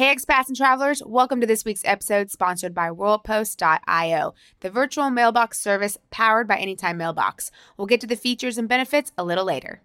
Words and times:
Hey, 0.00 0.16
expats 0.16 0.48
and 0.48 0.56
travelers, 0.56 1.02
welcome 1.04 1.42
to 1.42 1.46
this 1.46 1.62
week's 1.62 1.84
episode 1.84 2.30
sponsored 2.30 2.72
by 2.72 2.88
WorldPost.io, 2.88 4.32
the 4.60 4.70
virtual 4.70 5.10
mailbox 5.10 5.60
service 5.60 5.98
powered 6.10 6.48
by 6.48 6.56
Anytime 6.56 6.96
Mailbox. 6.96 7.50
We'll 7.76 7.86
get 7.86 8.00
to 8.00 8.06
the 8.06 8.16
features 8.16 8.56
and 8.56 8.66
benefits 8.66 9.12
a 9.18 9.24
little 9.24 9.44
later. 9.44 9.82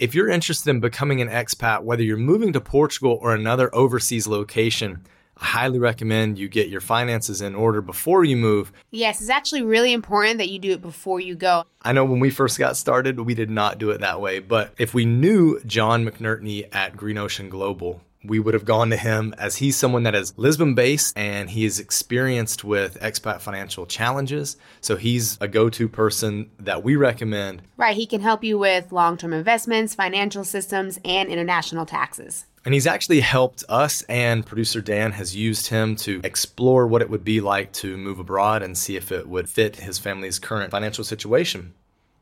If 0.00 0.16
you're 0.16 0.28
interested 0.28 0.70
in 0.70 0.80
becoming 0.80 1.20
an 1.20 1.28
expat, 1.28 1.84
whether 1.84 2.02
you're 2.02 2.16
moving 2.16 2.52
to 2.54 2.60
Portugal 2.60 3.20
or 3.22 3.36
another 3.36 3.72
overseas 3.72 4.26
location, 4.26 5.06
I 5.36 5.44
highly 5.44 5.78
recommend 5.78 6.38
you 6.38 6.48
get 6.48 6.68
your 6.68 6.80
finances 6.80 7.40
in 7.40 7.54
order 7.54 7.80
before 7.80 8.24
you 8.24 8.36
move. 8.36 8.72
Yes, 8.90 9.20
it's 9.20 9.30
actually 9.30 9.62
really 9.62 9.92
important 9.92 10.38
that 10.38 10.48
you 10.48 10.58
do 10.58 10.72
it 10.72 10.82
before 10.82 11.20
you 11.20 11.36
go. 11.36 11.62
I 11.82 11.92
know 11.92 12.04
when 12.04 12.18
we 12.18 12.30
first 12.30 12.58
got 12.58 12.76
started, 12.76 13.20
we 13.20 13.36
did 13.36 13.50
not 13.50 13.78
do 13.78 13.90
it 13.90 14.00
that 14.00 14.20
way, 14.20 14.40
but 14.40 14.74
if 14.76 14.92
we 14.92 15.04
knew 15.04 15.60
John 15.60 16.04
McNertney 16.04 16.66
at 16.74 16.96
Green 16.96 17.16
Ocean 17.16 17.48
Global, 17.48 18.00
we 18.26 18.38
would 18.38 18.54
have 18.54 18.64
gone 18.64 18.90
to 18.90 18.96
him 18.96 19.34
as 19.38 19.56
he's 19.56 19.76
someone 19.76 20.02
that 20.04 20.14
is 20.14 20.36
Lisbon 20.36 20.74
based 20.74 21.16
and 21.16 21.50
he 21.50 21.64
is 21.64 21.80
experienced 21.80 22.64
with 22.64 23.00
expat 23.00 23.40
financial 23.40 23.86
challenges. 23.86 24.56
So 24.80 24.96
he's 24.96 25.38
a 25.40 25.48
go 25.48 25.70
to 25.70 25.88
person 25.88 26.50
that 26.58 26.82
we 26.82 26.96
recommend. 26.96 27.62
Right. 27.76 27.96
He 27.96 28.06
can 28.06 28.20
help 28.20 28.44
you 28.44 28.58
with 28.58 28.92
long 28.92 29.16
term 29.16 29.32
investments, 29.32 29.94
financial 29.94 30.44
systems, 30.44 30.98
and 31.04 31.28
international 31.28 31.86
taxes. 31.86 32.46
And 32.64 32.74
he's 32.74 32.88
actually 32.88 33.20
helped 33.20 33.62
us, 33.68 34.02
and 34.08 34.44
producer 34.44 34.80
Dan 34.80 35.12
has 35.12 35.36
used 35.36 35.68
him 35.68 35.94
to 35.96 36.20
explore 36.24 36.88
what 36.88 37.00
it 37.00 37.08
would 37.08 37.22
be 37.22 37.40
like 37.40 37.72
to 37.74 37.96
move 37.96 38.18
abroad 38.18 38.64
and 38.64 38.76
see 38.76 38.96
if 38.96 39.12
it 39.12 39.28
would 39.28 39.48
fit 39.48 39.76
his 39.76 40.00
family's 40.00 40.40
current 40.40 40.72
financial 40.72 41.04
situation. 41.04 41.74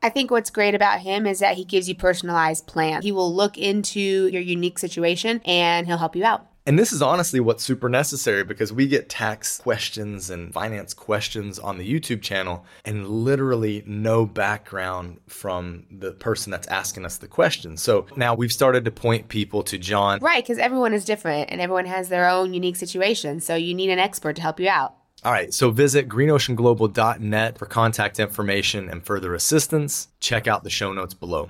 I 0.05 0.09
think 0.09 0.29
what's 0.29 0.51
great 0.51 0.75
about 0.75 0.99
him 0.99 1.25
is 1.25 1.39
that 1.39 1.55
he 1.55 1.65
gives 1.65 1.89
you 1.89 1.95
personalized 1.95 2.67
plans. 2.67 3.03
He 3.03 3.11
will 3.11 3.33
look 3.33 3.57
into 3.57 4.27
your 4.27 4.43
unique 4.43 4.77
situation 4.77 5.41
and 5.45 5.87
he'll 5.87 5.97
help 5.97 6.15
you 6.15 6.23
out. 6.23 6.45
And 6.67 6.77
this 6.77 6.93
is 6.93 7.01
honestly 7.01 7.39
what's 7.39 7.63
super 7.63 7.89
necessary 7.89 8.43
because 8.43 8.71
we 8.71 8.85
get 8.85 9.09
tax 9.09 9.57
questions 9.57 10.29
and 10.29 10.53
finance 10.53 10.93
questions 10.93 11.57
on 11.57 11.79
the 11.79 11.91
YouTube 11.91 12.21
channel 12.21 12.65
and 12.85 13.07
literally 13.09 13.81
no 13.87 14.27
background 14.27 15.21
from 15.25 15.87
the 15.89 16.11
person 16.11 16.51
that's 16.51 16.67
asking 16.67 17.03
us 17.03 17.17
the 17.17 17.27
question. 17.27 17.75
So 17.75 18.05
now 18.15 18.35
we've 18.35 18.53
started 18.53 18.85
to 18.85 18.91
point 18.91 19.27
people 19.27 19.63
to 19.63 19.79
John. 19.79 20.19
Right, 20.19 20.43
because 20.43 20.59
everyone 20.59 20.93
is 20.93 21.03
different 21.03 21.49
and 21.49 21.59
everyone 21.59 21.85
has 21.85 22.09
their 22.09 22.29
own 22.29 22.53
unique 22.53 22.75
situation. 22.75 23.39
So 23.39 23.55
you 23.55 23.73
need 23.73 23.89
an 23.89 23.97
expert 23.97 24.35
to 24.35 24.43
help 24.43 24.59
you 24.59 24.69
out. 24.69 24.93
All 25.25 25.31
right, 25.31 25.51
so 25.51 25.71
visit 25.71 26.07
greenoceanglobal.net 26.07 27.57
for 27.57 27.65
contact 27.65 28.19
information 28.19 28.87
and 28.87 29.03
further 29.03 29.33
assistance. 29.33 30.09
Check 30.19 30.47
out 30.47 30.63
the 30.63 30.69
show 30.69 30.93
notes 30.93 31.15
below. 31.15 31.49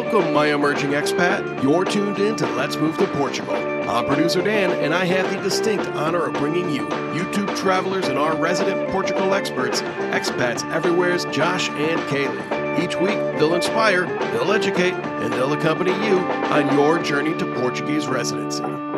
Welcome, 0.00 0.32
my 0.32 0.46
emerging 0.46 0.92
expat. 0.92 1.62
You're 1.62 1.84
tuned 1.84 2.18
in 2.18 2.34
to 2.36 2.46
Let's 2.54 2.76
Move 2.76 2.96
to 2.96 3.06
Portugal. 3.08 3.54
I'm 3.54 4.06
producer 4.06 4.40
Dan, 4.40 4.70
and 4.70 4.94
I 4.94 5.04
have 5.04 5.30
the 5.30 5.42
distinct 5.42 5.86
honor 5.88 6.24
of 6.24 6.32
bringing 6.32 6.70
you 6.70 6.86
YouTube 7.12 7.54
travelers 7.54 8.08
and 8.08 8.18
our 8.18 8.34
resident 8.34 8.90
Portugal 8.90 9.34
experts, 9.34 9.82
expats 9.82 10.68
everywhere's 10.72 11.26
Josh 11.26 11.68
and 11.68 12.00
Kalie. 12.08 12.82
Each 12.82 12.96
week, 12.96 13.18
they'll 13.38 13.54
inspire, 13.54 14.06
they'll 14.32 14.52
educate, 14.52 14.94
and 14.94 15.34
they'll 15.34 15.52
accompany 15.52 15.92
you 16.06 16.18
on 16.18 16.74
your 16.78 16.98
journey 16.98 17.36
to 17.36 17.44
Portuguese 17.56 18.08
residency. 18.08 18.89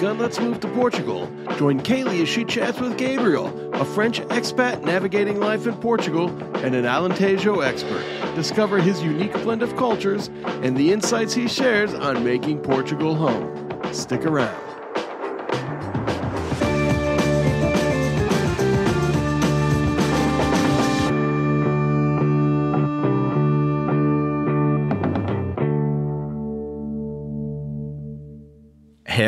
Week 0.00 0.18
Let's 0.18 0.40
Move 0.40 0.60
to 0.60 0.68
Portugal, 0.68 1.30
join 1.58 1.78
Kalie 1.78 2.22
as 2.22 2.28
she 2.28 2.44
chats 2.46 2.80
with 2.80 2.96
Gabriel, 2.96 3.48
a 3.74 3.84
French 3.84 4.20
expat 4.22 4.82
navigating 4.82 5.40
life 5.40 5.66
in 5.66 5.74
Portugal 5.74 6.28
and 6.64 6.74
an 6.74 6.86
Alentejo 6.86 7.62
expert. 7.62 8.02
Discover 8.34 8.78
his 8.78 9.02
unique 9.02 9.34
blend 9.42 9.62
of 9.62 9.76
cultures 9.76 10.28
and 10.62 10.74
the 10.74 10.90
insights 10.90 11.34
he 11.34 11.46
shares 11.48 11.92
on 11.92 12.24
making 12.24 12.60
Portugal 12.60 13.14
home. 13.14 13.92
Stick 13.92 14.24
around. 14.24 14.69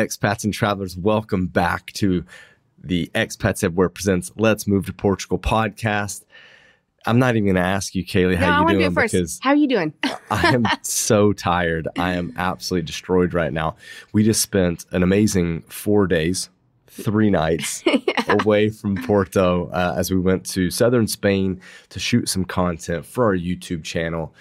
Expats 0.03 0.43
and 0.43 0.53
travelers, 0.53 0.97
welcome 0.97 1.47
back 1.47 1.93
to 1.93 2.25
the 2.83 3.09
Expats 3.15 3.63
Everywhere 3.63 3.87
Presents 3.87 4.33
Let's 4.35 4.67
Move 4.67 4.85
to 4.87 4.93
Portugal 4.93 5.39
podcast. 5.39 6.25
I'm 7.05 7.19
not 7.19 7.35
even 7.35 7.45
going 7.45 7.55
to 7.55 7.61
ask 7.61 7.95
you, 7.95 8.03
Kalie, 8.03 8.35
how 8.35 8.57
I 8.57 8.61
you 8.61 8.67
do 8.67 8.79
doing 8.79 8.93
first. 8.93 9.13
because 9.13 9.39
How 9.41 9.51
are 9.51 9.55
you 9.55 9.67
doing? 9.67 9.93
I 10.31 10.53
am 10.53 10.65
so 10.81 11.31
tired. 11.31 11.87
I 11.97 12.13
am 12.13 12.33
absolutely 12.35 12.85
destroyed 12.85 13.33
right 13.33 13.53
now. 13.53 13.77
We 14.11 14.23
just 14.23 14.41
spent 14.41 14.85
an 14.91 15.03
amazing 15.03 15.61
four 15.69 16.05
days, 16.05 16.49
three 16.87 17.29
nights 17.29 17.81
away 18.27 18.71
from 18.71 18.97
Porto 19.05 19.69
uh, 19.69 19.95
as 19.97 20.11
we 20.11 20.19
went 20.19 20.45
to 20.47 20.69
southern 20.69 21.07
Spain 21.07 21.61
to 21.89 21.99
shoot 21.99 22.27
some 22.27 22.43
content 22.43 23.05
for 23.05 23.23
our 23.23 23.37
YouTube 23.37 23.85
channel. 23.85 24.33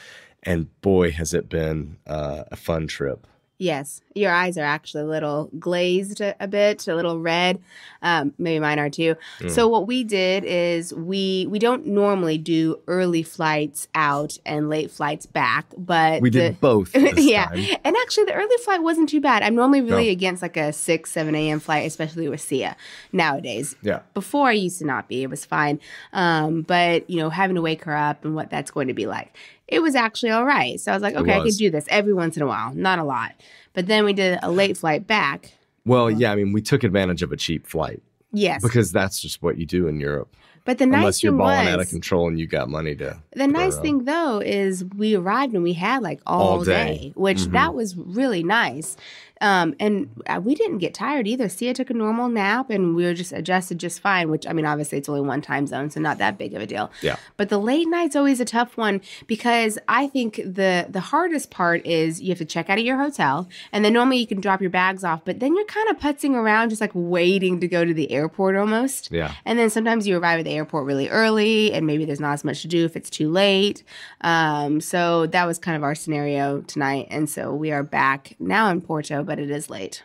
And 0.43 0.69
boy, 0.81 1.13
has 1.13 1.35
it 1.35 1.49
been 1.49 1.99
uh, 2.09 2.45
a 2.51 2.57
fun 2.57 2.89
trip. 2.89 3.29
Yes, 3.63 4.01
your 4.15 4.33
eyes 4.33 4.59
are 4.59 4.65
actually 4.65 5.05
a 5.05 5.07
little 5.07 5.49
glazed 5.59 6.21
a, 6.21 6.35
a 6.41 6.49
bit, 6.49 6.89
a 6.89 6.97
little 6.97 7.21
red. 7.21 7.61
Um, 8.03 8.35
maybe 8.37 8.59
mine 8.59 8.81
are 8.81 8.91
too. 8.91 9.15
Mm. 9.39 9.51
So 9.53 9.69
what 9.69 9.87
we 9.87 10.03
did 10.03 10.43
is 10.45 10.93
we 10.93 11.47
we 11.49 11.61
don't 11.61 11.87
normally 11.87 12.39
do 12.39 12.81
early 12.89 13.23
flights 13.23 13.87
out 13.95 14.37
and 14.45 14.69
late 14.69 14.91
flights 14.91 15.27
back, 15.27 15.67
but 15.79 16.21
We 16.21 16.31
did 16.31 16.61
both. 16.61 16.91
This 17.13 17.25
yeah, 17.25 17.47
time. 17.47 17.65
and 17.85 17.95
actually 18.03 18.25
the 18.25 18.33
early 18.35 18.57
flight 18.65 18.83
wasn't 18.83 19.09
too 19.09 19.21
bad. 19.21 19.45
I'm 19.45 19.55
normally 19.55 19.81
really 19.81 20.07
No. 20.07 20.13
against 20.13 20.43
like 20.43 20.57
a 20.57 20.73
six 20.73 21.13
seven 21.13 21.35
a.m. 21.37 21.61
flight, 21.61 21.87
especially 21.87 22.29
with 22.29 22.41
Sia 22.41 22.77
nowadays. 23.13 23.77
Yeah. 23.83 24.01
Before 24.15 24.49
I 24.49 24.53
used 24.53 24.81
to 24.81 24.87
not 24.87 25.07
be, 25.09 25.23
it 25.23 25.31
was 25.31 25.45
fine. 25.45 25.79
Um, 26.13 26.63
but 26.63 27.09
you 27.09 27.19
know, 27.19 27.31
having 27.31 27.55
to 27.55 27.63
wake 27.63 27.85
her 27.85 27.97
up 27.97 28.25
and 28.25 28.35
what 28.35 28.51
that's 28.51 28.73
going 28.73 28.89
to 28.89 28.95
be 28.95 29.07
like, 29.07 29.37
it 29.69 29.81
was 29.81 29.95
actually 29.95 30.31
all 30.31 30.45
right. 30.45 30.79
So 30.81 30.93
I 30.93 30.95
was 30.97 31.03
like, 31.03 31.15
okay, 31.15 31.35
I 31.35 31.39
was. 31.39 31.55
could 31.55 31.59
do 31.59 31.71
this 31.71 31.87
every 31.89 32.13
once 32.13 32.37
in 32.37 32.43
a 32.43 32.47
while, 32.47 32.75
not 32.75 32.99
a 32.99 33.05
lot. 33.05 33.33
But 33.75 33.87
then 33.87 34.05
we 34.05 34.13
did 34.13 34.39
a 34.43 34.51
late 34.51 34.77
flight 34.77 35.07
back. 35.07 35.53
Well, 35.87 36.11
yeah, 36.11 36.31
I 36.33 36.37
mean, 36.37 36.53
we 36.53 36.61
took 36.63 36.85
advantage 36.85 37.23
of 37.23 37.33
a 37.33 37.37
cheap 37.37 37.67
flight 37.67 38.03
Yes, 38.33 38.63
because 38.63 38.93
that's 38.93 39.21
just 39.21 39.43
what 39.43 39.59
you 39.59 39.67
do 39.67 39.89
in 39.89 39.99
Europe. 40.01 40.35
but 40.65 40.79
the 40.79 40.87
nice 40.87 40.99
Unless 40.99 41.23
you're 41.25 41.33
balling 41.33 41.65
was, 41.65 41.75
out 41.75 41.81
of 41.81 41.89
control 41.89 42.29
and 42.29 42.39
you 42.39 42.47
got 42.47 42.69
money 42.69 42.95
to. 42.97 43.21
The 43.35 43.49
nice 43.49 43.77
thing 43.79 44.05
though 44.05 44.39
is 44.39 44.85
we 44.97 45.17
arrived 45.17 45.55
and 45.55 45.63
we 45.65 45.73
had 45.73 46.03
like 46.03 46.21
all, 46.27 46.59
All 46.59 46.65
day. 46.65 46.71
day. 46.99 47.13
which 47.17 47.39
Mhm. 47.41 47.53
that 47.53 47.75
was 47.75 47.97
really 47.97 48.45
nice. 48.45 48.97
Um, 49.43 49.75
and 49.81 50.09
uh, 50.27 50.41
we 50.43 50.55
didn't 50.55 50.79
get 50.79 50.95
tired 50.95 51.27
either. 51.27 51.49
Sia 51.49 51.75
took 51.75 51.91
a 51.91 51.95
normal 51.95 52.29
nap 52.29 52.71
and 52.71 52.95
we 52.97 53.05
were 53.05 53.13
just 53.13 53.33
adjusted 53.33 53.79
just 53.79 54.01
fine, 54.01 54.31
which 54.31 54.47
I 54.47 54.53
mean, 54.53 54.65
obviously 54.65 54.99
it's 54.99 55.09
only 55.09 55.21
one 55.21 55.43
time 55.43 55.67
zone, 55.67 55.91
so 55.91 56.01
not 56.01 56.19
that 56.19 56.39
big 56.39 56.55
of 56.55 56.63
a 56.63 56.67
deal. 56.67 56.91
Yeah. 57.03 57.17
But 57.37 57.49
the 57.49 57.59
late 57.59 57.89
night's 57.89 58.17
always 58.17 58.41
a 58.41 58.45
tough 58.45 58.77
one 58.77 59.01
because 59.27 59.79
I 59.89 60.07
think 60.07 60.37
the 60.37 60.87
the 60.89 61.01
hardest 61.01 61.51
part 61.51 61.85
is 61.85 62.21
you 62.21 62.29
have 62.29 62.39
to 62.39 62.45
check 62.45 62.71
out 62.71 62.79
of 62.79 62.85
your 62.85 62.97
hotel 62.97 63.49
and 63.73 63.85
then 63.85 63.93
normally 63.93 64.19
you 64.19 64.27
can 64.27 64.41
drop 64.41 64.61
your 64.61 64.71
bags 64.71 65.05
off, 65.05 65.25
but 65.25 65.41
then 65.41 65.57
you're 65.57 65.65
kind 65.67 65.91
of 65.91 65.99
putzing 65.99 66.35
around 66.35 66.71
just 66.71 66.81
like 66.81 66.93
waiting 66.95 67.61
to 67.61 67.69
go 67.69 67.85
to 67.85 67.93
the 67.93 68.13
airport 68.13 68.57
almost. 68.57 69.11
Yeah. 69.11 69.35
And 69.45 69.59
then 69.59 69.71
sometimes 69.71 70.07
you 70.07 70.19
arrive 70.19 70.39
at 70.39 70.45
the 70.45 70.53
airport 70.53 70.87
really 70.87 71.09
early, 71.09 71.73
and 71.73 71.87
maybe 71.87 72.05
there's 72.05 72.21
not 72.21 72.33
as 72.33 72.45
much 72.45 72.63
to 72.63 72.69
do 72.69 72.85
if 72.85 72.97
it's 72.97 73.11
too 73.11 73.29
late. 73.31 73.83
Um, 74.21 74.81
so 74.81 75.27
that 75.27 75.47
was 75.47 75.59
kind 75.59 75.77
of 75.77 75.83
our 75.83 75.95
scenario 75.95 76.61
tonight. 76.63 77.09
And 77.11 77.29
so 77.29 77.53
we 77.53 77.73
are 77.73 77.83
back 77.83 78.37
now 78.39 78.71
in 78.71 78.81
Porto, 78.81 79.25
but 79.33 79.39
it 79.39 79.51
is 79.51 79.71
late. 79.71 80.03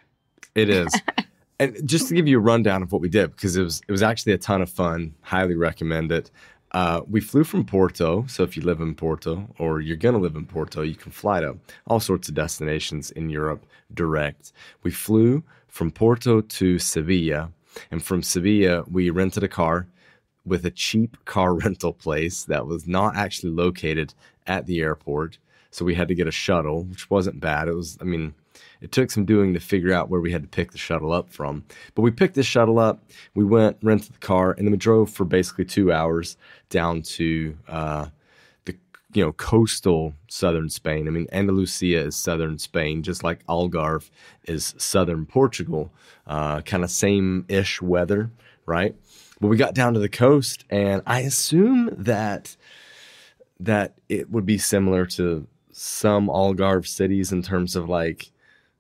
It 0.56 0.70
is. 0.70 0.88
and 1.60 1.86
just 1.86 2.08
to 2.08 2.16
give 2.16 2.30
you 2.30 2.38
a 2.38 2.42
rundown 2.42 2.82
of 2.82 2.94
what 2.94 3.02
we 3.02 3.10
did, 3.10 3.32
because 3.32 3.58
it 3.58 3.62
was 3.62 3.82
it 3.86 3.92
was 3.92 4.02
actually 4.02 4.32
a 4.32 4.38
ton 4.38 4.62
of 4.62 4.70
fun. 4.70 5.14
Highly 5.20 5.56
recommend 5.56 6.14
it. 6.14 6.32
Uh, 6.72 7.02
we 7.10 7.20
flew 7.20 7.44
from 7.44 7.66
Porto, 7.66 8.26
so 8.28 8.44
if 8.44 8.56
you 8.56 8.64
live 8.64 8.80
in 8.80 8.96
Porto 8.96 9.46
or 9.60 9.82
you're 9.82 9.98
gonna 9.98 10.18
live 10.18 10.38
in 10.38 10.46
Porto, 10.46 10.82
you 10.82 10.96
can 10.96 11.12
fly 11.12 11.42
to 11.42 11.58
all 11.88 12.00
sorts 12.00 12.30
of 12.30 12.36
destinations 12.36 13.12
in 13.12 13.30
Europe 13.30 13.66
direct. 13.94 14.54
We 14.84 14.92
flew 14.92 15.44
from 15.68 15.92
Porto 15.92 16.40
to 16.40 16.80
Sevilla, 16.80 17.52
and 17.92 18.02
from 18.02 18.24
Sevilla 18.24 18.86
we 18.90 19.10
rented 19.10 19.44
a 19.44 19.50
car 19.50 19.88
with 20.46 20.66
a 20.66 20.72
cheap 20.72 21.18
car 21.26 21.54
rental 21.64 21.92
place 21.92 22.46
that 22.46 22.66
was 22.66 22.88
not 22.88 23.18
actually 23.18 23.52
located 23.52 24.14
at 24.46 24.68
the 24.68 24.80
airport. 24.80 25.38
So 25.72 25.84
we 25.84 25.96
had 25.96 26.08
to 26.08 26.16
get 26.16 26.28
a 26.28 26.32
shuttle, 26.32 26.86
which 26.86 27.10
wasn't 27.10 27.42
bad. 27.42 27.68
It 27.68 27.74
was, 27.74 27.98
I 28.00 28.06
mean, 28.06 28.34
it 28.82 28.92
took 28.92 29.12
some 29.12 29.26
doing 29.26 29.54
to 29.54 29.60
figure 29.60 29.94
out 29.94 30.10
where 30.10 30.22
we 30.22 30.32
had 30.32 30.44
to 30.44 30.48
pick 30.48 30.72
the 30.72 30.78
shuttle 30.78 31.12
up 31.12 31.30
from. 31.30 31.64
But 31.96 32.02
we 32.02 32.12
picked 32.12 32.36
this 32.36 32.46
shuttle 32.46 32.80
up. 32.80 33.04
We 33.36 33.44
went, 33.44 33.78
rented 33.82 34.14
the 34.14 34.20
car, 34.20 34.52
and 34.52 34.66
then 34.66 34.72
we 34.72 34.78
drove 34.78 35.10
for 35.10 35.26
basically 35.26 35.66
two 35.66 35.92
hours 35.92 36.38
down 36.70 37.02
to 37.04 37.58
uh, 37.68 38.08
the 38.66 38.76
you 39.14 39.24
know, 39.24 39.34
coastal 39.34 40.14
southern 40.28 40.70
Spain. 40.70 41.08
I 41.08 41.12
mean, 41.12 41.28
Andalusia 41.32 42.00
is 42.00 42.16
southern 42.16 42.60
Spain, 42.60 43.04
just 43.04 43.24
like 43.24 43.46
Algarve 43.48 44.10
is 44.46 44.76
southern 44.78 45.26
Portugal. 45.26 45.92
Uh, 46.26 46.62
kind 46.62 46.84
of 46.84 46.92
same 46.92 47.46
ish 47.48 47.82
weather, 47.82 48.30
right? 48.66 48.96
But 49.40 49.48
we 49.48 49.58
got 49.58 49.76
down 49.76 49.94
to 49.94 50.00
the 50.00 50.10
coast, 50.10 50.66
and 50.70 51.02
I 51.06 51.22
assume 51.22 51.90
that 51.98 52.58
that 53.60 53.96
it 54.08 54.30
would 54.30 54.46
be 54.46 54.58
similar 54.58 55.06
to 55.06 55.48
some 55.72 56.28
Algarve 56.28 56.88
cities 56.88 57.32
in 57.32 57.42
terms 57.42 57.76
of 57.76 57.88
like, 57.88 58.32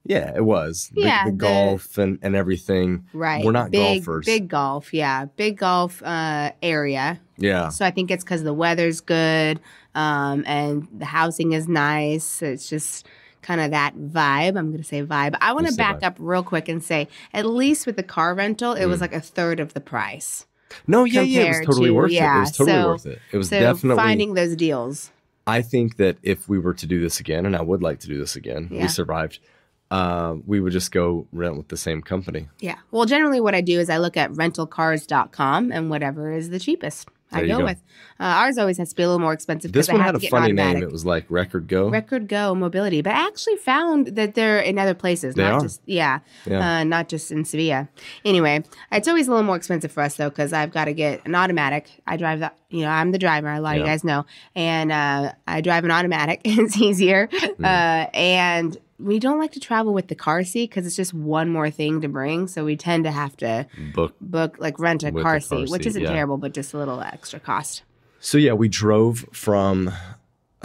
yeah, 0.07 0.33
it 0.35 0.43
was 0.45 0.89
The- 0.93 1.01
Yeah, 1.01 1.25
the, 1.25 1.31
the- 1.31 1.37
golf 1.37 1.97
and 1.97 2.19
and 2.21 2.35
everything. 2.35 3.05
Right. 3.13 3.43
We're 3.45 3.51
not 3.51 3.71
big, 3.71 4.03
golfers. 4.05 4.25
Big 4.25 4.47
golf, 4.47 4.93
yeah. 4.93 5.25
Big 5.35 5.57
golf 5.57 6.01
uh, 6.03 6.51
area. 6.61 7.19
Yeah, 7.37 7.69
So 7.69 7.85
I 7.85 7.91
think 7.91 8.09
it's 8.09 8.23
because 8.23 8.43
the 8.43 8.53
weather's 8.53 8.99
good 9.01 9.59
um, 9.93 10.43
and 10.47 10.87
the 10.97 11.05
housing 11.05 11.53
is 11.53 11.67
nice. 11.67 12.41
It's 12.41 12.67
just 12.67 13.05
kind 13.43 13.61
of 13.61 13.71
that 13.71 13.95
vibe. 13.95 14.57
I'm 14.57 14.71
going 14.71 14.77
to 14.77 14.83
say 14.83 15.03
vibe. 15.03 15.35
I 15.39 15.53
want 15.53 15.67
to 15.67 15.75
back 15.75 16.01
up 16.03 16.15
real 16.19 16.41
quick 16.43 16.67
and 16.67 16.83
say, 16.83 17.07
at 17.33 17.45
least 17.45 17.85
with 17.85 17.95
the 17.95 18.03
car 18.03 18.33
rental, 18.33 18.73
it 18.73 18.85
Mm. 18.85 18.89
was 18.89 19.01
like 19.01 19.13
a 19.13 19.21
third 19.21 19.59
of 19.59 19.73
the 19.75 19.79
price. 19.81 20.45
no, 20.87 21.03
yeah, 21.05 21.21
yeah, 21.21 21.41
it 21.43 21.47
was 21.49 21.65
totally 21.67 21.89
to- 21.89 21.93
worth 21.93 22.11
it. 22.11 22.15
It 22.23 22.39
was 22.39 22.51
totally 22.51 22.71
so- 22.81 22.87
worth 22.87 23.05
it. 23.05 23.19
It 23.31 23.37
was 23.37 23.49
So 23.49 23.59
definitely. 23.59 24.03
finding 24.03 24.33
those 24.33 24.55
deals. 24.55 25.11
I 25.45 25.61
think 25.61 25.95
that 25.97 26.17
if 26.23 26.49
we 26.49 26.59
were 26.59 26.73
to 26.73 26.85
do 26.87 26.99
this 26.99 27.19
again, 27.21 27.45
and 27.45 27.55
I 27.55 27.61
would 27.61 27.81
like 27.81 27.99
to 28.01 28.07
do 28.07 28.17
this 28.17 28.35
again, 28.35 28.67
Yeah. 28.71 28.81
we 28.81 28.87
survived. 28.89 29.39
Uh, 29.89 30.35
we 30.45 30.59
would 30.59 30.73
just 30.73 30.91
go 30.91 31.27
rent 31.31 31.55
with 31.57 31.69
the 31.69 31.77
same 31.77 32.01
company. 32.01 32.49
Yeah. 32.59 32.75
Well, 32.91 33.05
generally, 33.05 33.39
what 33.39 33.55
I 33.55 33.61
do 33.61 33.79
is 33.79 33.89
I 33.89 33.97
look 33.97 34.17
at 34.17 34.31
rentalcars.com 34.31 35.71
and 35.71 35.89
whatever 35.89 36.31
is 36.31 36.49
the 36.49 36.59
cheapest. 36.59 37.07
I 37.29 37.37
There 37.39 37.45
you 37.45 37.51
go, 37.53 37.57
go. 37.59 37.65
with. 37.65 37.83
Uh, 38.21 38.23
ours 38.23 38.57
always 38.57 38.77
has 38.77 38.89
to 38.91 38.95
be 38.95 39.03
a 39.03 39.07
little 39.07 39.19
more 39.19 39.33
expensive. 39.33 39.73
This 39.73 39.89
I 39.89 39.93
one 39.93 40.01
had 40.01 40.15
a 40.15 40.19
funny 40.21 40.53
name. 40.53 40.77
It 40.81 40.89
was 40.91 41.05
like 41.05 41.25
Record 41.27 41.67
Go. 41.67 41.89
Record 41.89 42.29
Go 42.29 42.55
Mobility, 42.55 43.01
but 43.01 43.11
I 43.13 43.27
actually 43.27 43.57
found 43.57 44.07
that 44.15 44.33
they're 44.33 44.59
in 44.61 44.79
other 44.79 44.93
places, 44.93 45.35
They 45.35 45.43
not 45.43 45.55
are. 45.55 45.59
just 45.61 45.81
yeah, 45.85 46.19
Yeah. 46.45 46.79
Uh, 46.79 46.83
not 46.85 47.09
just 47.09 47.29
in 47.29 47.43
Sevilla. 47.43 47.89
Anyway, 48.23 48.63
it's 48.93 49.09
always 49.09 49.27
a 49.27 49.31
little 49.31 49.45
more 49.45 49.57
expensive 49.57 49.91
for 49.91 50.03
us 50.03 50.15
though 50.15 50.29
because 50.29 50.53
I've 50.53 50.71
got 50.71 50.85
to 50.85 50.93
get 50.93 51.21
an 51.25 51.35
automatic. 51.35 51.89
I 52.07 52.15
drive 52.15 52.39
that, 52.39 52.57
you 52.69 52.81
know, 52.81 52.89
I'm 52.89 53.11
the 53.11 53.17
driver. 53.17 53.51
A 53.51 53.59
lot 53.61 53.75
of 53.75 53.79
you 53.81 53.85
guys 53.85 54.03
know, 54.03 54.25
and 54.55 54.91
uh, 54.91 55.33
I 55.47 55.61
drive 55.61 55.85
an 55.85 55.91
automatic. 55.91 56.41
it's 56.45 56.77
easier, 56.77 57.29
Hmm. 57.31 57.63
uh, 57.65 58.07
and 58.13 58.77
we 58.99 59.19
don't 59.19 59.37
like 59.39 59.51
to 59.51 59.59
travel 59.59 59.93
with 59.93 60.07
the 60.07 60.15
car 60.15 60.43
seat 60.43 60.69
because 60.71 60.87
it's 60.87 60.95
just 60.95 61.13
one 61.13 61.49
more 61.49 61.69
thing 61.69 62.01
to 62.01 62.07
bring. 62.07 62.47
So 62.47 62.65
we 62.65 62.75
tend 62.75 63.03
to 63.03 63.11
have 63.11 63.37
to 63.37 63.67
book. 63.93 64.15
book 64.19 64.55
like 64.59 64.79
rent 64.79 65.03
a 65.03 65.11
car 65.11 65.21
car 65.21 65.39
seat, 65.39 65.69
which 65.69 65.85
isn't 65.85 66.01
yeah. 66.01 66.11
terrible, 66.11 66.37
but 66.37 66.53
just 66.53 66.73
a 66.73 66.77
little 66.77 66.99
extra 67.01 67.39
cost. 67.39 67.83
So 68.19 68.37
yeah, 68.39 68.53
we 68.53 68.67
drove 68.67 69.25
from 69.31 69.91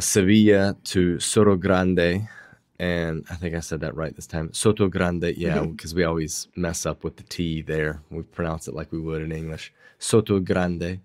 Sevilla 0.01 0.77
to 0.85 1.17
Sotogrande, 1.17 2.27
and 2.79 3.25
I 3.31 3.35
think 3.35 3.55
I 3.55 3.61
said 3.61 3.81
that 3.81 3.95
right 3.95 4.15
this 4.17 4.27
time. 4.27 4.49
Sotogrande, 4.51 5.35
yeah, 5.37 5.59
Mm-hmm. 5.59 5.73
because 5.73 5.95
we 5.95 6.03
always 6.05 6.49
mess 6.57 6.87
up 6.87 7.05
with 7.05 7.17
the 7.17 7.23
T 7.25 7.61
there. 7.63 8.01
We 8.11 8.23
pronounce 8.23 8.67
it 8.69 8.75
like 8.75 8.91
we 8.93 8.99
would 9.01 9.23
in 9.23 9.31
English. 9.33 9.73
Sotogrande, 10.01 11.01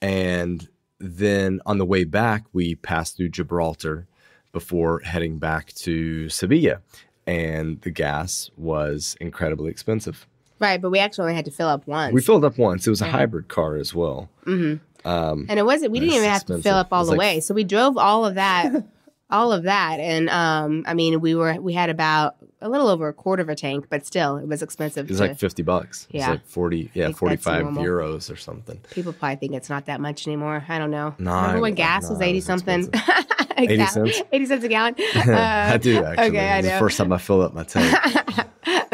and 0.00 0.68
then 0.98 1.60
on 1.66 1.78
the 1.78 1.84
way 1.84 2.04
back, 2.04 2.44
we 2.52 2.74
passed 2.74 3.16
through 3.16 3.28
Gibraltar 3.30 4.06
before 4.52 5.00
heading 5.00 5.38
back 5.38 5.72
to 5.74 6.28
Sevilla, 6.28 6.80
and 7.26 7.80
the 7.82 7.90
gas 7.90 8.50
was 8.56 9.16
incredibly 9.20 9.70
expensive. 9.70 10.26
Right, 10.58 10.80
but 10.80 10.90
we 10.90 10.98
actually 10.98 11.24
only 11.24 11.34
had 11.34 11.44
to 11.44 11.50
fill 11.50 11.68
up 11.68 11.86
once. 11.86 12.14
We 12.14 12.22
filled 12.22 12.44
up 12.44 12.56
once. 12.56 12.86
It 12.86 12.90
was 12.90 13.02
a 13.02 13.06
Yeah. 13.06 13.10
hybrid 13.12 13.48
car 13.48 13.76
as 13.76 13.94
well. 13.94 14.30
hmm 14.44 14.74
Um, 15.04 15.46
and 15.50 15.58
it 15.58 15.66
wasn't. 15.66 15.92
We 15.92 16.00
didn't 16.00 16.14
even 16.14 16.30
have 16.30 16.46
to 16.46 16.58
fill 16.58 16.76
up 16.76 16.88
all 16.92 17.04
the 17.04 17.10
like- 17.12 17.18
way. 17.18 17.40
So 17.40 17.54
we 17.54 17.62
drove 17.64 17.96
all 17.98 18.24
of 18.24 18.36
that, 18.36 18.72
all 19.30 19.52
of 19.52 19.64
that, 19.64 20.00
and 20.00 20.30
um, 20.30 20.84
I 20.86 20.94
mean, 20.94 21.20
we 21.20 21.34
were 21.34 21.60
we 21.60 21.74
had 21.74 21.90
about 21.90 22.36
a 22.66 22.68
little 22.68 22.88
over 22.88 23.08
a 23.08 23.12
quarter 23.12 23.42
of 23.42 23.48
a 23.48 23.54
tank, 23.54 23.86
but 23.88 24.04
still, 24.04 24.36
it 24.36 24.46
was 24.48 24.62
expensive. 24.62 25.06
It 25.06 25.10
was 25.12 25.18
to- 25.20 25.28
like 25.28 25.38
50 25.38 25.62
bucks. 25.62 26.06
Yeah. 26.10 26.20
It's 26.22 26.28
like 26.28 26.46
40, 26.46 26.90
yeah, 26.94 27.12
45 27.12 27.64
euros 27.66 28.30
or 28.32 28.36
something. 28.36 28.78
people 28.90 29.12
probably 29.12 29.36
think 29.36 29.54
it's 29.54 29.70
not 29.70 29.86
that 29.86 30.00
much 30.00 30.26
anymore. 30.26 30.64
I 30.68 30.78
don't 30.78 30.90
know. 30.90 31.14
No, 31.18 31.34
Remember 31.34 31.58
I- 31.58 31.60
when 31.60 31.74
gas 31.74 32.02
no, 32.04 32.10
was 32.10 32.20
it 32.20 32.24
was 32.24 32.28
eighty 32.28 32.40
something? 32.40 32.88
80 33.58 33.86
cents? 33.86 34.22
Eighty 34.32 34.46
cents 34.46 34.64
a 34.64 34.68
gallon. 34.68 34.94
I 35.14 35.72
Uh, 35.74 35.76
do 35.78 36.04
actually. 36.04 36.26
Okay, 36.28 36.48
I 36.50 36.60
know. 36.60 36.68
the 36.72 36.78
first 36.78 36.98
time 36.98 37.12
I 37.12 37.18
filled 37.18 37.42
up 37.42 37.54
my 37.54 37.64
tank 37.64 37.96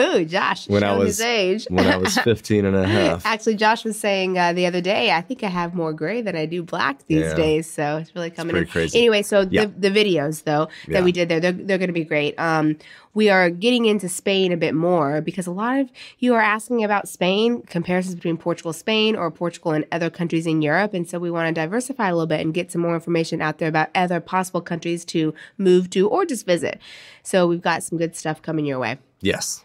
Ooh, 0.01 0.25
Josh, 0.25 0.69
When 0.69 0.83
I 0.85 0.97
was- 0.97 1.19
his 1.19 1.21
age. 1.21 1.67
when 1.71 1.87
I 1.87 1.97
was 1.97 2.17
15 2.19 2.65
and 2.67 2.77
a 2.77 2.87
half. 2.87 3.25
Actually, 3.27 3.57
Josh 3.57 3.85
was 3.85 3.99
saying 3.99 4.39
uh, 4.39 4.53
the 4.53 4.67
other 4.67 4.81
day, 4.81 5.11
I 5.11 5.21
think 5.23 5.43
I 5.45 5.49
have 5.49 5.75
more 5.75 5.93
gray 5.93 6.21
than 6.23 6.37
I 6.37 6.45
do 6.47 6.63
black 6.63 7.07
these 7.07 7.21
Yeah. 7.23 7.35
days. 7.35 7.71
So 7.71 7.99
it's 7.99 8.15
really 8.15 8.31
coming 8.31 8.53
pretty 8.53 8.67
in. 8.67 8.71
crazy. 8.73 8.99
Anyway, 8.99 9.23
so 9.23 9.47
Yeah. 9.51 9.67
the, 9.67 9.89
the 9.89 10.05
videos, 10.05 10.45
though, 10.45 10.69
Yeah. 10.87 10.95
that 10.99 11.05
we 11.05 11.13
did 11.13 11.29
there, 11.29 11.41
they're, 11.41 11.53
they're 11.53 11.79
going 11.79 11.89
to 11.89 11.95
be 11.95 12.05
great. 12.05 12.35
Um, 12.39 12.77
we 13.15 13.29
are 13.29 13.51
getting 13.51 13.85
into 13.85 14.09
Spain 14.09 14.53
a 14.53 14.57
bit 14.57 14.75
more 14.75 15.21
because 15.21 15.47
a 15.47 15.51
lot 15.51 15.79
of 15.79 15.91
you 16.19 16.35
are 16.35 16.41
asking 16.41 16.83
about 16.83 17.09
Spain, 17.09 17.63
comparisons 17.63 18.15
between 18.15 18.39
Portugal, 18.39 18.73
Spain, 18.73 19.17
or 19.17 19.31
Portugal 19.31 19.73
and 19.73 19.85
other 19.93 20.09
countries 20.09 20.47
in 20.47 20.63
Europe. 20.63 20.95
And 20.95 21.09
so 21.09 21.19
we 21.19 21.31
want 21.31 21.55
to 21.55 21.61
diversify 21.61 22.09
a 22.09 22.15
little 22.15 22.27
bit 22.27 22.41
and 22.41 22.55
get 22.55 22.73
some 22.73 22.81
more 22.81 22.95
information 22.95 23.43
out 23.43 23.59
there 23.59 23.69
about 23.69 23.91
other 23.95 24.19
possible 24.21 24.63
countries 24.63 25.05
to 25.07 25.35
move 25.59 25.91
to 25.91 26.09
or 26.09 26.25
just 26.25 26.47
visit. 26.47 26.81
So 27.23 27.47
we've 27.47 27.61
got 27.61 27.83
some 27.83 27.99
good 27.99 28.17
stuff 28.17 28.41
coming 28.41 28.65
your 28.65 28.79
way. 28.79 28.99
Yes, 29.21 29.65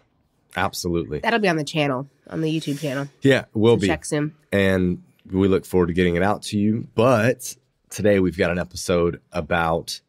absolutely. 0.55 1.19
That'll 1.19 1.39
be 1.39 1.47
on 1.49 1.57
the 1.57 1.63
channel, 1.63 2.07
on 2.29 2.41
the 2.41 2.49
YouTube 2.59 2.79
channel. 2.79 3.07
Yeah, 3.21 3.41
it 3.41 3.47
will 3.53 3.77
So 3.77 3.81
be. 3.81 3.87
check 3.87 4.03
soon. 4.03 4.35
And 4.51 5.03
we 5.31 5.47
look 5.47 5.65
forward 5.65 5.87
to 5.87 5.93
getting 5.93 6.15
it 6.15 6.23
out 6.23 6.43
to 6.43 6.57
you. 6.57 6.87
But 6.95 7.55
today 7.89 8.19
we've 8.19 8.37
got 8.37 8.51
an 8.51 8.59
episode 8.59 9.21
about 9.31 10.01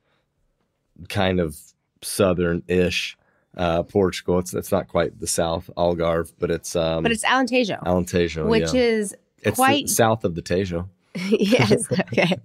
kind 1.09 1.39
of 1.41 1.57
southern 2.03 2.63
ish 2.69 3.17
uh, 3.59 3.83
Portugal. 3.83 4.39
It's, 4.39 4.55
it's 4.55 4.73
not 4.73 4.89
quite 4.89 5.19
the 5.21 5.27
south, 5.27 5.69
Algarve, 5.77 6.33
but 6.39 6.51
it's. 6.51 6.75
Um, 6.77 7.03
But 7.03 7.13
it's 7.13 7.25
Alentejo. 7.25 7.83
Alentejo. 7.85 8.47
which 8.47 8.73
yeah. 8.73 8.81
is 8.81 9.15
it's 9.43 9.57
quite 9.57 9.89
south 9.89 10.25
of 10.25 10.35
the 10.35 10.43
Tejo. 10.43 10.89
yes 11.31 11.85
okay 11.91 12.37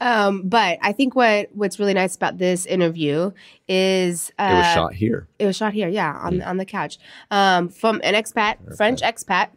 um 0.00 0.42
but 0.48 0.78
i 0.82 0.92
think 0.92 1.16
what 1.16 1.48
what's 1.54 1.80
really 1.80 1.94
nice 1.94 2.14
about 2.14 2.38
this 2.38 2.64
interview 2.66 3.32
is 3.68 4.30
uh 4.38 4.50
It 4.52 4.54
was 4.58 4.66
shot 4.74 4.94
here. 4.94 5.26
it 5.40 5.46
was 5.46 5.56
shot 5.56 5.72
here 5.72 5.88
yeah 5.88 6.12
on 6.14 6.40
on 6.42 6.56
the 6.58 6.64
couch 6.66 6.98
um 7.32 7.68
from 7.68 8.00
an 8.04 8.14
expat 8.14 8.76
french 8.76 9.00
expat 9.00 9.48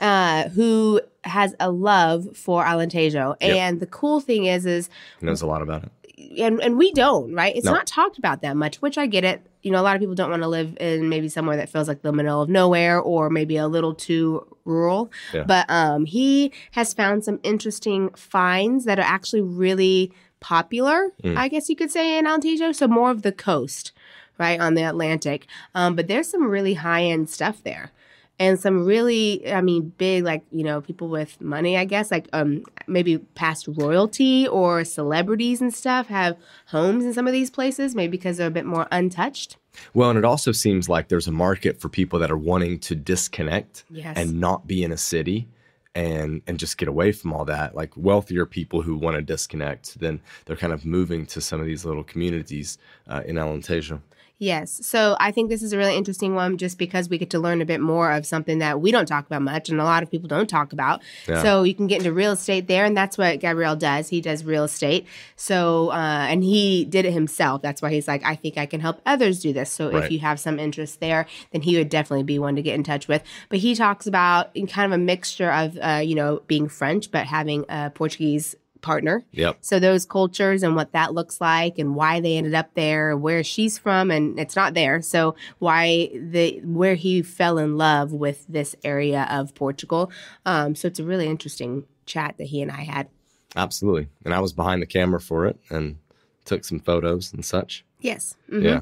uh 0.00 0.48
who 0.48 1.00
has 1.22 1.54
a 1.60 1.70
love 1.70 2.36
for 2.36 2.64
alentejo 2.64 3.36
Yep. 3.40 3.56
and 3.56 3.80
the 3.80 3.86
cool 3.86 4.20
thing 4.20 4.46
is 4.46 4.66
is 4.66 4.88
knows 5.20 5.42
a 5.42 5.46
lot 5.46 5.62
about 5.62 5.84
it. 5.84 5.92
And 6.38 6.60
and 6.62 6.76
we 6.78 6.92
don't, 6.92 7.32
right? 7.34 7.54
It's 7.56 7.64
No. 7.66 7.72
not 7.72 7.86
talked 7.86 8.18
about 8.18 8.42
that 8.42 8.56
much, 8.56 8.76
which 8.82 8.96
I 8.98 9.06
get 9.06 9.24
it. 9.24 9.40
You 9.62 9.70
know, 9.72 9.80
a 9.80 9.82
lot 9.82 9.96
of 9.96 10.00
people 10.00 10.14
don't 10.14 10.30
want 10.30 10.42
to 10.42 10.48
live 10.48 10.76
in 10.80 11.08
maybe 11.08 11.28
somewhere 11.28 11.56
that 11.56 11.68
feels 11.68 11.88
like 11.88 12.02
the 12.02 12.12
middle 12.12 12.42
of 12.42 12.48
nowhere 12.48 13.00
or 13.00 13.30
maybe 13.30 13.56
a 13.56 13.66
little 13.66 13.94
too 13.94 14.46
rural. 14.64 15.10
Yeah. 15.34 15.42
But 15.44 15.66
um, 15.68 16.04
he 16.06 16.52
has 16.72 16.94
found 16.94 17.24
some 17.24 17.40
interesting 17.42 18.10
finds 18.10 18.84
that 18.84 18.98
are 18.98 19.02
actually 19.02 19.42
really 19.42 20.12
popular, 20.40 21.10
Mm. 21.24 21.36
I 21.36 21.48
guess 21.48 21.68
you 21.68 21.76
could 21.76 21.90
say, 21.90 22.18
in 22.18 22.24
Alentejo. 22.26 22.74
So 22.74 22.86
more 22.86 23.10
of 23.10 23.22
the 23.22 23.32
coast, 23.32 23.92
right, 24.38 24.60
on 24.60 24.74
the 24.74 24.82
Atlantic. 24.82 25.46
Um, 25.74 25.96
but 25.96 26.06
there's 26.06 26.28
some 26.28 26.46
really 26.48 26.74
high 26.74 27.02
end 27.04 27.28
stuff 27.30 27.62
there. 27.64 27.90
And 28.38 28.60
some 28.60 28.84
really, 28.84 29.50
I 29.50 29.62
mean, 29.62 29.94
big, 29.96 30.22
like, 30.24 30.42
you 30.50 30.62
know, 30.62 30.82
people 30.82 31.08
with 31.08 31.40
money, 31.40 31.78
I 31.78 31.86
guess, 31.86 32.10
like 32.10 32.28
um, 32.34 32.64
maybe 32.86 33.16
past 33.34 33.66
royalty 33.66 34.46
or 34.46 34.84
celebrities 34.84 35.62
and 35.62 35.72
stuff 35.72 36.08
have 36.08 36.36
homes 36.66 37.04
in 37.06 37.14
some 37.14 37.26
of 37.26 37.32
these 37.32 37.50
places, 37.50 37.94
maybe 37.94 38.10
because 38.10 38.36
they're 38.36 38.48
a 38.48 38.50
bit 38.50 38.66
more 38.66 38.86
untouched. 38.92 39.56
Well, 39.94 40.10
and 40.10 40.18
it 40.18 40.24
also 40.24 40.52
seems 40.52 40.88
like 40.88 41.08
there's 41.08 41.26
a 41.26 41.32
market 41.32 41.80
for 41.80 41.88
people 41.88 42.18
that 42.18 42.30
are 42.30 42.36
wanting 42.36 42.78
to 42.80 42.94
disconnect 42.94 43.84
Yes. 43.90 44.16
and 44.18 44.38
not 44.40 44.66
be 44.66 44.82
in 44.82 44.92
a 44.92 44.96
city 44.98 45.48
and 45.94 46.42
and 46.46 46.58
just 46.58 46.76
get 46.76 46.88
away 46.88 47.12
from 47.12 47.32
all 47.32 47.46
that. 47.46 47.74
Like 47.74 47.92
wealthier 47.96 48.44
people 48.44 48.82
who 48.82 48.96
want 48.96 49.16
to 49.16 49.22
disconnect, 49.22 49.98
then 49.98 50.20
they're 50.44 50.56
kind 50.56 50.74
of 50.74 50.84
moving 50.84 51.24
to 51.26 51.40
some 51.40 51.58
of 51.58 51.66
these 51.66 51.86
little 51.86 52.04
communities 52.04 52.76
uh, 53.08 53.22
in 53.26 53.36
Alentejo. 53.36 54.00
Yes. 54.38 54.86
So 54.86 55.16
I 55.18 55.30
think 55.30 55.48
this 55.48 55.62
is 55.62 55.72
a 55.72 55.78
really 55.78 55.96
interesting 55.96 56.34
one 56.34 56.58
just 56.58 56.76
because 56.76 57.08
we 57.08 57.16
get 57.16 57.30
to 57.30 57.38
learn 57.38 57.62
a 57.62 57.64
bit 57.64 57.80
more 57.80 58.12
of 58.12 58.26
something 58.26 58.58
that 58.58 58.82
we 58.82 58.90
don't 58.90 59.06
talk 59.06 59.24
about 59.24 59.40
much 59.40 59.70
and 59.70 59.80
a 59.80 59.84
lot 59.84 60.02
of 60.02 60.10
people 60.10 60.28
don't 60.28 60.48
talk 60.48 60.74
about. 60.74 61.00
Yeah. 61.26 61.42
So 61.42 61.62
you 61.62 61.74
can 61.74 61.86
get 61.86 61.98
into 61.98 62.12
real 62.12 62.32
estate 62.32 62.66
there. 62.68 62.84
And 62.84 62.94
that's 62.94 63.16
what 63.16 63.40
Gabriel 63.40 63.76
does. 63.76 64.10
He 64.10 64.20
does 64.20 64.44
real 64.44 64.64
estate. 64.64 65.06
So, 65.36 65.88
uh, 65.90 66.26
and 66.28 66.44
he 66.44 66.84
did 66.84 67.06
it 67.06 67.12
himself. 67.12 67.62
That's 67.62 67.80
why 67.80 67.90
he's 67.90 68.06
like, 68.06 68.22
I 68.26 68.34
think 68.34 68.58
I 68.58 68.66
can 68.66 68.80
help 68.80 69.00
others 69.06 69.40
do 69.40 69.54
this. 69.54 69.70
So 69.72 69.90
Right. 69.90 70.04
if 70.04 70.10
you 70.10 70.18
have 70.18 70.38
some 70.38 70.58
interest 70.58 71.00
there, 71.00 71.26
then 71.52 71.62
he 71.62 71.76
would 71.78 71.88
definitely 71.88 72.24
be 72.24 72.38
one 72.38 72.56
to 72.56 72.62
get 72.62 72.74
in 72.74 72.82
touch 72.84 73.08
with. 73.08 73.22
But 73.48 73.60
he 73.60 73.74
talks 73.74 74.06
about 74.06 74.50
in 74.54 74.66
kind 74.66 74.92
of 74.92 75.00
a 75.00 75.02
mixture 75.02 75.50
of, 75.50 75.78
uh, 75.80 76.02
you 76.04 76.14
know, 76.14 76.42
being 76.46 76.68
French, 76.68 77.10
but 77.10 77.26
having 77.26 77.64
a 77.70 77.90
Portuguese 77.94 78.54
partner. 78.86 79.24
Yep. 79.32 79.58
So 79.60 79.78
those 79.80 80.06
cultures 80.06 80.62
and 80.62 80.76
what 80.76 80.92
that 80.92 81.12
looks 81.12 81.40
like 81.40 81.78
and 81.78 81.96
why 81.96 82.20
they 82.20 82.36
ended 82.36 82.54
up 82.54 82.72
there, 82.74 83.16
where 83.16 83.42
she's 83.42 83.76
from, 83.78 84.10
and 84.12 84.38
it's 84.38 84.54
not 84.54 84.74
there. 84.74 85.02
So 85.02 85.34
why 85.58 86.10
the 86.14 86.60
where 86.64 86.94
he 86.94 87.22
fell 87.22 87.58
in 87.58 87.76
love 87.76 88.12
with 88.12 88.46
this 88.48 88.76
area 88.84 89.26
of 89.28 89.54
Portugal. 89.54 90.10
Um, 90.44 90.74
so 90.76 90.86
it's 90.88 91.00
a 91.00 91.04
really 91.04 91.26
interesting 91.26 91.84
chat 92.06 92.36
that 92.38 92.44
he 92.44 92.62
and 92.62 92.70
I 92.70 92.82
had. 92.84 93.08
Absolutely. 93.56 94.06
And 94.24 94.32
I 94.32 94.38
was 94.40 94.52
behind 94.52 94.80
the 94.82 94.86
camera 94.86 95.20
for 95.20 95.46
it 95.46 95.58
and 95.68 95.96
took 96.44 96.64
some 96.64 96.78
photos 96.78 97.32
and 97.32 97.44
such. 97.44 97.84
Yes. 98.00 98.36
Mhm. 98.50 98.62
Yeah. 98.62 98.80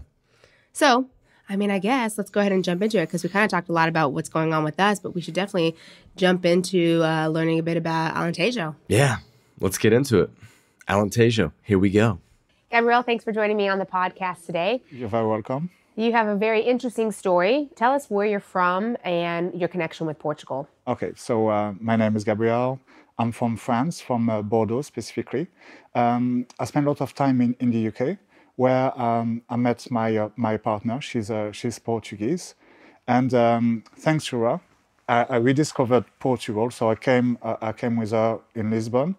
So, 0.73 1.08
I 1.49 1.56
mean, 1.56 1.70
I 1.70 1.78
guess 1.78 2.18
let's 2.18 2.30
go 2.30 2.40
ahead 2.40 2.52
and 2.52 2.64
jump 2.64 2.82
into 2.82 2.99
it 2.99 3.06
because 3.06 3.23
we 3.23 3.30
kind 3.30 3.44
of 3.44 3.50
talked 3.50 3.68
a 3.68 3.73
lot 3.73 3.88
about 3.88 4.12
what's 4.12 4.28
going 4.28 4.52
on 4.52 4.64
with 4.64 4.78
us, 4.80 4.99
but 4.99 5.14
we 5.14 5.20
should 5.20 5.34
definitely 5.34 5.76
jump 6.16 6.44
into 6.44 7.02
uh, 7.02 7.28
learning 7.28 7.58
a 7.58 7.62
bit 7.62 7.76
about 7.76 8.14
Alentejo. 8.14 8.75
Yeah. 8.88 9.16
Let's 9.61 9.78
get 9.78 9.92
into 9.92 10.20
it. 10.20 10.30
Alentejo, 10.88 11.52
here 11.62 11.78
we 11.78 11.90
go. 11.90 12.18
Gabriel, 12.70 13.02
thanks 13.02 13.25
for 13.25 13.32
joining 13.32 13.56
me 13.56 13.68
on 13.68 13.78
the 13.78 13.87
podcast 13.87 14.46
today. 14.46 14.82
You're 14.90 15.08
very 15.08 15.26
welcome. 15.26 15.70
You 15.96 16.11
have 16.12 16.26
a 16.26 16.34
very 16.34 16.61
interesting 16.61 17.12
story. 17.12 17.68
Tell 17.76 17.92
us 17.92 18.11
where 18.11 18.26
you're 18.26 18.40
from 18.40 18.96
and 19.04 19.54
your 19.54 19.68
connection 19.68 20.06
with 20.08 20.18
Portugal. 20.18 20.68
Okay, 20.88 21.12
so 21.14 21.49
uh, 21.49 21.75
my 21.78 21.94
name 21.94 22.16
is 22.16 22.25
Gabriel. 22.25 22.80
I'm 23.16 23.30
from 23.30 23.56
France, 23.56 24.00
from 24.00 24.28
uh, 24.28 24.42
Bordeaux 24.42 24.82
specifically. 24.82 25.46
Um, 25.94 26.46
I 26.58 26.64
spent 26.64 26.87
a 26.87 26.88
lot 26.88 27.00
of 27.00 27.14
time 27.14 27.40
in, 27.40 27.54
in 27.61 27.70
the 27.70 27.87
UK, 27.88 28.18
where 28.56 29.00
um, 29.00 29.42
I 29.49 29.54
met 29.54 29.88
my 29.90 30.16
uh, 30.16 30.30
my 30.34 30.56
partner. 30.56 31.00
She's 31.00 31.30
uh, 31.30 31.52
she's 31.52 31.78
Portuguese, 31.78 32.56
and 33.06 33.32
um, 33.32 33.84
thanks 33.96 34.26
to 34.26 34.40
her, 34.40 34.61
I, 35.08 35.26
I 35.30 35.37
rediscovered 35.37 36.06
Portugal. 36.18 36.73
So 36.73 36.90
I 36.90 36.96
came 36.96 37.38
uh, 37.40 37.56
I 37.62 37.70
came 37.70 37.96
with 37.96 38.11
her 38.11 38.40
in 38.56 38.73
Lisbon, 38.73 39.14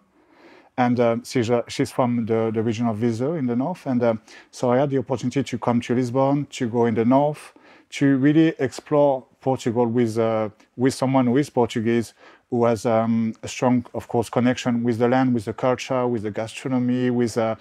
and 0.78 1.00
um, 1.00 1.24
she's, 1.24 1.50
uh, 1.50 1.62
she's 1.68 1.90
from 1.90 2.26
the, 2.26 2.50
the 2.52 2.62
region 2.62 2.86
of 2.86 2.98
Viseu 2.98 3.38
in 3.38 3.46
the 3.46 3.56
north. 3.56 3.86
And 3.86 4.02
um, 4.02 4.20
so 4.50 4.70
I 4.72 4.78
had 4.78 4.90
the 4.90 4.98
opportunity 4.98 5.42
to 5.42 5.58
come 5.58 5.80
to 5.82 5.94
Lisbon, 5.94 6.46
to 6.50 6.68
go 6.68 6.86
in 6.86 6.94
the 6.94 7.04
north, 7.04 7.54
to 7.90 8.16
really 8.18 8.48
explore 8.58 9.24
Portugal 9.40 9.86
with, 9.86 10.18
uh, 10.18 10.50
with 10.76 10.92
someone 10.92 11.26
who 11.26 11.36
is 11.38 11.48
Portuguese, 11.48 12.14
who 12.50 12.64
has 12.64 12.84
um, 12.86 13.34
a 13.42 13.48
strong, 13.48 13.84
of 13.94 14.08
course, 14.08 14.28
connection 14.28 14.82
with 14.82 14.98
the 14.98 15.08
land, 15.08 15.34
with 15.34 15.46
the 15.46 15.52
culture, 15.52 16.06
with 16.06 16.22
the 16.22 16.30
gastronomy, 16.30 17.10
with. 17.10 17.36
Uh, 17.38 17.56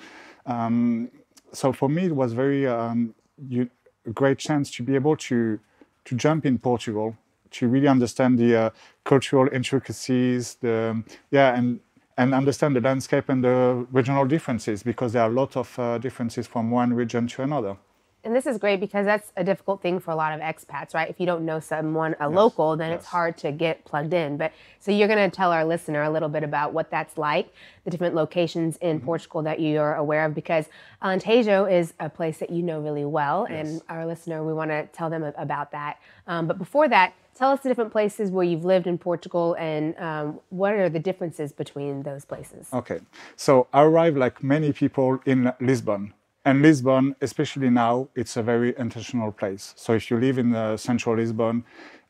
um, 0.45 1.09
so 1.51 1.71
for 1.71 1.89
me, 1.89 2.05
it 2.05 2.15
was 2.15 2.33
very 2.33 2.67
um, 2.67 3.15
you, 3.49 3.69
a 4.05 4.11
great 4.11 4.37
chance 4.37 4.69
to 4.71 4.83
be 4.83 4.95
able 4.95 5.15
to 5.15 5.59
to 6.05 6.15
jump 6.15 6.45
in 6.45 6.59
Portugal, 6.59 7.17
to 7.49 7.67
really 7.67 7.87
understand 7.87 8.37
the 8.37 8.55
uh, 8.55 8.69
cultural 9.03 9.49
intricacies, 9.51 10.55
the 10.61 11.03
yeah, 11.31 11.57
and 11.57 11.79
and 12.17 12.33
understand 12.33 12.75
the 12.75 12.81
landscape 12.81 13.29
and 13.29 13.43
the 13.43 13.85
regional 13.91 14.25
differences 14.25 14.83
because 14.83 15.13
there 15.13 15.23
are 15.23 15.29
a 15.29 15.33
lot 15.33 15.57
of 15.57 15.77
uh, 15.77 15.97
differences 15.97 16.47
from 16.47 16.71
one 16.71 16.93
region 16.93 17.27
to 17.27 17.41
another. 17.43 17.77
And 18.25 18.35
this 18.35 18.47
is 18.47 18.57
great 18.57 18.79
because 18.79 19.05
that's 19.05 19.31
a 19.37 19.43
difficult 19.43 19.83
thing 19.83 19.99
for 19.99 20.09
a 20.09 20.15
lot 20.15 20.33
of 20.33 20.39
expats, 20.41 20.95
right? 20.95 21.07
If 21.07 21.19
you 21.19 21.27
don't 21.27 21.45
know 21.45 21.59
someone, 21.59 22.15
a 22.19 22.27
local, 22.27 22.75
then 22.75 22.91
it's 22.91 23.05
hard 23.05 23.37
to 23.37 23.51
get 23.51 23.85
plugged 23.85 24.15
in. 24.15 24.35
But 24.35 24.51
so 24.79 24.91
you're 24.91 25.07
going 25.07 25.29
to 25.29 25.35
tell 25.35 25.51
our 25.51 25.63
listener 25.63 26.01
a 26.01 26.09
little 26.09 26.27
bit 26.27 26.41
about 26.41 26.73
what 26.73 26.89
that's 26.89 27.19
like, 27.19 27.53
the 27.83 27.91
different 27.91 28.15
locations 28.15 28.77
in 28.77 28.99
Portugal 28.99 29.43
that 29.43 29.59
you're 29.59 29.93
aware 29.93 30.25
of, 30.25 30.33
because 30.33 30.65
Alentejo 31.03 31.71
is 31.71 31.93
a 31.99 32.09
place 32.09 32.39
that 32.39 32.49
you 32.49 32.63
know 32.63 32.79
really 32.79 33.05
well. 33.05 33.45
And 33.45 33.79
our 33.89 34.07
listener, 34.07 34.43
we 34.43 34.53
want 34.53 34.71
to 34.71 34.87
tell 34.87 35.11
them 35.11 35.21
about 35.21 35.71
that. 35.73 35.99
Um, 36.25 36.47
but 36.47 36.57
before 36.57 36.87
that, 36.87 37.13
tell 37.35 37.51
us 37.51 37.59
the 37.61 37.69
different 37.69 37.91
places 37.91 38.31
where 38.31 38.45
you've 38.45 38.65
lived 38.65 38.87
in 38.87 38.97
Portugal 38.97 39.55
and 39.59 39.97
um, 39.99 40.39
what 40.49 40.73
are 40.73 40.89
the 40.89 40.99
differences 40.99 41.51
between 41.51 42.03
those 42.03 42.25
places. 42.25 42.69
Okay, 42.73 42.99
so 43.35 43.67
I 43.73 43.83
arrived 43.83 44.17
like 44.17 44.43
many 44.43 44.73
people 44.73 45.19
in 45.25 45.51
Lisbon. 45.59 46.13
And 46.45 46.61
Lisbon, 46.61 47.15
especially 47.21 47.69
now, 47.71 48.07
it's 48.15 48.37
a 48.37 48.43
very 48.43 48.75
international 48.77 49.31
place. 49.31 49.73
So 49.75 49.93
if 49.93 50.11
you 50.11 50.19
live 50.19 50.37
in 50.37 50.53
uh, 50.53 50.77
central 50.77 51.15
Lisbon, 51.15 51.63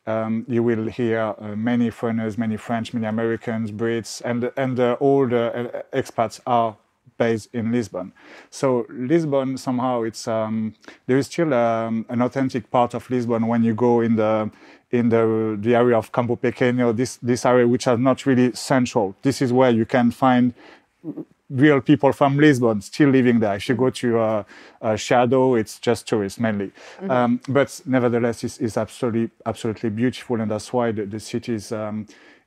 um, 0.06 0.44
you 0.46 0.62
will 0.62 0.86
hear 0.86 1.34
uh, 1.38 1.56
many 1.56 1.90
foreigners, 1.90 2.38
many 2.38 2.56
French, 2.56 2.94
many 2.94 3.06
Americans, 3.06 3.72
Brits, 3.72 4.22
and 4.24 4.52
and 4.56 4.78
uh, 4.78 4.96
all 5.00 5.26
the 5.26 5.74
uh, 5.74 5.82
expats 5.92 6.38
are 6.46 6.76
based 7.18 7.48
in 7.54 7.72
Lisbon. 7.72 8.12
So 8.50 8.86
Lisbon 8.90 9.56
somehow 9.56 10.02
it's 10.02 10.28
um, 10.28 10.74
there 11.06 11.18
is 11.18 11.26
still 11.26 11.54
um, 11.54 12.06
an 12.08 12.22
authentic 12.22 12.70
part 12.70 12.94
of 12.94 13.08
Lisbon 13.10 13.46
when 13.46 13.62
you 13.64 13.74
go 13.74 14.00
in 14.00 14.16
the 14.16 14.50
in 14.90 15.08
the 15.08 15.56
the 15.60 15.74
area 15.74 15.96
of 15.96 16.12
Campo 16.12 16.36
Pequeno, 16.36 16.92
this 16.96 17.16
this 17.18 17.46
area 17.46 17.66
which 17.66 17.86
are 17.86 17.98
not 17.98 18.26
really 18.26 18.52
central. 18.54 19.14
This 19.22 19.42
is 19.42 19.52
where 19.52 19.70
you 19.70 19.86
can 19.86 20.10
find 20.10 20.54
real 21.50 21.80
people 21.80 22.12
from 22.12 22.36
Lisbon 22.38 22.80
still 22.80 23.10
living 23.10 23.40
there. 23.40 23.54
If 23.56 23.68
you 23.68 23.74
go 23.76 23.90
to 23.90 24.18
uh, 24.18 24.44
uh, 24.82 24.88
Chiado, 24.94 25.58
it's 25.58 25.78
just 25.78 26.08
tourists 26.08 26.40
mainly. 26.40 26.72
Um, 27.08 27.40
but 27.48 27.80
nevertheless, 27.86 28.44
it's, 28.44 28.58
it's 28.58 28.76
absolutely 28.76 29.30
absolutely 29.46 29.90
beautiful, 29.90 30.40
and 30.40 30.50
that's 30.50 30.72
why 30.72 30.92
the, 30.92 31.06
the 31.06 31.20
city 31.20 31.54
is. 31.54 31.72
Um, 31.72 32.06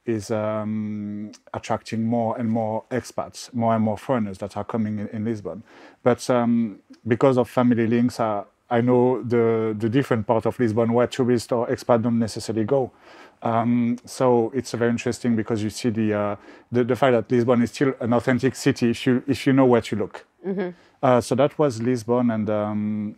is 0.10 0.32
um, 0.32 1.32
attracting 1.54 2.04
more 2.06 2.38
and 2.38 2.50
more 2.50 2.84
expats, 2.92 3.54
more 3.54 3.76
and 3.76 3.84
more 3.84 3.98
foreigners 3.98 4.38
that 4.40 4.58
are 4.58 4.64
coming 4.66 5.00
in, 5.00 5.08
in 5.10 5.26
Lisbon. 5.26 5.64
But 6.04 6.30
um, 6.30 6.80
because 7.08 7.38
of 7.38 7.50
family 7.50 7.88
links, 7.88 8.20
uh, 8.20 8.44
I 8.70 8.82
know 8.82 9.24
the, 9.24 9.76
the 9.78 9.90
different 9.90 10.28
part 10.28 10.46
of 10.46 10.60
Lisbon 10.60 10.94
where 10.94 11.08
tourists 11.08 11.52
or 11.52 11.68
expats 11.68 12.04
don't 12.04 12.20
necessarily 12.20 12.66
go. 12.66 12.92
Um, 13.42 13.98
so 14.06 14.52
it's 14.54 14.72
very 14.74 14.92
interesting 14.92 15.36
because 15.36 15.64
you 15.64 15.70
see 15.70 15.90
the, 15.90 16.14
uh, 16.14 16.36
the 16.72 16.84
the 16.84 16.96
fact 16.96 17.14
that 17.14 17.32
Lisbon 17.32 17.62
is 17.62 17.72
still 17.72 17.94
an 18.02 18.14
authentic 18.14 18.56
city 18.56 18.90
if 18.90 19.06
you 19.08 19.24
if 19.28 19.48
you 19.48 19.54
know 19.54 19.66
where 19.66 19.82
to 19.82 19.96
look. 19.96 20.26
Uh, 21.02 21.22
so 21.22 21.36
that 21.36 21.58
was 21.58 21.82
Lisbon, 21.82 22.30
and 22.32 22.50
um, 22.50 23.16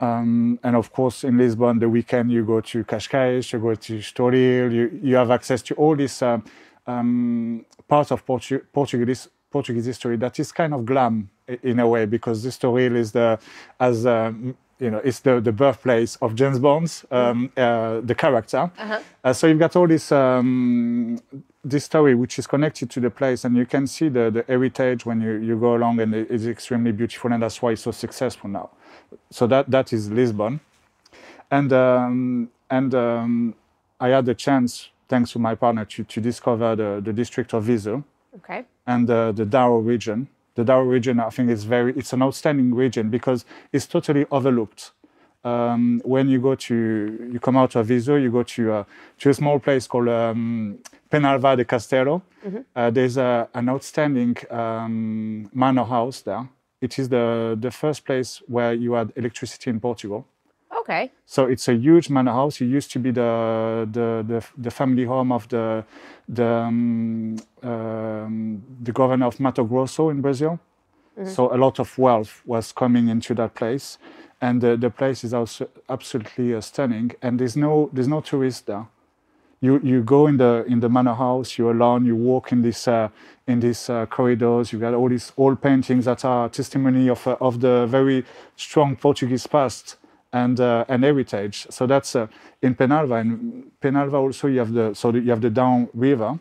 um, 0.00 0.58
and 0.62 0.76
of 0.76 0.92
course 0.92 1.24
in 1.24 1.36
Lisbon 1.38 1.78
the 1.78 1.88
weekend 1.88 2.30
you 2.30 2.44
go 2.44 2.60
to 2.60 2.84
Cascais, 2.84 3.52
you 3.52 3.58
go 3.58 3.74
to 3.74 3.98
Estoril, 3.98 4.72
you 4.72 5.00
you 5.02 5.16
have 5.16 5.30
access 5.30 5.62
to 5.62 5.74
all 5.74 5.96
these 5.96 6.22
um, 6.22 6.44
um, 6.86 7.64
parts 7.88 8.10
of 8.12 8.24
Portu- 8.26 8.62
Portuguese 8.72 9.28
Portuguese 9.50 9.86
history 9.86 10.16
that 10.18 10.38
is 10.38 10.52
kind 10.52 10.74
of 10.74 10.84
glam 10.84 11.30
in 11.62 11.78
a 11.80 11.88
way 11.88 12.04
because 12.06 12.44
Estoril 12.44 12.94
is 12.96 13.12
the 13.12 13.38
as 13.80 14.06
um, 14.06 14.56
you 14.78 14.90
know 14.90 14.98
it's 15.04 15.20
the, 15.20 15.40
the 15.40 15.52
birthplace 15.52 16.16
of 16.22 16.34
James 16.34 16.58
Bond's 16.58 17.04
um, 17.10 17.50
uh, 17.56 18.00
the 18.00 18.14
character. 18.14 18.70
Uh, 19.24 19.32
so 19.32 19.46
you've 19.46 19.58
got 19.58 19.74
all 19.74 19.88
this 19.88 20.12
um, 20.12 21.18
this 21.64 21.84
story 21.84 22.14
which 22.14 22.38
is 22.38 22.46
connected 22.46 22.88
to 22.90 23.00
the 23.00 23.10
place, 23.10 23.44
and 23.44 23.56
you 23.56 23.66
can 23.66 23.86
see 23.86 24.08
the, 24.08 24.30
the 24.30 24.44
heritage 24.46 25.04
when 25.04 25.20
you, 25.20 25.32
you 25.32 25.58
go 25.58 25.74
along, 25.74 26.00
and 26.00 26.14
it's 26.14 26.44
extremely 26.44 26.92
beautiful, 26.92 27.32
and 27.32 27.42
that's 27.42 27.60
why 27.60 27.72
it's 27.72 27.82
so 27.82 27.90
successful 27.90 28.48
now. 28.48 28.70
So 29.30 29.46
that 29.46 29.70
that 29.70 29.92
is 29.92 30.10
Lisbon, 30.10 30.60
and 31.50 31.72
um, 31.72 32.48
and 32.70 32.94
um, 32.94 33.54
I 34.00 34.08
had 34.08 34.26
the 34.26 34.34
chance, 34.34 34.90
thanks 35.08 35.32
to 35.32 35.38
my 35.38 35.54
partner, 35.54 35.84
to, 35.84 36.04
to 36.04 36.20
discover 36.20 36.76
the, 36.76 37.00
the 37.02 37.12
district 37.12 37.52
of 37.54 37.64
Viseu 37.64 38.04
Okay. 38.36 38.64
and 38.86 39.10
uh, 39.10 39.32
the 39.32 39.44
Douro 39.44 39.78
region. 39.78 40.28
The 40.54 40.64
Douro 40.64 40.84
region, 40.84 41.20
I 41.20 41.30
think, 41.30 41.50
is 41.50 41.64
very 41.64 41.92
it's 41.96 42.12
an 42.12 42.22
outstanding 42.22 42.74
region 42.74 43.10
because 43.10 43.44
it's 43.72 43.86
totally 43.86 44.26
overlooked. 44.30 44.92
Um, 45.44 46.02
when 46.04 46.28
you 46.28 46.40
go 46.40 46.54
to 46.56 46.74
you 47.32 47.40
come 47.40 47.56
out 47.56 47.76
of 47.76 47.86
Viseu, 47.86 48.20
you 48.20 48.30
go 48.30 48.42
to 48.42 48.72
uh, 48.72 48.84
to 49.18 49.30
a 49.30 49.34
small 49.34 49.58
place 49.58 49.86
called 49.86 50.08
um, 50.08 50.78
Penalva 51.10 51.56
de 51.56 51.64
Castelo. 51.64 52.20
Uh, 52.76 52.90
there's 52.90 53.16
a, 53.16 53.48
an 53.54 53.68
outstanding 53.68 54.36
um, 54.50 55.48
manor 55.54 55.84
house 55.84 56.20
there. 56.22 56.46
It 56.80 56.98
is 56.98 57.08
the 57.08 57.56
the 57.60 57.70
first 57.70 58.04
place 58.04 58.42
where 58.46 58.72
you 58.72 58.92
had 58.94 59.12
electricity 59.16 59.70
in 59.70 59.80
Portugal. 59.80 60.24
Okay. 60.80 61.10
So 61.26 61.46
it's 61.46 61.68
a 61.68 61.74
huge 61.74 62.08
manor 62.08 62.32
house. 62.32 62.60
It 62.60 62.66
used 62.66 62.92
to 62.92 62.98
be 62.98 63.10
the 63.10 63.88
the 63.92 64.24
the, 64.26 64.44
the 64.56 64.70
family 64.70 65.04
home 65.04 65.32
of 65.32 65.48
the 65.48 65.84
the 66.28 66.46
um, 66.46 67.36
um, 67.62 68.62
the 68.82 68.92
governor 68.92 69.26
of 69.26 69.40
Mato 69.40 69.64
Grosso 69.64 70.10
in 70.10 70.20
Brazil. 70.20 70.58
So 71.24 71.52
a 71.52 71.58
lot 71.58 71.80
of 71.80 71.98
wealth 71.98 72.42
was 72.46 72.70
coming 72.70 73.08
into 73.08 73.34
that 73.34 73.54
place, 73.54 73.98
and 74.40 74.60
the, 74.60 74.76
the 74.76 74.88
place 74.88 75.24
is 75.24 75.34
also 75.34 75.68
absolutely 75.88 76.54
uh, 76.54 76.60
stunning. 76.60 77.10
And 77.22 77.40
there's 77.40 77.56
no 77.56 77.90
there's 77.92 78.06
no 78.06 78.20
tourists 78.20 78.60
there. 78.60 78.86
You 79.60 79.80
you 79.82 80.02
go 80.02 80.28
in 80.28 80.36
the 80.36 80.64
in 80.68 80.80
the 80.80 80.88
manor 80.88 81.14
house. 81.14 81.58
You're 81.58 81.72
alone. 81.72 82.06
You 82.06 82.14
walk 82.16 82.52
in 82.52 82.62
this 82.62 82.86
uh, 82.86 83.08
in 83.46 83.60
these 83.60 83.90
uh, 83.90 84.06
corridors. 84.06 84.72
You 84.72 84.78
got 84.78 84.94
all 84.94 85.08
these 85.08 85.32
old 85.36 85.60
paintings 85.60 86.04
that 86.04 86.24
are 86.24 86.48
testimony 86.48 87.08
of 87.08 87.26
uh, 87.26 87.36
of 87.40 87.60
the 87.60 87.86
very 87.86 88.24
strong 88.56 88.96
Portuguese 88.96 89.46
past 89.48 89.96
and 90.32 90.60
uh, 90.60 90.84
and 90.88 91.02
heritage. 91.02 91.66
So 91.70 91.86
that's 91.86 92.14
uh, 92.14 92.28
in 92.62 92.74
Penalva. 92.76 93.20
In 93.20 93.72
Penalva 93.82 94.14
also 94.14 94.46
you 94.46 94.60
have 94.60 94.72
the 94.72 94.94
so 94.94 95.12
you 95.12 95.30
have 95.30 95.40
the 95.40 95.50
down 95.50 95.88
river, 95.92 96.38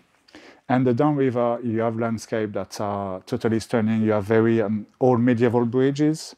and 0.69 0.85
the 0.85 0.93
down 0.93 1.15
river 1.15 1.59
you 1.63 1.79
have 1.79 1.97
landscape 1.97 2.53
that 2.53 2.79
are 2.79 3.21
totally 3.21 3.59
stunning. 3.59 4.03
You 4.03 4.11
have 4.11 4.25
very 4.25 4.61
um, 4.61 4.85
old 4.99 5.21
medieval 5.21 5.65
bridges, 5.65 6.35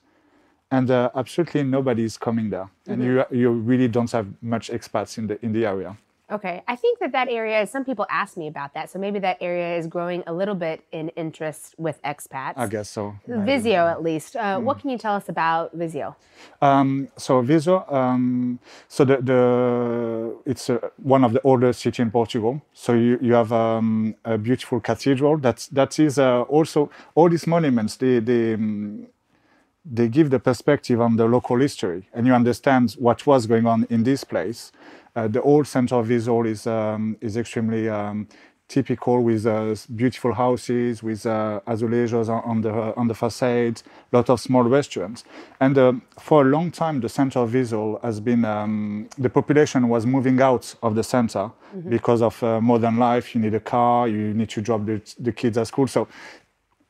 and 0.71 0.89
uh, 0.89 1.09
absolutely 1.13 1.63
nobody 1.63 2.03
is 2.03 2.17
coming 2.17 2.49
there, 2.51 2.69
and 2.87 3.03
you 3.03 3.25
you 3.31 3.51
really 3.51 3.89
don't 3.89 4.11
have 4.11 4.27
much 4.41 4.71
expats 4.71 5.17
in 5.17 5.27
the 5.27 5.43
in 5.43 5.51
the 5.51 5.65
area. 5.65 5.97
Okay, 6.31 6.61
I 6.67 6.75
think 6.75 6.99
that 6.99 7.11
that 7.11 7.27
area. 7.27 7.61
is, 7.61 7.71
Some 7.71 7.83
people 7.83 8.05
ask 8.09 8.37
me 8.37 8.47
about 8.47 8.73
that, 8.75 8.89
so 8.91 8.99
maybe 8.99 9.19
that 9.19 9.37
area 9.41 9.77
is 9.77 9.87
growing 9.87 10.23
a 10.27 10.33
little 10.33 10.53
bit 10.53 10.83
in 10.91 11.09
interest 11.09 11.73
with 11.77 11.99
expats. 12.03 12.53
I 12.55 12.67
guess 12.67 12.89
so. 12.89 13.15
Viseu, 13.27 13.89
at 13.89 14.03
least. 14.03 14.35
Uh, 14.35 14.59
What 14.59 14.79
can 14.79 14.89
you 14.91 14.97
tell 14.97 15.15
us 15.15 15.27
about 15.27 15.75
Viseu? 15.75 16.15
Um, 16.61 17.07
so 17.17 17.41
Viseu, 17.41 17.91
um, 17.91 18.59
so 18.87 19.05
the, 19.05 19.17
the 19.17 20.35
it's 20.45 20.69
uh, 20.69 20.77
one 21.01 21.23
of 21.23 21.33
the 21.33 21.41
oldest 21.43 21.81
city 21.81 22.01
in 22.03 22.11
Portugal. 22.11 22.61
So 22.73 22.93
you, 22.93 23.17
you 23.21 23.33
have 23.33 23.51
um, 23.51 24.15
a 24.23 24.37
beautiful 24.37 24.79
cathedral. 24.79 25.37
That's 25.37 25.67
that 25.69 25.97
is 25.99 26.19
uh, 26.19 26.41
also 26.41 26.89
all 27.15 27.29
these 27.29 27.47
monuments. 27.47 27.97
They 27.97 28.19
they 28.19 28.53
um, 28.53 29.07
they 29.91 30.07
give 30.07 30.29
the 30.29 30.39
perspective 30.39 31.01
on 31.01 31.15
the 31.15 31.25
local 31.25 31.57
history, 31.57 32.07
and 32.13 32.27
you 32.27 32.33
understand 32.33 32.95
what 32.99 33.25
was 33.25 33.47
going 33.47 33.65
on 33.65 33.87
in 33.89 34.03
this 34.03 34.23
place. 34.23 34.71
Uh, 35.15 35.27
the 35.27 35.41
old 35.41 35.67
center 35.67 35.95
of 35.95 36.07
Viseu 36.07 36.45
is 36.47 36.67
um, 36.67 37.17
is 37.21 37.35
extremely 37.35 37.89
um, 37.89 38.27
typical 38.67 39.23
with 39.23 39.47
uh, 39.47 39.73
beautiful 39.95 40.31
houses 40.31 41.01
with 41.01 41.25
uh, 41.25 41.59
azulejos 41.65 42.29
on, 42.29 42.43
on 42.43 42.61
the 42.61 42.71
on 42.95 43.07
the 43.07 43.15
facades, 43.15 43.83
lot 44.11 44.29
of 44.29 44.39
small 44.39 44.63
restaurants, 44.63 45.23
and 45.59 45.77
um, 45.77 46.01
for 46.19 46.43
a 46.43 46.45
long 46.45 46.69
time 46.69 46.99
the 46.99 47.09
center 47.09 47.39
of 47.39 47.49
Viseu 47.49 47.99
has 48.03 48.19
been 48.19 48.45
um, 48.45 49.09
the 49.17 49.29
population 49.29 49.89
was 49.89 50.05
moving 50.05 50.39
out 50.39 50.75
of 50.83 50.93
the 50.93 51.03
center 51.03 51.51
because 51.89 52.21
of 52.21 52.41
uh, 52.43 52.61
modern 52.61 52.97
life. 52.97 53.33
You 53.33 53.41
need 53.41 53.55
a 53.55 53.59
car, 53.59 54.07
you 54.07 54.33
need 54.33 54.49
to 54.49 54.61
drop 54.61 54.85
the, 54.85 55.01
the 55.19 55.31
kids 55.31 55.57
at 55.57 55.67
school, 55.67 55.87
so. 55.87 56.07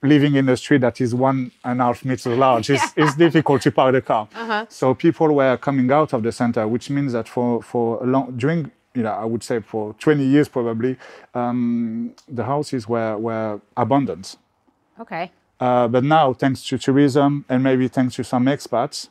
Living 0.01 0.35
in 0.35 0.47
a 0.47 0.55
street 0.55 0.81
that 0.81 1.01
is 1.01 1.13
one 1.13 1.51
and 1.65 1.81
a 1.81 1.83
half 1.83 2.05
meters 2.05 2.25
large 2.27 2.69
is, 2.69 2.81
is 2.95 3.15
difficult 3.15 3.61
to 3.63 3.71
park 3.71 3.93
the 3.93 4.01
car. 4.01 4.27
So 4.69 4.93
people 4.93 5.35
were 5.35 5.57
coming 5.57 5.91
out 5.91 6.13
of 6.13 6.23
the 6.23 6.31
center, 6.31 6.65
which 6.67 6.89
means 6.89 7.11
that 7.13 7.27
for, 7.27 7.61
for 7.61 8.01
a 8.01 8.05
long 8.07 8.37
during 8.37 8.71
you 8.95 9.03
know 9.03 9.11
I 9.11 9.25
would 9.25 9.43
say 9.43 9.59
for 9.59 9.93
20 9.99 10.23
years 10.23 10.47
probably 10.47 10.97
um, 11.33 12.13
the 12.27 12.45
houses 12.45 12.87
were 12.87 13.17
were 13.17 13.59
abundant. 13.75 14.37
Okay. 14.99 15.31
Uh, 15.59 15.87
but 15.87 16.03
now, 16.03 16.33
thanks 16.33 16.63
to 16.67 16.77
tourism 16.77 17.43
and 17.49 17.61
maybe 17.63 17.87
thanks 17.87 18.15
to 18.15 18.23
some 18.23 18.45
expats, 18.45 19.09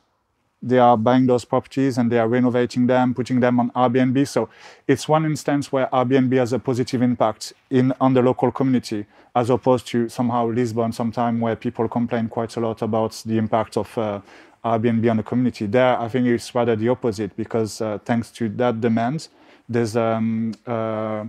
they 0.62 0.78
are 0.78 0.96
buying 0.96 1.26
those 1.26 1.44
properties 1.44 1.98
and 1.98 2.10
they 2.10 2.18
are 2.18 2.28
renovating 2.28 2.86
them, 2.86 3.14
putting 3.14 3.40
them 3.40 3.60
on 3.60 3.70
Airbnb. 3.70 4.26
So 4.26 4.48
it's 4.86 5.08
one 5.08 5.24
instance 5.24 5.70
where 5.70 5.86
Airbnb 5.92 6.36
has 6.36 6.52
a 6.52 6.58
positive 6.58 7.02
impact 7.02 7.52
in 7.70 7.92
on 8.00 8.14
the 8.14 8.22
local 8.22 8.50
community, 8.50 9.06
as 9.34 9.50
opposed 9.50 9.86
to 9.88 10.08
somehow 10.08 10.48
Lisbon, 10.48 10.92
sometime 10.92 11.40
where 11.40 11.54
people 11.56 11.88
complain 11.88 12.28
quite 12.28 12.56
a 12.56 12.60
lot 12.60 12.82
about 12.82 13.22
the 13.24 13.38
impact 13.38 13.76
of 13.76 13.96
uh, 13.96 14.20
Airbnb 14.64 15.10
on 15.10 15.16
the 15.18 15.22
community. 15.22 15.66
There, 15.66 15.98
I 15.98 16.08
think 16.08 16.26
it's 16.26 16.54
rather 16.54 16.74
the 16.74 16.88
opposite 16.88 17.36
because 17.36 17.80
uh, 17.80 17.98
thanks 18.04 18.30
to 18.32 18.48
that 18.50 18.80
demand, 18.80 19.28
there's 19.68 19.96
um, 19.96 20.54
uh, 20.66 21.24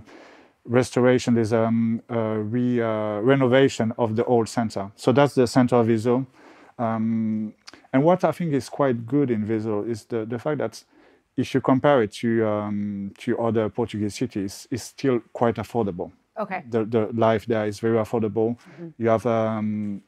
restoration, 0.64 1.34
there's 1.34 1.52
um, 1.52 2.02
uh, 2.10 2.16
re, 2.38 2.80
uh, 2.80 3.20
renovation 3.20 3.92
of 3.96 4.16
the 4.16 4.24
old 4.24 4.48
center. 4.48 4.90
So 4.96 5.12
that's 5.12 5.34
the 5.34 5.46
center 5.46 5.76
of 5.76 5.86
Viseu. 5.86 6.26
Um, 6.78 7.52
and 7.92 8.04
what 8.04 8.24
I 8.24 8.32
think 8.32 8.52
is 8.52 8.68
quite 8.68 9.06
good 9.06 9.30
in 9.30 9.46
Viseu 9.46 9.88
is 9.88 10.04
the, 10.04 10.24
the 10.24 10.38
fact 10.38 10.58
that 10.58 10.84
if 11.36 11.54
you 11.54 11.60
compare 11.60 12.02
it 12.02 12.12
to, 12.12 12.46
um, 12.46 13.12
to 13.18 13.38
other 13.38 13.68
Portuguese 13.68 14.14
cities, 14.14 14.68
it's 14.70 14.82
still 14.84 15.20
quite 15.32 15.56
affordable. 15.56 16.12
Okay. 16.38 16.64
The, 16.68 16.84
the 16.84 17.08
life 17.14 17.46
there 17.46 17.66
is 17.66 17.80
very 17.80 17.98
affordable. 17.98 18.56
You 18.98 19.08
have 19.08 19.26
um, 19.26 20.02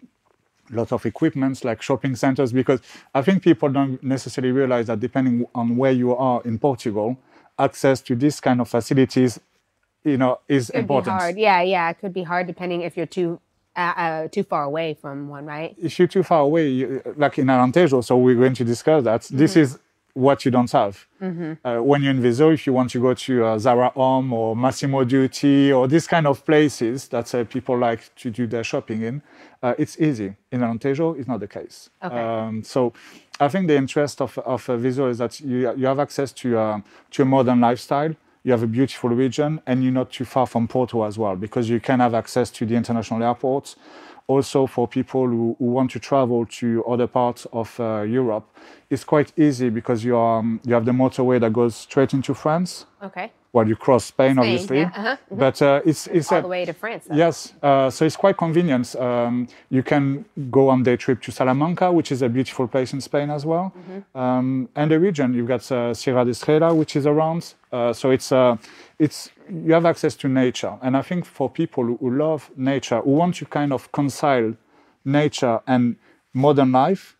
lots 0.70 0.92
of 0.92 1.04
equipments 1.06 1.64
like 1.64 1.82
shopping 1.82 2.16
centers 2.16 2.52
because 2.52 2.80
I 3.14 3.22
think 3.22 3.42
people 3.42 3.68
don't 3.68 4.02
necessarily 4.02 4.52
realize 4.52 4.86
that 4.86 5.00
depending 5.00 5.46
on 5.54 5.76
where 5.76 5.92
you 5.92 6.14
are 6.16 6.42
in 6.44 6.58
Portugal, 6.58 7.18
access 7.58 8.00
to 8.02 8.14
this 8.14 8.40
kind 8.40 8.60
of 8.60 8.68
facilities, 8.68 9.40
you 10.04 10.16
know, 10.16 10.40
is 10.48 10.68
Could 10.70 10.80
important. 10.80 11.16
be 11.16 11.20
hard. 11.20 11.36
Yeah, 11.38 11.62
yeah. 11.62 11.90
It 11.90 11.98
could 12.00 12.14
be 12.14 12.22
hard 12.22 12.46
depending 12.46 12.82
if 12.82 12.96
you're 12.96 13.06
too 13.06 13.40
uh, 13.76 13.92
uh, 13.96 14.28
too 14.28 14.42
far 14.42 14.64
away 14.64 14.94
from 14.94 15.28
one, 15.28 15.46
right? 15.46 15.74
If 15.78 15.98
you're 15.98 16.08
too 16.08 16.22
far 16.22 16.40
away, 16.40 16.68
you, 16.68 17.02
like 17.16 17.38
in 17.38 17.46
Alentejo, 17.46 18.04
so 18.04 18.16
we're 18.16 18.36
going 18.36 18.54
to 18.54 18.64
discuss 18.64 19.04
that. 19.04 19.22
This 19.30 19.56
is 19.56 19.78
what 20.14 20.44
you 20.44 20.50
don't 20.50 20.70
have. 20.72 21.06
Uh, 21.64 21.78
when 21.78 22.02
you're 22.02 22.10
in 22.10 22.20
Viseu, 22.20 22.52
if 22.52 22.66
you 22.66 22.72
want 22.72 22.90
to 22.90 23.00
go 23.00 23.14
to 23.14 23.44
uh, 23.46 23.58
Zara 23.58 23.88
Home 23.90 24.32
or 24.32 24.54
Massimo 24.54 25.04
Dutti 25.04 25.74
or 25.74 25.88
these 25.88 26.06
kind 26.06 26.26
of 26.26 26.44
places 26.44 27.08
that 27.08 27.34
uh, 27.34 27.44
people 27.44 27.78
like 27.78 28.14
to 28.16 28.30
do 28.30 28.46
their 28.46 28.62
shopping 28.62 29.02
in, 29.02 29.22
uh, 29.62 29.74
it's 29.78 29.98
easy. 29.98 30.34
In 30.50 30.60
Alentejo, 30.60 31.18
it's 31.18 31.28
not 31.28 31.40
the 31.40 31.48
case. 31.48 31.88
Okay. 32.02 32.14
Um, 32.14 32.62
so 32.62 32.92
I 33.40 33.48
think 33.48 33.68
the 33.68 33.76
interest 33.76 34.20
of, 34.20 34.36
of 34.38 34.68
uh, 34.68 34.76
Viseu 34.76 35.08
is 35.08 35.18
that 35.18 35.40
you, 35.40 35.74
you 35.76 35.86
have 35.86 35.98
access 35.98 36.30
to, 36.32 36.58
uh, 36.58 36.80
to 37.12 37.22
a 37.22 37.24
modern 37.24 37.60
lifestyle. 37.60 38.14
You 38.44 38.50
have 38.52 38.62
a 38.62 38.66
beautiful 38.66 39.10
region 39.10 39.60
and 39.66 39.84
you're 39.84 39.92
not 39.92 40.10
too 40.10 40.24
far 40.24 40.46
from 40.46 40.66
Porto 40.66 41.04
as 41.04 41.16
well 41.16 41.36
because 41.36 41.68
you 41.68 41.78
can 41.78 42.00
have 42.00 42.12
access 42.14 42.50
to 42.50 42.66
the 42.66 42.74
international 42.74 43.22
airports. 43.22 43.76
Also, 44.26 44.66
for 44.66 44.86
people 44.88 45.26
who, 45.26 45.56
who 45.58 45.64
want 45.66 45.90
to 45.90 45.98
travel 45.98 46.46
to 46.46 46.84
other 46.86 47.06
parts 47.06 47.46
of 47.52 47.78
uh, 47.80 48.02
Europe, 48.02 48.44
it's 48.88 49.04
quite 49.04 49.32
easy 49.38 49.68
because 49.70 50.04
you, 50.04 50.16
are, 50.16 50.38
um, 50.38 50.60
you 50.64 50.74
have 50.74 50.84
the 50.84 50.92
motorway 50.92 51.40
that 51.40 51.52
goes 51.52 51.74
straight 51.74 52.14
into 52.14 52.32
France. 52.34 52.86
Okay. 53.02 53.30
Well, 53.54 53.68
you 53.68 53.76
cross 53.76 54.06
Spain, 54.06 54.38
obviously, 54.38 54.78
yeah, 54.78 54.90
uh-huh, 54.96 55.16
but 55.30 55.60
uh, 55.60 55.82
it's 55.84 56.06
it's 56.06 56.32
All 56.32 56.38
a- 56.38 56.42
the 56.42 56.48
way 56.48 56.64
to 56.64 56.72
France. 56.72 57.04
though. 57.06 57.14
Yes, 57.16 57.52
uh, 57.62 57.90
so 57.90 58.06
it's 58.06 58.16
quite 58.16 58.38
convenient. 58.38 58.96
Um, 58.96 59.46
you 59.68 59.82
can 59.82 60.24
go 60.50 60.70
on 60.70 60.82
day 60.82 60.96
trip 60.96 61.20
to 61.22 61.30
Salamanca, 61.32 61.92
which 61.92 62.10
is 62.12 62.22
a 62.22 62.30
beautiful 62.30 62.66
place 62.66 62.94
in 62.94 63.02
Spain 63.02 63.28
as 63.28 63.44
well. 63.44 63.74
Um, 64.14 64.70
and 64.74 64.90
the 64.90 64.98
region, 64.98 65.34
you've 65.34 65.48
got 65.48 65.70
uh, 65.70 65.92
Sierra 65.92 66.24
de 66.24 66.30
Estrella, 66.30 66.72
which 66.74 66.96
is 66.96 67.06
around. 67.06 67.52
Uh, 67.70 67.92
so 67.92 68.10
it's 68.10 68.32
uh, 68.32 68.56
it's 68.98 69.28
you 69.52 69.72
have 69.74 69.84
access 69.86 70.14
to 70.16 70.28
nature, 70.28 70.74
and 70.82 70.96
I 70.96 71.02
think 71.02 71.24
for 71.26 71.50
people 71.50 71.84
who, 71.84 72.10
love 72.10 72.50
nature, 72.56 73.00
who 73.00 73.10
want 73.10 73.34
to 73.36 73.44
kind 73.46 73.72
of 73.72 73.82
reconcile 73.92 74.54
nature 75.04 75.60
and 75.66 75.96
modern 76.32 76.72
life, 76.72 77.16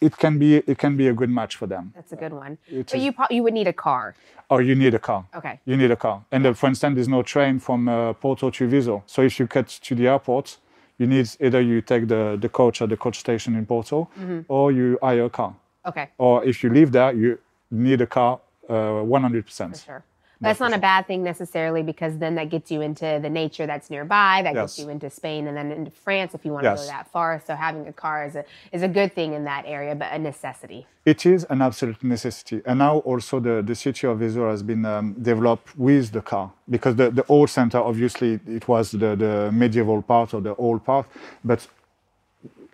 it 0.00 0.16
can 0.16 0.38
be 0.38 0.56
it 0.56 0.78
can 0.78 0.96
be 0.96 1.08
a 1.08 1.12
good 1.12 1.30
match 1.30 1.56
for 1.56 1.66
them. 1.66 1.92
That's 1.94 2.12
a 2.12 2.16
good 2.16 2.32
one. 2.32 2.58
It 2.68 2.86
But 2.86 2.96
is- 2.98 3.02
you 3.04 3.12
pro- 3.12 3.26
you 3.30 3.42
would 3.42 3.54
need 3.54 3.66
a 3.66 3.72
car. 3.72 4.14
Oh, 4.50 4.58
you 4.58 4.74
need 4.74 4.94
a 4.94 4.98
car. 4.98 5.24
Okay. 5.34 5.58
You 5.66 5.76
need 5.76 5.90
a 5.90 5.96
car. 5.96 6.22
And 6.30 6.46
uh, 6.46 6.54
for 6.54 6.68
instance, 6.68 6.94
there's 6.94 7.08
no 7.08 7.22
train 7.22 7.58
from 7.58 7.88
uh, 7.88 8.12
Porto 8.14 8.50
to 8.50 8.68
Viseu. 8.68 9.02
So 9.06 9.22
if 9.22 9.38
you 9.40 9.46
get 9.46 9.66
to 9.68 9.94
the 9.94 10.06
airport, 10.08 10.58
you 10.98 11.06
need 11.06 11.28
either 11.40 11.60
you 11.60 11.80
take 11.82 12.06
the, 12.08 12.38
the 12.40 12.48
coach 12.48 12.80
at 12.80 12.88
the 12.88 12.96
coach 12.96 13.18
station 13.18 13.56
in 13.56 13.66
Porto 13.66 14.08
Mm-hmm. 14.18 14.40
or 14.48 14.72
you 14.72 14.98
hire 15.02 15.24
a 15.24 15.30
car. 15.30 15.54
Okay. 15.84 16.08
Or 16.18 16.44
if 16.44 16.62
you 16.62 16.70
live 16.72 16.92
there, 16.92 17.12
you 17.12 17.38
need 17.70 18.00
a 18.00 18.06
car 18.06 18.40
uh, 18.68 18.72
100%. 19.04 19.70
For 19.70 19.84
sure. 19.84 20.04
That's 20.40 20.60
not 20.60 20.72
a 20.74 20.78
bad 20.78 21.06
thing 21.06 21.24
necessarily 21.24 21.82
because 21.82 22.18
then 22.18 22.36
that 22.36 22.48
gets 22.50 22.70
you 22.70 22.80
into 22.80 23.18
the 23.22 23.30
nature 23.30 23.66
that's 23.66 23.90
nearby. 23.90 24.42
That 24.42 24.54
gets 24.54 24.78
you 24.78 24.88
into 24.88 25.10
Spain 25.10 25.46
and 25.48 25.56
then 25.56 25.72
into 25.72 25.90
France 25.90 26.34
if 26.34 26.44
you 26.44 26.52
want 26.52 26.64
to 26.64 26.70
Yes. 26.70 26.82
go 26.82 26.86
that 26.92 27.10
far. 27.10 27.42
So 27.46 27.54
having 27.56 27.86
a 27.88 27.92
car 27.92 28.24
is 28.26 28.36
a 28.36 28.44
is 28.72 28.82
a 28.82 28.88
good 28.88 29.14
thing 29.14 29.32
in 29.34 29.44
that 29.44 29.64
area, 29.66 29.94
but 29.94 30.12
a 30.12 30.18
necessity. 30.18 30.86
It 31.04 31.24
is 31.26 31.44
an 31.50 31.62
absolute 31.62 32.04
necessity. 32.04 32.60
And 32.66 32.78
now 32.80 32.98
also 32.98 33.40
the, 33.40 33.62
the 33.62 33.74
city 33.74 34.06
of 34.06 34.18
Viseu 34.18 34.50
has 34.50 34.62
been 34.62 34.84
um, 34.84 35.14
developed 35.14 35.76
with 35.78 36.12
the 36.12 36.20
car 36.20 36.52
because 36.68 36.96
the, 36.96 37.10
the 37.10 37.24
old 37.28 37.50
center, 37.50 37.78
obviously, 37.78 38.38
it 38.46 38.68
was 38.68 38.90
the, 38.92 39.16
the 39.16 39.50
medieval 39.52 40.02
part 40.02 40.34
or 40.34 40.40
the 40.42 40.54
old 40.56 40.84
part. 40.84 41.06
But 41.42 41.66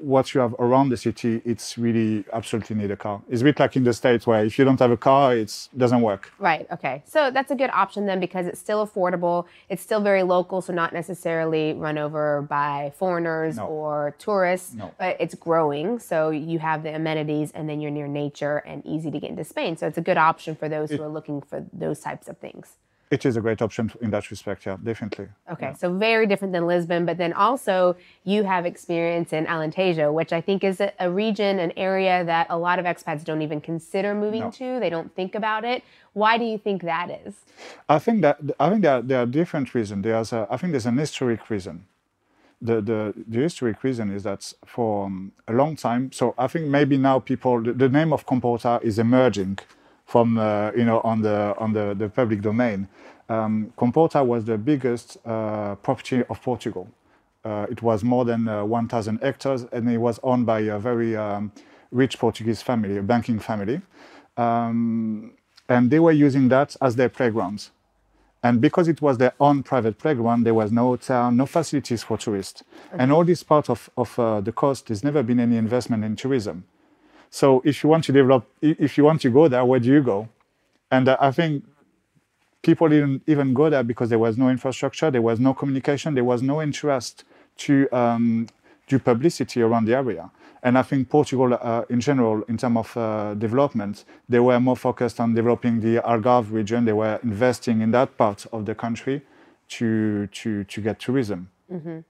what 0.05 0.35
you 0.35 0.41
have 0.41 0.55
around 0.59 0.91
the 0.91 0.97
city, 0.97 1.41
it's 1.45 1.79
really 1.79 2.25
absolutely 2.33 2.77
need 2.77 2.91
a 2.91 2.97
car. 2.97 3.23
It's 3.29 3.41
a 3.41 3.45
bit 3.45 3.59
like 3.59 3.75
in 3.77 3.85
the 3.85 3.93
States 3.93 4.27
where 4.27 4.45
if 4.45 4.59
you 4.59 4.65
don't 4.65 4.79
have 4.79 4.91
a 4.91 4.97
car, 4.97 5.35
it 5.37 5.69
doesn't 5.77 6.01
work. 6.03 6.33
Right. 6.39 6.67
Okay. 6.71 7.03
So 7.07 7.31
that's 7.31 7.51
a 7.51 7.55
good 7.55 7.71
option 7.71 8.07
then 8.07 8.21
because 8.21 8.47
it's 8.47 8.61
still 8.61 8.87
affordable. 8.87 9.47
It's 9.69 9.83
still 9.83 10.01
very 10.01 10.23
local, 10.23 10.61
so 10.61 10.73
not 10.73 10.93
necessarily 10.93 11.73
run 11.73 11.99
over 11.99 12.43
by 12.43 12.93
foreigners 12.99 13.57
No. 13.57 13.67
or 13.67 14.15
tourists. 14.19 14.75
No. 14.75 14.93
But 14.99 15.17
it's 15.21 15.35
growing, 15.35 15.99
so 15.99 16.31
you 16.31 16.59
have 16.59 16.83
the 16.83 16.95
amenities, 16.95 17.51
and 17.53 17.69
then 17.69 17.81
you're 17.81 17.91
near 17.91 18.09
nature 18.09 18.59
and 18.59 18.85
easy 18.85 19.11
to 19.11 19.19
get 19.19 19.31
into 19.31 19.45
Spain. 19.45 19.77
So 19.77 19.87
it's 19.87 19.99
a 19.99 20.03
good 20.03 20.19
option 20.19 20.55
for 20.55 20.69
those 20.69 20.91
who 20.91 21.03
are 21.03 21.09
looking 21.09 21.41
for 21.41 21.65
those 21.73 22.01
types 22.01 22.29
of 22.29 22.39
things. 22.39 22.77
It 23.15 23.25
is 23.29 23.37
a 23.37 23.41
great 23.47 23.61
option 23.67 23.85
in 24.05 24.11
that 24.11 24.25
respect, 24.35 24.61
yeah, 24.67 24.77
definitely. 24.91 25.29
Okay, 25.55 25.73
so 25.83 25.87
very 26.11 26.27
different 26.31 26.53
than 26.57 26.65
Lisbon, 26.75 27.03
but 27.09 27.17
then 27.23 27.33
also 27.47 27.75
you 28.33 28.41
have 28.53 28.63
experience 28.73 29.33
in 29.39 29.43
Alentejo, 29.55 30.07
which 30.19 30.33
I 30.39 30.41
think 30.49 30.65
is 30.71 30.81
a, 30.81 30.91
a 31.07 31.09
region, 31.25 31.53
an 31.67 31.73
area 31.77 32.17
that 32.33 32.45
a 32.57 32.59
lot 32.67 32.77
of 32.81 32.85
expats 32.93 33.23
don't 33.29 33.43
even 33.49 33.61
consider 33.61 34.11
moving 34.25 34.45
No. 34.47 34.51
to. 34.59 34.67
They 34.83 34.91
don't 34.97 35.11
think 35.19 35.33
about 35.37 35.63
it. 35.73 35.79
Why 36.23 36.33
do 36.39 36.45
you 36.53 36.59
think 36.67 36.79
that 36.83 37.09
is? 37.25 37.35
I 37.89 37.99
think 38.05 38.17
that 38.23 38.37
I 38.59 38.67
think 38.71 38.81
there 38.83 38.95
are, 38.97 39.03
there 39.11 39.21
are 39.25 39.31
different 39.41 39.69
reasons. 39.79 40.01
There's 40.03 40.33
a, 40.33 40.41
I 40.55 40.57
think 40.59 40.69
there's 40.73 40.91
an 40.95 40.99
historic 41.07 41.43
reason. 41.55 41.77
The, 42.69 42.77
the 42.91 42.99
the 43.35 43.41
historic 43.49 43.79
reason 43.89 44.07
is 44.17 44.23
that 44.29 44.43
for 44.75 45.07
um, 45.07 45.33
a 45.47 45.53
long 45.61 45.73
time. 45.77 46.03
So 46.19 46.25
I 46.45 46.47
think 46.53 46.65
maybe 46.79 46.97
now 47.11 47.17
people 47.21 47.55
the, 47.67 47.73
the 47.85 47.91
name 47.99 48.11
of 48.17 48.21
Comporta 48.31 48.75
is 48.83 48.99
emerging 48.99 49.59
from 50.05 50.39
uh, 50.39 50.71
you 50.77 50.85
know 50.85 51.01
on 51.03 51.23
the 51.23 51.55
on 51.59 51.73
the, 51.73 51.95
the 51.95 52.09
public 52.09 52.41
domain. 52.43 52.89
Um, 53.29 53.73
Comporta 53.79 54.25
was 54.25 54.45
the 54.45 54.59
biggest 54.59 55.17
uh, 55.25 55.77
property 55.77 56.23
of 56.29 56.43
Portugal. 56.43 56.89
Uh, 57.45 57.67
it 57.71 57.83
was 57.83 58.05
more 58.05 58.25
than 58.25 58.49
uh, 58.49 58.65
1,000 58.65 59.19
hectares, 59.23 59.67
and 59.73 59.89
it 59.91 59.99
was 59.99 60.19
owned 60.23 60.47
by 60.47 60.61
a 60.61 60.79
very 60.79 61.17
um, 61.17 61.53
rich 61.91 62.19
Portuguese 62.19 62.63
family, 62.63 62.97
a 62.99 63.03
banking 63.03 63.39
family, 63.39 63.81
um, 64.37 65.33
and 65.69 65.91
they 65.91 65.99
were 66.01 66.13
using 66.13 66.49
that 66.49 66.77
as 66.81 66.97
their 66.97 67.09
playgrounds. 67.09 67.71
And 68.43 68.61
because 68.61 68.89
it 68.89 69.01
was 69.01 69.17
their 69.17 69.33
own 69.41 69.63
private 69.63 69.99
playground, 69.99 70.45
there 70.45 70.53
was 70.53 70.71
no 70.71 70.89
hotel, 70.89 71.31
no 71.31 71.47
facilities 71.47 72.03
for 72.03 72.19
tourists. 72.19 72.63
And 72.93 73.11
all 73.11 73.25
this 73.25 73.43
part 73.43 73.71
of, 73.71 73.89
of 73.97 74.19
uh, 74.19 74.43
the 74.43 74.53
coast, 74.53 74.89
there's 74.89 75.03
never 75.03 75.23
been 75.23 75.41
any 75.41 75.57
investment 75.57 76.05
in 76.05 76.15
tourism. 76.15 76.65
So 77.35 77.61
if 77.65 77.83
you 77.83 77.91
want 77.91 78.05
to 78.05 78.13
develop, 78.13 78.47
if 78.63 78.97
you 78.97 79.03
want 79.03 79.21
to 79.23 79.29
go 79.29 79.49
there, 79.49 79.65
where 79.65 79.81
do 79.81 79.89
you 79.89 80.03
go? 80.05 80.29
And 80.93 81.09
uh, 81.09 81.17
I 81.19 81.33
think 81.33 81.65
people 82.63 82.89
didn't 82.89 83.23
even 83.27 83.55
go 83.55 83.69
there 83.69 83.83
because 83.83 84.09
there 84.09 84.21
was 84.21 84.39
no 84.39 84.51
infrastructure, 84.51 85.11
there 85.11 85.21
was 85.21 85.41
no 85.41 85.53
communication, 85.53 86.15
there 86.15 86.23
was 86.23 86.43
no 86.43 86.63
interest 86.63 87.25
to 87.57 87.89
um, 87.91 88.47
do 88.87 89.01
publicity 89.01 89.63
around 89.63 89.87
the 89.87 89.97
area. 89.97 90.31
And 90.63 90.79
I 90.79 90.83
think 90.83 91.11
Portugal, 91.11 91.59
uh, 91.61 91.83
in 91.91 92.01
general, 92.01 92.45
in 92.49 92.57
terms 92.57 92.77
of 92.79 92.97
uh, 92.97 93.35
development, 93.35 94.05
they 94.29 94.39
were 94.39 94.61
more 94.61 94.77
focused 94.77 95.19
on 95.19 95.35
developing 95.35 95.81
the 95.81 96.01
Algarve 96.03 96.53
region. 96.53 96.85
They 96.85 96.93
were 96.93 97.19
investing 97.25 97.81
in 97.81 97.91
that 97.91 98.17
part 98.17 98.47
of 98.53 98.65
the 98.65 98.77
country 98.77 99.23
to 99.71 100.29
to 100.29 100.63
to 100.63 100.81
get 100.81 101.01
tourism. 101.01 101.51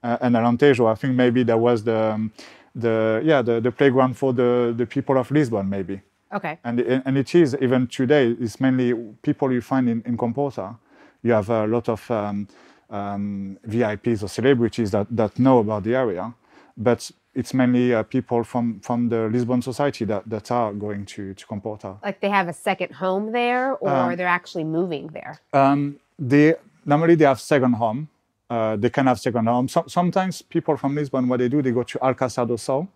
Uh, 0.02 0.18
and 0.20 0.34
Alentejo, 0.34 0.87
I 0.87 0.94
think 0.96 1.14
maybe 1.14 1.44
there 1.44 1.56
was 1.56 1.84
the 1.84 2.12
um, 2.12 2.32
the 2.74 3.20
yeah 3.24 3.42
the, 3.42 3.60
the 3.60 3.70
playground 3.70 4.14
for 4.16 4.32
the 4.32 4.74
the 4.76 4.87
people 4.87 5.16
of 5.18 5.30
Lisbon, 5.30 5.68
maybe 5.68 6.00
Okay. 6.32 6.58
and 6.64 6.80
and 6.80 7.16
it 7.16 7.34
is 7.34 7.56
even 7.60 7.87
today. 7.87 8.37
It's 8.40 8.58
mainly 8.60 8.94
people 9.22 9.52
you 9.52 9.60
find 9.60 9.88
in, 9.88 10.02
in 10.06 10.16
Comporta. 10.16 10.76
You 11.22 11.32
have 11.32 11.48
a 11.48 11.66
lot 11.66 11.88
of 11.88 12.10
um, 12.10 12.48
um, 12.90 13.56
VIPs 13.66 14.22
or 14.22 14.28
celebrities 14.28 14.90
that, 14.90 15.06
that 15.10 15.38
know 15.38 15.58
about 15.58 15.84
the 15.84 15.94
area, 15.94 16.34
but 16.76 17.10
it's 17.34 17.54
mainly 17.54 17.94
uh, 17.94 18.02
people 18.02 18.44
from, 18.44 18.78
from 18.80 19.08
the 19.08 19.28
Lisbon 19.28 19.62
society 19.62 20.04
that, 20.04 20.22
that 20.28 20.50
are 20.50 20.72
going 20.72 21.04
to, 21.06 21.34
to 21.34 21.46
Comporta. 21.46 21.96
Like 22.02 22.20
they 22.20 22.28
have 22.28 22.48
a 22.48 22.52
second 22.52 22.92
home 22.94 23.32
there, 23.32 23.72
or 23.74 23.90
Um, 23.90 24.16
they're 24.16 24.26
actually 24.40 24.64
moving 24.64 25.08
there. 25.08 25.38
Um, 25.52 25.96
they 26.18 26.54
normally 26.84 27.14
they 27.16 27.24
have 27.24 27.40
second 27.40 27.74
home. 27.74 28.08
Uh, 28.50 28.76
they 28.76 28.90
can 28.90 29.07
have 29.07 29.18
second 29.18 29.46
home. 29.46 29.68
So, 29.68 29.85
sometimes 29.87 30.42
people 30.42 30.76
from 30.76 30.94
Lisbon, 30.94 31.28
what 31.28 31.38
they 31.38 31.48
do, 31.48 31.62
they 31.62 31.72
go 31.72 31.83
to 31.83 31.98
Alcácer 31.98 32.46
do 32.46 32.57
Sal. 32.57 32.88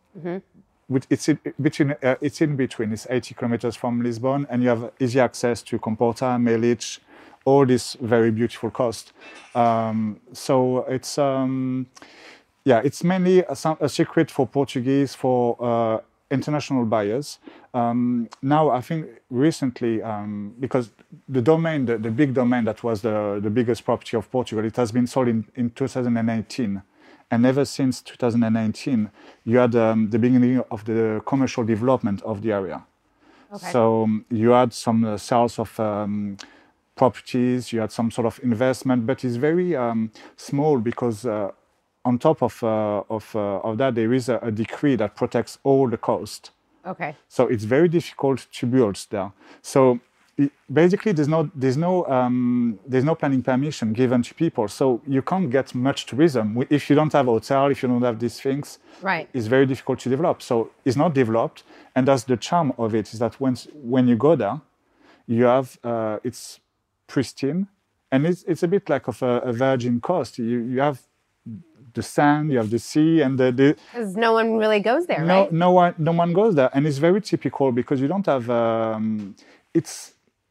Which 0.88 1.04
it's 1.10 1.28
in 1.28 1.38
between. 1.60 1.94
Uh, 2.02 2.14
it's 2.20 2.40
in 2.40 2.56
between. 2.56 2.92
It's 2.92 3.06
80 3.10 3.34
kilometers 3.34 3.76
from 3.76 4.02
Lisbon, 4.02 4.46
and 4.48 4.62
you 4.62 4.70
have 4.70 4.90
easy 4.98 5.20
access 5.20 5.62
to 5.62 5.78
Comporta, 5.78 6.40
Melides, 6.40 6.98
all 7.44 7.66
this 7.66 7.94
very 8.00 8.30
beautiful 8.30 8.70
coast. 8.70 9.12
Um, 9.54 10.18
so 10.32 10.86
it's 10.88 11.18
um, 11.18 11.86
yeah, 12.64 12.80
it's 12.84 13.02
mainly 13.02 13.40
a, 13.40 13.56
a 13.80 13.88
secret 13.88 14.30
for 14.30 14.46
Portuguese 14.46 15.14
for 15.14 15.56
uh, 15.60 16.00
international 16.30 16.84
buyers. 16.84 17.38
Um, 17.72 18.28
now, 18.42 18.70
I 18.70 18.80
think 18.80 19.06
recently, 19.30 20.02
um, 20.02 20.54
because 20.60 20.90
the 21.28 21.42
domain, 21.42 21.86
the, 21.86 21.98
the 21.98 22.10
big 22.10 22.34
domain 22.34 22.64
that 22.64 22.82
was 22.82 23.02
the, 23.02 23.40
the 23.42 23.50
biggest 23.50 23.84
property 23.84 24.16
of 24.16 24.30
Portugal, 24.30 24.64
it 24.64 24.76
has 24.76 24.92
been 24.92 25.06
sold 25.06 25.28
in, 25.28 25.46
in 25.54 25.70
2018. 25.70 26.82
And 27.30 27.46
ever 27.46 27.64
since 27.64 28.00
2019, 28.02 29.10
you 29.44 29.58
had 29.58 29.74
um, 29.74 30.10
the 30.10 30.18
beginning 30.18 30.62
of 30.70 30.84
the 30.84 31.22
commercial 31.26 31.64
development 31.64 32.22
of 32.22 32.42
the 32.42 32.52
area. 32.52 32.84
Okay. 33.52 33.70
So 33.70 34.04
um, 34.04 34.24
you 34.30 34.50
had 34.50 34.72
some 34.72 35.04
uh, 35.04 35.16
sales 35.16 35.58
of 35.58 35.78
um, 35.80 36.36
properties, 36.96 37.72
you 37.72 37.80
had 37.80 37.92
some 37.92 38.10
sort 38.10 38.26
of 38.26 38.40
investment, 38.42 39.06
but 39.06 39.24
it's 39.24 39.36
very 39.36 39.76
um, 39.76 40.10
small 40.36 40.78
because 40.78 41.24
uh, 41.24 41.50
on 42.04 42.18
top 42.18 42.42
of, 42.42 42.62
uh, 42.62 43.02
of, 43.10 43.34
uh, 43.36 43.58
of 43.68 43.78
that, 43.78 43.94
there 43.94 44.12
is 44.14 44.28
a, 44.28 44.38
a 44.42 44.50
decree 44.50 44.96
that 44.96 45.14
protects 45.16 45.58
all 45.64 45.88
the 45.88 45.96
coast. 45.98 46.50
Okay. 46.86 47.14
So 47.28 47.46
it's 47.48 47.64
very 47.64 47.88
difficult 47.88 48.46
to 48.52 48.66
build 48.66 49.06
there. 49.10 49.30
So 49.62 49.98
i- 50.40 50.50
basically, 50.72 51.12
there's 51.12 51.28
no 51.28 51.50
there's 51.54 51.76
no 51.76 52.06
um, 52.06 52.78
there's 52.86 53.04
no 53.04 53.14
planning 53.14 53.42
permission 53.42 53.92
given 53.92 54.22
to 54.22 54.34
people. 54.34 54.68
So 54.68 55.00
you 55.06 55.20
can't 55.22 55.50
get 55.50 55.74
much 55.74 56.06
tourism 56.06 56.64
if 56.70 56.88
you 56.88 56.96
don't 56.96 57.12
have 57.12 57.28
a 57.28 57.30
hotel, 57.32 57.66
if 57.70 57.82
you 57.82 57.88
don't 57.88 58.02
have 58.02 58.18
these 58.18 58.40
things. 58.40 58.78
Right. 59.02 59.28
It's 59.34 59.48
very 59.48 59.66
difficult 59.66 59.98
to 60.00 60.08
develop. 60.08 60.40
So 60.40 60.70
it's 60.84 60.96
not 60.96 61.12
developed, 61.14 61.64
and 61.94 62.06
that's 62.08 62.24
the 62.24 62.36
charm 62.36 62.72
of 62.78 62.94
it. 62.94 63.12
Is 63.12 63.18
that 63.18 63.38
once 63.40 63.66
when 63.74 64.08
you 64.08 64.16
go 64.16 64.36
there, 64.36 64.60
you 65.26 65.44
have 65.44 65.78
uh, 65.84 66.18
it's 66.24 66.60
pristine, 67.06 67.66
and 68.10 68.24
it's 68.26 68.44
it's 68.44 68.62
a 68.62 68.68
bit 68.68 68.88
like 68.88 69.08
of 69.08 69.22
a, 69.22 69.40
a 69.40 69.52
virgin 69.52 70.00
coast. 70.00 70.38
You 70.38 70.60
you 70.60 70.80
have 70.80 71.00
the 72.00 72.02
sand, 72.16 72.44
you 72.52 72.58
have 72.62 72.70
the 72.76 72.82
sea, 72.90 73.12
and 73.24 73.32
the, 73.40 73.48
Because 73.92 74.16
no 74.26 74.30
one 74.38 74.48
really 74.62 74.80
goes 74.90 75.04
there, 75.10 75.22
no, 75.32 75.36
right? 75.42 75.52
no 75.64 75.70
one, 75.80 75.92
no 76.08 76.12
one 76.22 76.30
goes 76.40 76.52
there, 76.58 76.70
and 76.74 76.80
it's 76.88 77.00
very 77.08 77.20
typical 77.32 77.66
because 77.80 77.98
you 78.02 78.08
don't 78.14 78.26
have. 78.34 78.44
Um, 78.50 79.34
it's 79.80 79.94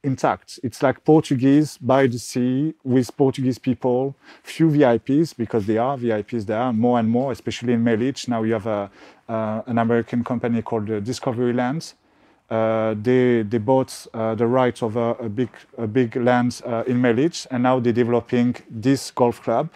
intact. 0.04 0.60
It's 0.64 0.82
like 0.82 1.04
Portuguese 1.04 1.78
by 1.94 2.08
the 2.08 2.20
sea 2.20 2.74
with 2.84 3.08
Portuguese 3.18 3.60
people, 3.60 4.16
few 4.44 4.68
VIPs 4.70 5.36
because 5.36 5.66
they 5.66 5.78
are 5.78 5.98
VIPs 5.98 6.46
there 6.46 6.72
more 6.74 6.98
and 7.00 7.10
more, 7.10 7.32
especially 7.32 7.74
in 7.74 7.84
Melides. 7.84 8.28
Now 8.28 8.44
you 8.44 8.54
have 8.54 8.68
a, 8.68 8.90
uh, 9.30 9.62
an 9.72 9.78
American 9.78 10.24
company 10.24 10.62
called 10.62 10.90
uh, 10.90 11.00
Discovery 11.00 11.54
Lands. 11.54 11.96
Uh, 12.50 12.96
they 13.08 13.42
they 13.52 13.58
bought 13.72 13.92
uh, 14.14 14.34
the 14.42 14.48
rights 14.48 14.82
of 14.82 14.96
a, 14.96 15.10
a 15.28 15.30
big 15.40 15.50
a 15.78 15.88
big 15.88 16.16
land 16.16 16.62
uh, 16.66 16.84
in 16.88 16.98
Melides, 17.02 17.46
and 17.52 17.64
now 17.64 17.76
they're 17.82 17.92
developing 18.06 18.56
this 18.70 19.12
golf 19.12 19.38
club, 19.44 19.68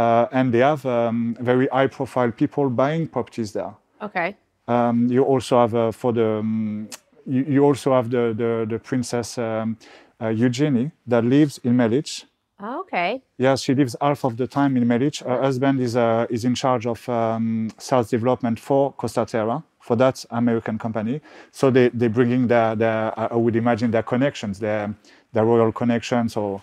uh, 0.00 0.38
and 0.38 0.52
they 0.54 0.62
have 0.70 0.82
um, 0.86 1.36
very 1.40 1.66
high 1.68 1.88
profile 1.88 2.30
people 2.32 2.70
buying 2.70 3.06
properties 3.06 3.52
there. 3.52 3.74
Okay. 4.00 4.36
Um, 4.66 4.96
you 5.10 5.22
also 5.32 5.54
have 5.62 5.74
uh, 5.74 5.92
for 5.92 6.12
the 6.12 6.28
um, 6.38 6.88
you, 7.26 7.44
you 7.54 7.64
also 7.64 7.92
have 7.92 8.08
the 8.10 8.24
the, 8.42 8.66
the 8.72 8.78
princess 8.78 9.38
um, 9.38 9.76
uh, 10.22 10.28
Eugenie 10.28 10.90
that 11.06 11.24
lives 11.24 11.60
in 11.64 11.76
Melides. 11.76 12.24
Okay. 12.62 13.22
Yeah, 13.38 13.56
she 13.56 13.74
lives 13.74 13.96
half 14.00 14.24
of 14.24 14.36
the 14.36 14.46
time 14.46 14.76
in 14.76 14.84
Melides. 14.86 15.18
Her 15.20 15.40
husband 15.42 15.80
is 15.80 15.96
uh, 15.96 16.26
is 16.30 16.44
in 16.44 16.54
charge 16.54 16.86
of 16.86 17.08
um, 17.08 17.70
sales 17.78 18.08
development 18.10 18.58
for 18.60 18.92
Costa 18.92 19.24
Terra 19.26 19.62
for 19.80 19.96
that 19.96 20.24
American 20.30 20.78
company. 20.78 21.20
So 21.52 21.70
they 21.70 21.90
they 22.00 22.08
bringing 22.08 22.48
their 22.48 22.76
their 22.76 23.12
I 23.34 23.36
would 23.36 23.56
imagine 23.56 23.90
their 23.90 24.04
connections, 24.04 24.58
their 24.58 24.94
their 25.32 25.44
royal 25.44 25.72
connections 25.72 26.36
or. 26.36 26.62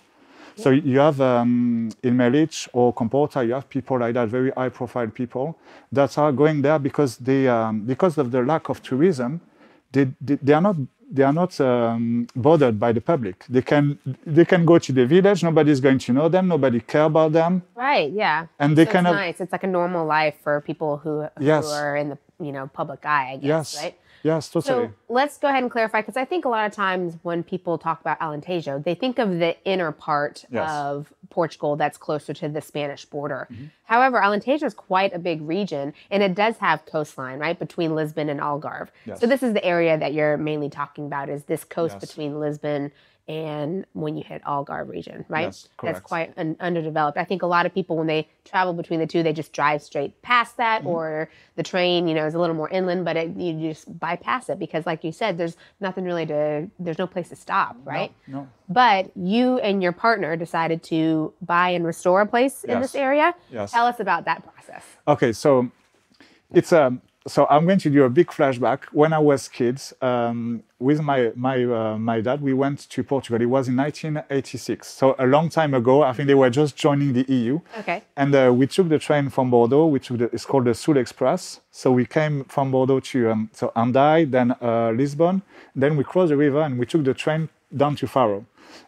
So 0.58 0.70
you 0.70 0.98
have 0.98 1.20
um, 1.20 1.90
in 2.02 2.16
Melides 2.16 2.68
or 2.72 2.92
Comporta, 2.92 3.46
you 3.46 3.54
have 3.54 3.68
people 3.68 3.98
like 4.00 4.14
that, 4.14 4.28
very 4.28 4.50
high-profile 4.50 5.08
people 5.08 5.56
that 5.92 6.18
are 6.18 6.32
going 6.32 6.62
there 6.62 6.78
because 6.78 7.16
they 7.18 7.46
um, 7.48 7.82
because 7.82 8.18
of 8.18 8.30
the 8.30 8.42
lack 8.42 8.68
of 8.68 8.82
tourism, 8.82 9.40
they, 9.92 10.08
they, 10.20 10.34
they 10.42 10.52
are 10.52 10.60
not 10.60 10.76
they 11.10 11.22
are 11.22 11.32
not 11.32 11.58
um, 11.60 12.26
bothered 12.36 12.78
by 12.78 12.92
the 12.92 13.00
public. 13.00 13.44
They 13.48 13.62
can 13.62 13.98
they 14.26 14.44
can 14.44 14.64
go 14.64 14.78
to 14.78 14.92
the 14.92 15.06
village. 15.06 15.42
Nobody's 15.42 15.80
going 15.80 15.98
to 16.00 16.12
know 16.12 16.28
them. 16.28 16.48
Nobody 16.48 16.80
care 16.80 17.04
about 17.04 17.32
them. 17.32 17.62
Right. 17.74 18.10
Yeah. 18.12 18.46
And 18.58 18.76
they 18.76 18.84
So 18.84 18.92
kind 18.92 19.06
it's 19.06 19.12
of 19.12 19.16
nice. 19.16 19.40
It's 19.40 19.52
like 19.52 19.64
a 19.64 19.68
normal 19.68 20.06
life 20.06 20.34
for 20.42 20.60
people 20.60 20.98
who, 20.98 21.26
who 21.38 21.50
are 21.50 21.96
in 21.96 22.10
the 22.10 22.18
you 22.40 22.52
know 22.52 22.66
public 22.66 23.06
eye. 23.06 23.32
I 23.32 23.36
guess. 23.36 23.74
yes 23.74 23.82
Right. 23.82 23.94
Yes 24.22 24.48
totally 24.50 24.86
So 24.88 24.92
let's 25.08 25.38
go 25.38 25.48
ahead 25.48 25.62
and 25.62 25.70
clarify 25.70 26.00
because 26.00 26.16
I 26.16 26.24
think 26.24 26.44
a 26.44 26.48
lot 26.48 26.66
of 26.66 26.72
times 26.72 27.16
when 27.22 27.42
people 27.42 27.78
talk 27.78 28.00
about 28.00 28.18
Alentejo, 28.20 28.82
they 28.84 28.94
think 28.94 29.18
of 29.18 29.38
the 29.38 29.56
inner 29.64 29.92
part 29.92 30.44
Yes. 30.50 30.68
Mm-hmm. 30.70 30.86
of 30.98 31.12
Portugal 31.30 31.76
that's 31.76 31.98
closer 31.98 32.32
to 32.34 32.48
the 32.48 32.60
Spanish 32.60 33.04
border. 33.04 33.48
However, 33.84 34.18
Alentejo 34.20 34.64
is 34.64 34.74
quite 34.74 35.12
a 35.14 35.18
big 35.18 35.42
region 35.42 35.92
and 36.10 36.22
it 36.22 36.34
does 36.34 36.56
have 36.58 36.84
coastline, 36.86 37.38
right, 37.38 37.58
between 37.58 37.94
Lisbon 37.94 38.28
and 38.28 38.40
Algarve. 38.40 38.88
Yes. 39.04 39.20
So 39.20 39.26
this 39.26 39.42
is 39.42 39.52
the 39.52 39.64
area 39.64 39.98
that 39.98 40.12
you're 40.14 40.36
mainly 40.36 40.70
talking 40.70 41.06
about 41.06 41.28
is 41.28 41.44
this 41.44 41.64
coast 41.64 41.96
Yes. 42.00 42.06
between 42.06 42.40
Lisbon 42.40 42.92
and 43.28 43.84
when 43.92 44.16
you 44.16 44.24
hit 44.24 44.42
Algarve 44.44 44.88
region, 44.88 45.24
right? 45.28 45.42
Yes, 45.48 45.68
That's 45.82 46.00
quite 46.00 46.32
un- 46.38 46.56
underdeveloped. 46.60 47.18
I 47.18 47.24
think 47.24 47.42
a 47.42 47.46
lot 47.46 47.66
of 47.66 47.74
people 47.74 47.96
when 47.98 48.06
they 48.06 48.26
travel 48.44 48.72
between 48.72 48.98
the 49.00 49.06
two, 49.06 49.22
they 49.22 49.34
just 49.34 49.52
drive 49.52 49.82
straight 49.82 50.20
past 50.22 50.56
that, 50.56 50.80
Mm-hmm. 50.80 50.88
or 50.88 51.28
the 51.56 51.62
train, 51.62 52.08
you 52.08 52.14
know, 52.14 52.24
is 52.26 52.34
a 52.34 52.38
little 52.38 52.56
more 52.56 52.70
inland, 52.70 53.04
but 53.04 53.16
it, 53.16 53.36
you 53.36 53.68
just 53.70 53.98
bypass 54.00 54.48
it 54.48 54.58
because, 54.58 54.86
like 54.86 55.04
you 55.04 55.12
said, 55.12 55.36
there's 55.36 55.56
nothing 55.80 56.04
really 56.04 56.24
to, 56.26 56.68
there's 56.78 56.98
no 56.98 57.06
place 57.06 57.28
to 57.28 57.36
stop, 57.36 57.76
right? 57.84 58.12
no 58.26 58.48
But 58.68 59.10
you 59.16 59.58
and 59.58 59.82
your 59.82 59.92
partner 59.92 60.34
decided 60.36 60.82
to 60.84 61.32
buy 61.42 61.70
and 61.70 61.84
restore 61.84 62.22
a 62.22 62.26
place 62.26 62.64
in 62.64 62.80
this 62.80 62.94
area. 62.94 63.34
Yes. 63.52 63.72
Tell 63.72 63.86
us 63.86 64.00
about 64.00 64.24
that 64.24 64.42
process. 64.42 64.84
Okay, 65.06 65.32
so 65.32 65.70
it's 66.54 66.72
um 66.72 67.02
so 67.26 67.46
I'm 67.50 67.66
going 67.66 67.78
to 67.80 67.90
do 67.90 68.04
a 68.04 68.10
big 68.10 68.28
flashback. 68.28 68.84
When 68.92 69.12
I 69.12 69.18
was 69.18 69.48
kids, 69.48 69.92
um, 70.00 70.62
with 70.78 71.00
my 71.02 71.32
my 71.34 71.64
uh, 71.64 71.98
my 71.98 72.20
dad, 72.20 72.40
we 72.40 72.52
went 72.52 72.88
to 72.90 73.02
Portugal. 73.02 73.40
It 73.40 73.46
was 73.46 73.68
in 73.68 73.76
1986, 73.76 74.86
so 74.86 75.14
a 75.18 75.26
long 75.26 75.48
time 75.48 75.74
ago. 75.74 76.02
I 76.02 76.12
think 76.12 76.28
they 76.28 76.34
were 76.34 76.50
just 76.50 76.76
joining 76.76 77.12
the 77.12 77.24
EU. 77.32 77.60
Okay. 77.80 78.02
And 78.16 78.34
uh, 78.34 78.52
we 78.54 78.66
took 78.66 78.88
the 78.88 78.98
train 78.98 79.28
from 79.28 79.50
Bordeaux. 79.50 79.90
The, 79.90 80.30
it's 80.32 80.46
called 80.46 80.64
the 80.66 80.74
Sud 80.74 80.96
Express. 80.96 81.60
So 81.70 81.92
we 81.92 82.06
came 82.06 82.44
from 82.44 82.70
Bordeaux 82.70 83.00
to 83.00 83.30
um, 83.30 83.50
so 83.52 83.72
Hendaye, 83.76 84.30
then 84.30 84.54
uh, 84.62 84.90
Lisbon. 84.90 85.42
Then 85.74 85.96
we 85.96 86.04
crossed 86.04 86.30
the 86.30 86.36
river 86.36 86.62
and 86.62 86.78
we 86.78 86.86
took 86.86 87.04
the 87.04 87.14
train 87.14 87.48
down 87.76 87.96
to 87.96 88.06
Faro. 88.06 88.46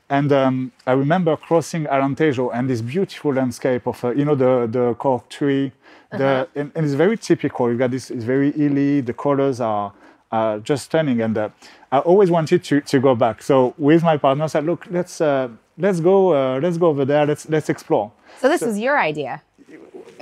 And 0.08 0.32
um, 0.32 0.72
I 0.86 0.92
remember 0.92 1.36
crossing 1.36 1.84
Alentejo 1.84 2.50
and 2.52 2.68
this 2.68 2.82
beautiful 2.82 3.32
landscape 3.32 3.86
of, 3.86 4.04
uh, 4.04 4.10
you 4.10 4.24
know, 4.24 4.34
the, 4.34 4.66
the 4.70 4.94
cork 4.94 5.28
tree. 5.28 5.72
The, 6.12 6.48
and, 6.54 6.72
and 6.74 6.84
it's 6.84 6.94
very 6.94 7.16
typical. 7.16 7.68
You've 7.68 7.78
got 7.78 7.90
this, 7.90 8.10
it's 8.10 8.24
very 8.24 8.52
hilly. 8.52 9.00
The 9.00 9.12
colors 9.14 9.60
are, 9.60 9.92
are 10.32 10.58
just 10.58 10.86
stunning. 10.86 11.20
And 11.20 11.36
uh, 11.38 11.48
I 11.92 11.98
always 12.00 12.30
wanted 12.30 12.64
to, 12.64 12.80
to 12.80 12.98
go 13.00 13.14
back. 13.14 13.42
So 13.42 13.74
with 13.78 14.02
my 14.02 14.16
partner, 14.16 14.44
I 14.44 14.48
said, 14.48 14.64
look, 14.66 14.86
let's, 14.90 15.20
uh, 15.20 15.48
let's 15.78 16.00
go, 16.00 16.32
uh, 16.34 16.60
let's 16.60 16.78
go 16.78 16.88
over 16.88 17.04
there. 17.04 17.26
Let's 17.26 17.48
let's 17.48 17.68
explore. 17.68 18.12
So 18.40 18.48
this 18.48 18.60
was 18.62 18.78
your 18.78 18.98
idea. 18.98 19.42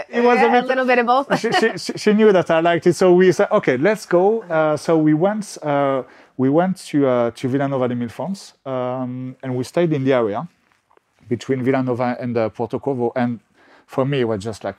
It 0.09 0.21
was 0.23 0.37
Yeah, 0.39 0.61
a 0.61 0.63
a 0.63 0.67
little 0.67 0.85
bit 0.87 0.99
of 0.99 1.07
both. 1.07 1.39
she, 1.41 1.51
she, 1.79 1.93
she- 1.99 2.13
knew 2.13 2.33
that 2.33 2.51
I 2.51 2.61
liked 2.61 2.87
it, 2.87 2.95
so 2.95 3.13
we 3.15 3.33
said, 3.33 3.49
okay, 3.51 3.77
let's 3.77 4.07
go. 4.07 4.43
Uh, 4.43 4.77
so 4.77 4.97
we 4.97 5.13
went, 5.15 5.59
uh, 5.63 6.05
we 6.37 6.49
went 6.49 6.77
to 6.89 7.07
uh, 7.07 7.31
to 7.33 7.49
Vila 7.49 7.67
Nova 7.67 7.89
de 7.89 7.95
Milfontes, 7.97 8.55
um, 8.67 9.35
and 9.43 9.57
we 9.57 9.65
stayed 9.65 9.93
in 9.93 10.05
the 10.05 10.13
area 10.13 10.47
between 11.29 11.63
Vila 11.65 11.83
Nova 11.83 12.17
and 12.21 12.37
uh, 12.37 12.49
Porto 12.51 12.79
Covo. 12.79 13.11
And 13.17 13.41
for 13.87 14.05
me, 14.05 14.21
it 14.21 14.29
was 14.29 14.43
just 14.45 14.63
like, 14.65 14.77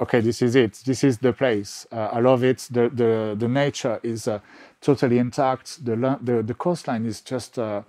okay, 0.00 0.20
this 0.20 0.42
is 0.42 0.56
it. 0.56 0.82
This 0.84 1.04
is 1.04 1.18
the 1.18 1.32
place. 1.32 1.86
Uh, 1.92 2.10
I 2.12 2.20
love 2.20 2.44
it. 2.44 2.68
The 2.70 2.88
the 2.88 3.36
the 3.38 3.48
nature 3.48 4.00
is 4.02 4.28
uh, 4.28 4.40
totally 4.80 5.18
intact. 5.18 5.84
The 5.84 5.96
the 6.22 6.42
the 6.42 6.54
coastline 6.54 7.06
is 7.06 7.20
just. 7.20 7.58
Uh, 7.58 7.82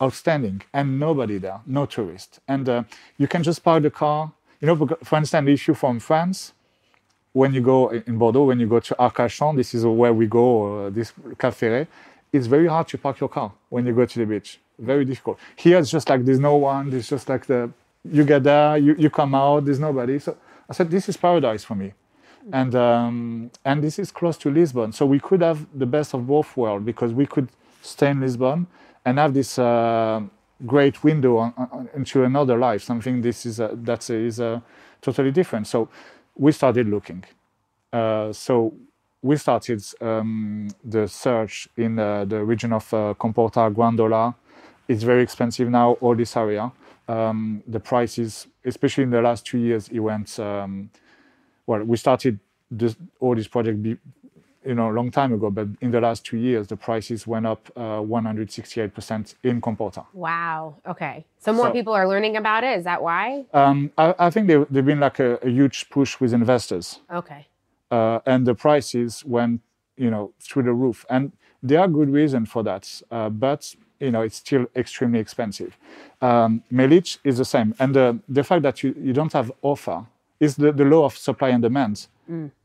outstanding 0.00 0.62
and 0.72 1.00
nobody 1.00 1.38
there 1.38 1.60
no 1.66 1.84
tourist 1.84 2.38
and 2.46 2.68
uh, 2.68 2.84
you 3.16 3.26
can 3.26 3.42
just 3.42 3.64
park 3.64 3.82
the 3.82 3.90
car 3.90 4.30
you 4.60 4.66
know 4.68 4.76
for 5.02 5.18
instance 5.18 5.48
if 5.48 5.66
you're 5.66 5.74
from 5.74 5.98
france 5.98 6.52
when 7.32 7.54
you 7.54 7.60
go 7.60 7.90
in 7.90 8.18
Bordeaux, 8.18 8.44
when 8.44 8.60
you 8.60 8.66
go 8.66 8.80
to 8.80 8.94
Arcachon, 8.96 9.56
this 9.56 9.74
is 9.74 9.84
where 9.86 10.12
we 10.12 10.26
go, 10.26 10.86
uh, 10.86 10.90
this 10.90 11.12
Café, 11.36 11.86
it's 12.32 12.46
very 12.46 12.66
hard 12.66 12.88
to 12.88 12.98
park 12.98 13.20
your 13.20 13.28
car 13.28 13.52
when 13.68 13.86
you 13.86 13.94
go 13.94 14.04
to 14.04 14.18
the 14.18 14.26
beach. 14.26 14.58
Very 14.78 15.04
difficult. 15.04 15.38
Here 15.56 15.78
it's 15.78 15.90
just 15.90 16.08
like 16.08 16.24
there's 16.24 16.40
no 16.40 16.56
one. 16.56 16.90
There's 16.90 17.08
just 17.08 17.28
like 17.28 17.46
the 17.46 17.70
you 18.10 18.24
get 18.24 18.44
there, 18.44 18.78
you, 18.78 18.94
you 18.98 19.10
come 19.10 19.34
out, 19.34 19.64
there's 19.64 19.80
nobody. 19.80 20.18
So 20.18 20.36
I 20.68 20.74
said 20.74 20.90
this 20.90 21.08
is 21.08 21.16
paradise 21.16 21.64
for 21.64 21.74
me, 21.74 21.94
and 22.52 22.74
um, 22.74 23.50
and 23.64 23.82
this 23.82 23.98
is 23.98 24.10
close 24.10 24.36
to 24.38 24.50
Lisbon, 24.50 24.92
so 24.92 25.06
we 25.06 25.18
could 25.18 25.40
have 25.40 25.66
the 25.74 25.86
best 25.86 26.14
of 26.14 26.26
both 26.26 26.56
worlds 26.56 26.84
because 26.84 27.12
we 27.12 27.26
could 27.26 27.48
stay 27.82 28.10
in 28.10 28.20
Lisbon 28.20 28.66
and 29.04 29.18
have 29.18 29.32
this 29.32 29.58
uh, 29.58 30.20
great 30.66 31.02
window 31.02 31.38
on, 31.38 31.54
on, 31.56 31.88
into 31.94 32.24
another 32.24 32.58
life. 32.58 32.82
Something 32.82 33.22
this 33.22 33.46
is 33.46 33.60
uh, 33.60 33.74
that 33.74 34.10
is 34.10 34.40
uh, 34.40 34.60
totally 35.00 35.30
different. 35.30 35.66
So 35.66 35.88
we 36.36 36.52
started 36.52 36.88
looking. 36.88 37.24
Uh, 37.92 38.32
so 38.32 38.74
we 39.22 39.36
started 39.36 39.82
um, 40.00 40.68
the 40.84 41.08
search 41.08 41.68
in 41.76 41.98
uh, 41.98 42.24
the 42.24 42.44
region 42.44 42.72
of 42.72 42.92
uh, 42.92 43.14
Comporta, 43.18 43.72
Grândola. 43.74 44.34
It's 44.86 45.02
very 45.02 45.22
expensive 45.22 45.68
now, 45.68 45.92
all 46.00 46.14
this 46.14 46.36
area. 46.36 46.70
Um, 47.08 47.62
the 47.66 47.80
prices, 47.80 48.46
especially 48.64 49.04
in 49.04 49.10
the 49.10 49.22
last 49.22 49.46
two 49.46 49.58
years, 49.58 49.88
it 49.88 50.00
went. 50.00 50.38
Um, 50.38 50.90
well, 51.66 51.82
we 51.84 51.96
started 51.96 52.38
this, 52.70 52.96
all 53.20 53.34
this 53.34 53.48
project, 53.48 53.82
be, 53.82 53.96
you 54.64 54.74
know, 54.74 54.90
a 54.90 54.94
long 54.94 55.10
time 55.10 55.32
ago, 55.32 55.50
but 55.50 55.68
in 55.80 55.90
the 55.90 56.00
last 56.00 56.24
two 56.24 56.36
years, 56.36 56.66
the 56.66 56.76
prices 56.76 57.26
went 57.26 57.46
up 57.46 57.70
uh, 57.76 58.00
168% 58.00 59.34
in 59.44 59.60
Comporta. 59.60 60.04
Wow. 60.12 60.76
Okay. 60.86 61.24
So 61.38 61.52
more 61.52 61.66
So- 61.66 61.72
people 61.72 61.92
are 61.94 62.08
learning 62.08 62.36
about 62.36 62.64
it. 62.64 62.78
Is 62.78 62.84
that 62.84 63.02
why? 63.02 63.44
Um, 63.54 63.90
I, 63.98 64.14
I 64.18 64.30
think 64.30 64.46
there, 64.48 64.66
there've 64.70 64.84
been 64.86 65.00
like 65.00 65.18
a, 65.18 65.36
a 65.42 65.48
huge 65.50 65.88
push 65.90 66.20
with 66.20 66.32
investors. 66.32 67.00
Okay. 67.12 67.46
uh, 67.90 68.20
and 68.26 68.46
the 68.46 68.54
prices 68.54 69.24
went 69.24 69.60
you 69.96 70.10
know 70.10 70.32
through 70.40 70.62
the 70.62 70.72
roof 70.72 71.04
and 71.10 71.32
there 71.62 71.80
are 71.80 71.88
good 71.88 72.10
reasons 72.10 72.48
for 72.50 72.62
that 72.62 72.84
uh, 73.10 73.28
but 73.30 73.74
you 74.00 74.10
know 74.10 74.22
it's 74.22 74.36
still 74.36 74.66
extremely 74.74 75.18
expensive. 75.18 75.76
Um, 76.20 76.62
Melides 76.70 77.18
is 77.24 77.38
the 77.38 77.44
same. 77.44 77.74
And 77.78 77.94
the, 77.94 78.18
the 78.28 78.42
fact 78.42 78.62
that 78.62 78.82
you, 78.82 78.94
you 79.00 79.12
don't 79.12 79.32
have 79.32 79.52
offer 79.62 80.04
is 80.40 80.56
the, 80.56 80.72
the 80.72 80.84
law 80.84 81.04
of 81.04 81.16
supply 81.16 81.48
and 81.50 81.62
demand. 81.62 82.06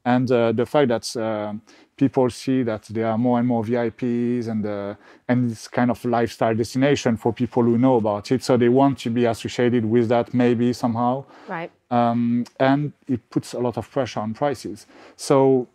And 0.04 0.30
uh, 0.30 0.52
the 0.52 0.66
fact 0.66 0.90
that 0.90 1.16
uh, 1.16 1.54
people 1.96 2.30
see 2.30 2.64
that 2.64 2.84
there 2.90 3.08
are 3.08 3.18
more 3.18 3.40
and 3.40 3.48
more 3.48 3.64
VIPs 3.64 4.50
and 4.50 4.66
uh, 4.66 4.96
and 5.30 5.52
it's 5.52 5.70
kind 5.70 5.90
of 5.90 6.04
lifestyle 6.04 6.54
destination 6.54 7.16
for 7.16 7.32
people 7.32 7.64
who 7.64 7.78
know 7.78 7.96
about 7.96 8.30
it. 8.32 8.44
So 8.44 8.58
they 8.58 8.68
want 8.68 8.98
to 9.00 9.10
be 9.10 9.24
associated 9.24 9.86
with 9.86 10.10
that 10.10 10.34
maybe 10.34 10.74
somehow. 10.74 11.24
Right. 11.48 11.72
um, 11.94 12.46
and 12.60 12.92
it 13.08 13.30
puts 13.30 13.54
a 13.54 13.60
lot 13.60 13.78
of 13.78 13.90
pressure 13.90 14.20
on 14.20 14.34
prices. 14.34 14.88
So, 15.16 15.68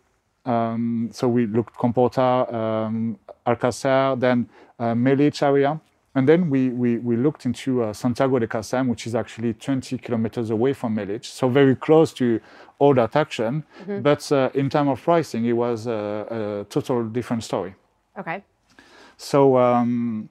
um, 0.45 1.09
so 1.13 1.27
we 1.27 1.47
looked 1.47 1.75
Comporta, 1.75 2.53
um, 2.53 3.17
Alcacer, 3.49 4.19
then 4.19 4.49
uh, 4.79 5.45
area, 5.45 5.79
and 6.15 6.27
then 6.27 6.49
we 6.49 6.69
we, 6.69 6.97
we 6.97 7.15
looked 7.15 7.45
into 7.45 7.83
uh, 7.83 7.93
Santiago 7.93 8.39
do 8.39 8.47
Cacém, 8.47 8.87
which 8.87 9.07
is 9.07 9.15
actually 9.15 9.53
20 9.53 9.97
kilometers 9.97 10.49
away 10.49 10.73
from 10.73 10.95
Melides, 10.95 11.25
so 11.25 11.49
very 11.49 11.75
close 11.75 12.13
to 12.13 12.39
all 12.79 12.93
that 12.93 13.15
action. 13.15 13.63
But 14.01 14.31
uh, 14.31 14.49
in 14.53 14.69
terms 14.69 14.89
of 14.89 15.01
pricing, 15.01 15.45
it 15.45 15.53
was 15.53 15.87
a, 15.87 16.63
a 16.63 16.65
total 16.69 17.03
different 17.05 17.43
story. 17.43 17.75
Okay. 18.17 18.43
So 19.17 19.57
um, 19.57 20.29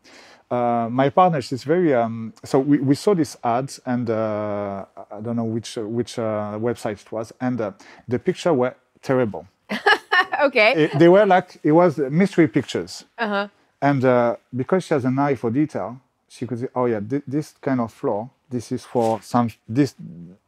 uh, 0.51 0.89
my 0.91 1.11
partner, 1.11 1.41
she's 1.43 1.65
very. 1.65 1.95
Um, 1.95 2.33
so 2.45 2.59
we, 2.59 2.79
we 2.79 2.95
saw 2.95 3.15
this 3.15 3.37
ad, 3.45 3.73
and 3.85 4.09
uh, 4.09 4.85
I 5.11 5.21
don't 5.21 5.37
know 5.37 5.45
which 5.45 5.77
uh, 5.77 5.83
which 5.83 6.19
uh, 6.19 6.59
website 6.59 7.03
it 7.03 7.13
was, 7.13 7.33
and 7.41 7.61
uh, 7.61 7.73
the 8.09 8.19
picture 8.19 8.53
were 8.55 8.75
terrible. 9.03 9.47
Okay. 10.47 10.85
It- 10.85 10.99
they 10.99 11.09
were 11.09 11.27
like 11.27 11.59
it 11.63 11.73
was 11.73 11.99
mystery 11.99 12.49
pictures. 12.49 13.05
Uh-huh. 13.19 13.49
And 13.81 14.05
uh, 14.05 14.37
because 14.55 14.85
she 14.85 14.95
has 14.95 15.05
an 15.05 15.19
eye 15.19 15.37
for 15.37 15.51
detail, 15.51 16.01
she 16.29 16.47
could 16.47 16.59
say, 16.61 16.69
"Oh 16.75 16.87
yeah, 16.87 17.01
thi- 17.01 17.23
this 17.27 17.55
kind 17.61 17.81
of 17.81 17.93
floor, 17.93 18.29
this 18.51 18.73
is 18.73 18.85
for 18.85 19.21
some. 19.23 19.51
This 19.69 19.95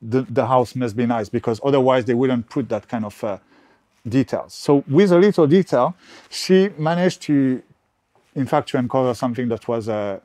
the, 0.02 0.22
the 0.22 0.46
house 0.46 0.74
must 0.74 0.96
be 0.96 1.06
nice 1.06 1.28
because 1.28 1.60
otherwise 1.64 2.04
they 2.04 2.14
wouldn't 2.14 2.48
put 2.48 2.68
that 2.68 2.88
kind 2.88 3.04
of 3.04 3.22
uh, 3.24 3.38
details." 4.08 4.52
So 4.54 4.82
with 4.88 5.12
a 5.12 5.18
little 5.18 5.46
detail, 5.46 5.94
she 6.28 6.70
managed 6.78 7.22
to, 7.22 7.62
in 8.34 8.46
fact, 8.46 8.68
to 8.70 8.78
uncover 8.78 9.14
something 9.14 9.48
that 9.48 9.68
was 9.68 9.88
a, 9.88 10.20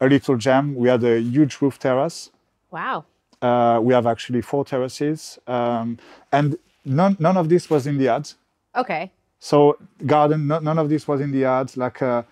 a 0.00 0.06
little 0.06 0.36
gem. 0.36 0.74
We 0.74 0.88
had 0.88 1.02
a 1.04 1.18
huge 1.20 1.60
roof 1.62 1.78
terrace. 1.78 2.30
wow. 2.70 3.04
Uh, 3.42 3.80
we 3.82 3.94
have 3.94 4.06
actually 4.06 4.42
four 4.42 4.66
terraces, 4.66 5.38
um, 5.46 5.96
and 6.30 6.58
none 6.84 7.16
none 7.18 7.38
of 7.38 7.48
this 7.48 7.70
was 7.70 7.86
in 7.86 7.96
the 7.96 8.06
ad. 8.08 8.28
Okay. 8.76 9.10
So 9.38 9.78
garden, 10.06 10.46
no, 10.46 10.58
none 10.58 10.78
of 10.78 10.88
this 10.88 11.08
was 11.08 11.20
in 11.20 11.32
the 11.32 11.44
ads. 11.44 11.76
Like 11.76 12.02
uh, 12.02 12.22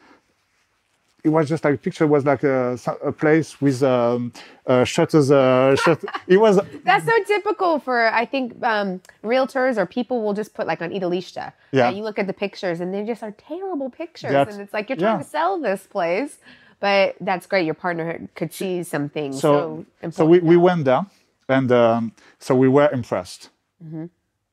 it 1.25 1.31
was 1.31 1.49
just 1.49 1.65
like 1.65 1.83
picture 1.83 2.07
was 2.07 2.25
like 2.25 2.43
a, 2.43 2.79
a 3.03 3.13
place 3.13 3.61
with 3.61 3.83
um, 3.83 4.33
uh, 4.67 4.85
shutters. 4.85 5.31
Uh, 5.31 5.75
shut- 5.77 6.05
it 6.27 6.37
was 6.37 6.61
That's 6.85 7.07
so 7.07 7.25
typical 7.25 7.79
for 7.81 8.07
I 8.09 8.25
think 8.25 8.63
um, 8.63 9.01
realtors 9.25 9.79
or 9.79 9.87
people 9.87 10.23
will 10.23 10.35
just 10.35 10.55
put 10.55 10.67
like 10.67 10.83
on 10.83 10.91
Idealista. 10.91 11.53
Yeah. 11.73 11.91
You 11.91 12.03
look 12.03 12.19
at 12.19 12.27
the 12.27 12.33
pictures 12.33 12.81
and 12.81 12.93
they 12.93 13.05
just 13.05 13.23
are 13.23 13.33
terrible 13.33 13.91
pictures, 13.91 14.33
That's- 14.33 14.55
and 14.55 14.63
it's 14.63 14.73
like 14.73 14.89
you're 14.89 14.99
trying 14.99 15.19
yeah. 15.19 15.25
to 15.25 15.29
sell 15.29 15.61
this 15.61 15.87
place, 15.87 16.39
but 16.79 17.17
that's 17.21 17.47
great. 17.47 17.65
Your 17.65 17.75
partner 17.75 18.29
could 18.35 18.53
see 18.53 18.83
something 18.83 19.33
so, 19.33 19.87
so. 20.03 20.11
So 20.11 20.27
we, 20.27 20.39
we 20.41 20.57
went 20.57 20.85
there, 20.85 21.07
and 21.49 21.73
um, 21.73 22.13
so 22.39 22.55
we 22.55 22.69
were 22.69 22.89
impressed. 22.91 23.51
Mm-hmm. 23.85 24.07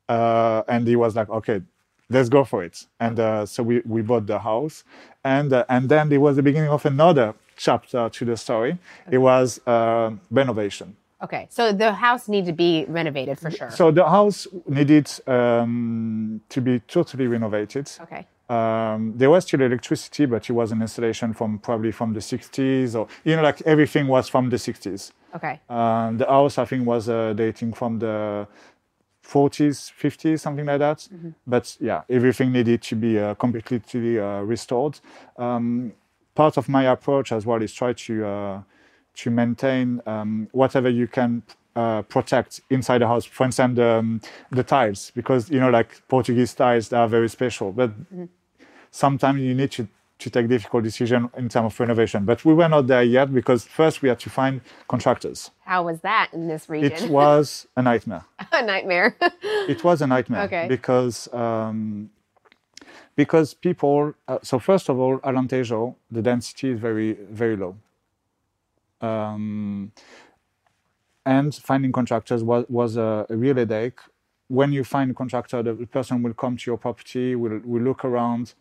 Uh, 0.08 0.62
and 0.68 0.86
he 0.86 0.94
was 0.94 1.16
like, 1.16 1.28
"Okay, 1.28 1.62
let's 2.08 2.28
go 2.28 2.44
for 2.44 2.64
it." 2.64 2.86
And 3.00 3.18
uh, 3.18 3.46
so 3.46 3.62
we, 3.62 3.82
we 3.84 4.02
bought 4.02 4.26
the 4.26 4.38
house, 4.38 4.84
and 5.24 5.52
uh, 5.52 5.64
and 5.68 5.88
then 5.88 6.12
it 6.12 6.18
was 6.18 6.36
the 6.36 6.42
beginning 6.42 6.70
of 6.70 6.84
another 6.86 7.34
chapter 7.56 8.08
to 8.08 8.24
the 8.24 8.36
story. 8.36 8.78
It 9.10 9.18
was 9.18 9.60
uh, 9.66 10.12
renovation. 10.30 10.96
Okay, 11.22 11.46
so 11.50 11.72
the 11.72 11.92
house 11.92 12.28
needed 12.28 12.46
to 12.46 12.52
be 12.52 12.84
renovated 12.88 13.38
for 13.38 13.50
sure. 13.50 13.70
So 13.70 13.90
the 13.90 14.06
house 14.06 14.46
needed 14.68 15.10
um, 15.26 16.42
to 16.50 16.60
be 16.60 16.80
totally 16.80 17.26
renovated. 17.26 17.90
okay. 18.02 18.26
Um, 18.48 19.12
there 19.16 19.28
was 19.28 19.44
still 19.44 19.62
electricity, 19.62 20.26
but 20.26 20.48
it 20.48 20.52
was 20.52 20.70
an 20.70 20.80
installation 20.80 21.32
from 21.34 21.58
probably 21.58 21.90
from 21.90 22.12
the 22.12 22.20
60s, 22.20 22.94
or 22.94 23.08
you 23.24 23.34
know, 23.34 23.42
like 23.42 23.60
everything 23.62 24.06
was 24.06 24.28
from 24.28 24.50
the 24.50 24.56
60s. 24.56 25.12
Okay. 25.34 25.60
Um, 25.68 26.18
the 26.18 26.26
house, 26.26 26.58
I 26.58 26.64
think, 26.64 26.86
was 26.86 27.08
uh, 27.08 27.32
dating 27.32 27.72
from 27.72 27.98
the 27.98 28.46
40s, 29.32 29.92
50s, 29.92 30.40
something 30.40 30.66
like 30.66 30.78
that. 30.78 31.08
But 31.46 31.76
yeah, 31.80 32.02
everything 32.08 32.52
needed 32.52 32.82
to 32.82 32.96
be 32.96 33.18
uh, 33.18 33.34
completely 33.34 34.18
uh, 34.20 34.40
restored. 34.42 35.00
Um, 35.36 35.92
part 36.34 36.56
of 36.56 36.68
my 36.68 36.84
approach 36.84 37.32
as 37.32 37.44
well 37.46 37.62
is 37.62 37.72
try 37.72 37.92
to 37.92 38.24
uh, 38.26 38.62
to 39.14 39.30
maintain 39.30 40.00
um, 40.06 40.48
whatever 40.52 40.90
you 40.90 41.06
can 41.08 41.42
uh, 41.74 42.02
protect 42.02 42.60
inside 42.70 42.98
the 43.00 43.06
house. 43.06 43.24
For 43.24 43.44
instance, 43.44 43.76
the, 43.76 43.86
um, 43.86 44.20
the 44.50 44.62
tiles, 44.62 45.10
because 45.14 45.50
you 45.50 45.58
know, 45.60 45.70
like 45.70 46.02
Portuguese 46.08 46.54
tiles, 46.54 46.88
they 46.90 46.96
are 46.96 47.08
very 47.08 47.28
special. 47.28 47.72
But 47.72 47.92
sometimes 48.90 49.40
you 49.40 49.54
need 49.54 49.70
to 49.72 49.88
to 50.18 50.30
take 50.30 50.48
difficult 50.48 50.82
decision 50.84 51.30
in 51.36 51.48
terms 51.48 51.72
of 51.72 51.80
renovation. 51.80 52.24
But 52.24 52.44
we 52.44 52.54
were 52.54 52.68
not 52.68 52.86
there 52.86 53.02
yet 53.02 53.32
because 53.32 53.64
first 53.64 54.02
we 54.02 54.08
had 54.08 54.18
to 54.20 54.30
find 54.30 54.60
contractors. 54.88 55.50
How 55.64 55.84
was 55.84 56.00
that 56.00 56.30
in 56.32 56.48
this 56.48 56.68
region? 56.68 56.92
It 56.92 57.10
was 57.10 57.66
a 57.76 57.82
nightmare. 57.82 58.24
a 58.52 58.62
nightmare. 58.62 59.16
It 59.68 59.82
was 59.84 60.00
a 60.00 60.06
nightmare 60.06 60.42
Okay. 60.42 60.66
because 60.68 61.28
um, 61.34 62.10
because 63.16 63.54
people. 63.54 64.14
Uh, 64.28 64.38
so 64.42 64.58
first 64.58 64.88
of 64.88 64.98
all, 64.98 65.18
Alentejo, 65.18 65.96
the 66.10 66.22
density 66.22 66.70
is 66.70 66.78
very 66.80 67.14
very 67.30 67.56
low. 67.56 67.76
Um, 69.00 69.92
and 71.26 71.54
finding 71.54 71.92
contractors 71.92 72.42
was 72.42 72.64
was 72.68 72.96
a, 72.96 73.26
a 73.28 73.36
real 73.36 73.56
headache. 73.56 73.98
When 74.48 74.72
you 74.72 74.84
find 74.84 75.10
a 75.10 75.14
contractor, 75.14 75.62
the 75.62 75.74
person 75.86 76.22
will 76.22 76.34
come 76.34 76.56
to 76.56 76.70
your 76.70 76.78
property, 76.78 77.34
will 77.34 77.60
will 77.64 77.82
look 77.82 78.04
around, 78.04 78.54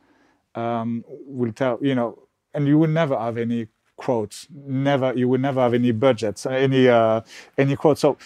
um, 0.55 1.03
will 1.07 1.51
tell 1.51 1.77
you 1.81 1.95
know, 1.95 2.19
and 2.53 2.67
you 2.67 2.77
will 2.77 2.89
never 2.89 3.17
have 3.17 3.37
any 3.37 3.67
quotes. 3.95 4.47
Never, 4.51 5.13
you 5.13 5.27
will 5.27 5.39
never 5.39 5.61
have 5.61 5.73
any 5.73 5.91
budgets, 5.91 6.45
any 6.45 6.87
uh, 6.87 7.21
any 7.57 7.75
quotes. 7.75 8.01
So 8.01 8.17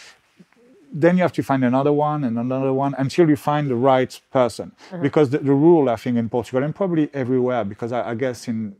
then 0.91 1.17
you 1.17 1.23
have 1.23 1.33
to 1.33 1.43
find 1.43 1.63
another 1.63 1.93
one 1.93 2.23
and 2.23 2.37
another 2.37 2.73
one 2.73 2.95
until 2.97 3.29
you 3.29 3.35
find 3.35 3.69
the 3.69 3.75
right 3.75 4.19
person. 4.31 4.71
Because 5.01 5.29
the, 5.29 5.37
the 5.37 5.53
rule, 5.53 5.89
I 5.89 5.95
think, 5.95 6.17
in 6.17 6.29
Portugal 6.29 6.63
and 6.63 6.75
probably 6.75 7.09
everywhere, 7.13 7.63
because 7.63 7.91
I, 7.91 8.11
I 8.11 8.15
guess 8.15 8.47
in, 8.47 8.75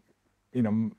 you 0.51 0.63
know, 0.63 0.91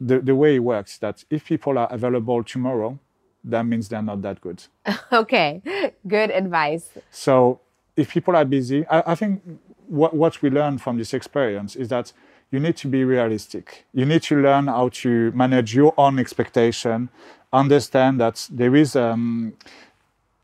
the, 0.00 0.20
the 0.20 0.34
way 0.34 0.56
it 0.56 0.60
works 0.60 0.96
that 0.98 1.24
if 1.28 1.44
people 1.44 1.76
are 1.78 1.88
available 1.92 2.42
tomorrow, 2.42 2.98
that 3.44 3.64
means 3.66 3.88
they're 3.88 4.02
not 4.02 4.22
that 4.22 4.40
good. 4.40 4.64
Okay, 5.12 5.60
good 6.06 6.30
advice. 6.30 6.90
So 7.10 7.60
if 7.96 8.10
people 8.10 8.36
are 8.36 8.44
busy, 8.44 8.86
I, 8.86 9.12
I 9.12 9.14
think 9.14 9.42
what, 9.90 10.14
what 10.14 10.40
we 10.40 10.50
learn 10.50 10.78
from 10.78 10.96
this 10.98 11.12
experience 11.12 11.76
is 11.76 11.88
that 11.88 12.12
you 12.50 12.60
need 12.60 12.76
to 12.76 12.88
be 12.88 13.04
realistic. 13.04 13.84
You 13.92 14.06
need 14.06 14.22
to 14.24 14.40
learn 14.40 14.66
how 14.66 14.88
to 14.88 15.30
manage 15.32 15.74
your 15.74 15.94
own 15.98 16.18
expectation, 16.18 17.08
understand 17.52 18.20
that 18.20 18.48
there 18.50 18.74
is, 18.74 18.96
um, 18.96 19.52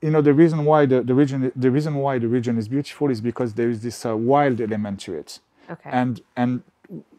you 0.03 0.11
know, 0.11 0.21
the 0.21 0.35
reason 0.35 0.65
why 0.65 0.87
the, 0.87 1.03
the 1.03 1.15
region, 1.15 1.53
the 1.55 1.71
reason 1.71 1.95
why 1.95 2.19
the 2.19 2.29
region 2.29 2.59
is 2.59 2.69
beautiful 2.69 3.11
is 3.11 3.21
because 3.21 3.55
there 3.55 3.71
is 3.71 3.83
this 3.83 4.05
uh, 4.05 4.17
wild 4.17 4.61
element 4.61 5.01
to 5.01 5.15
it. 5.15 5.41
Okay. 5.71 5.91
And 5.93 6.21
and 6.37 6.63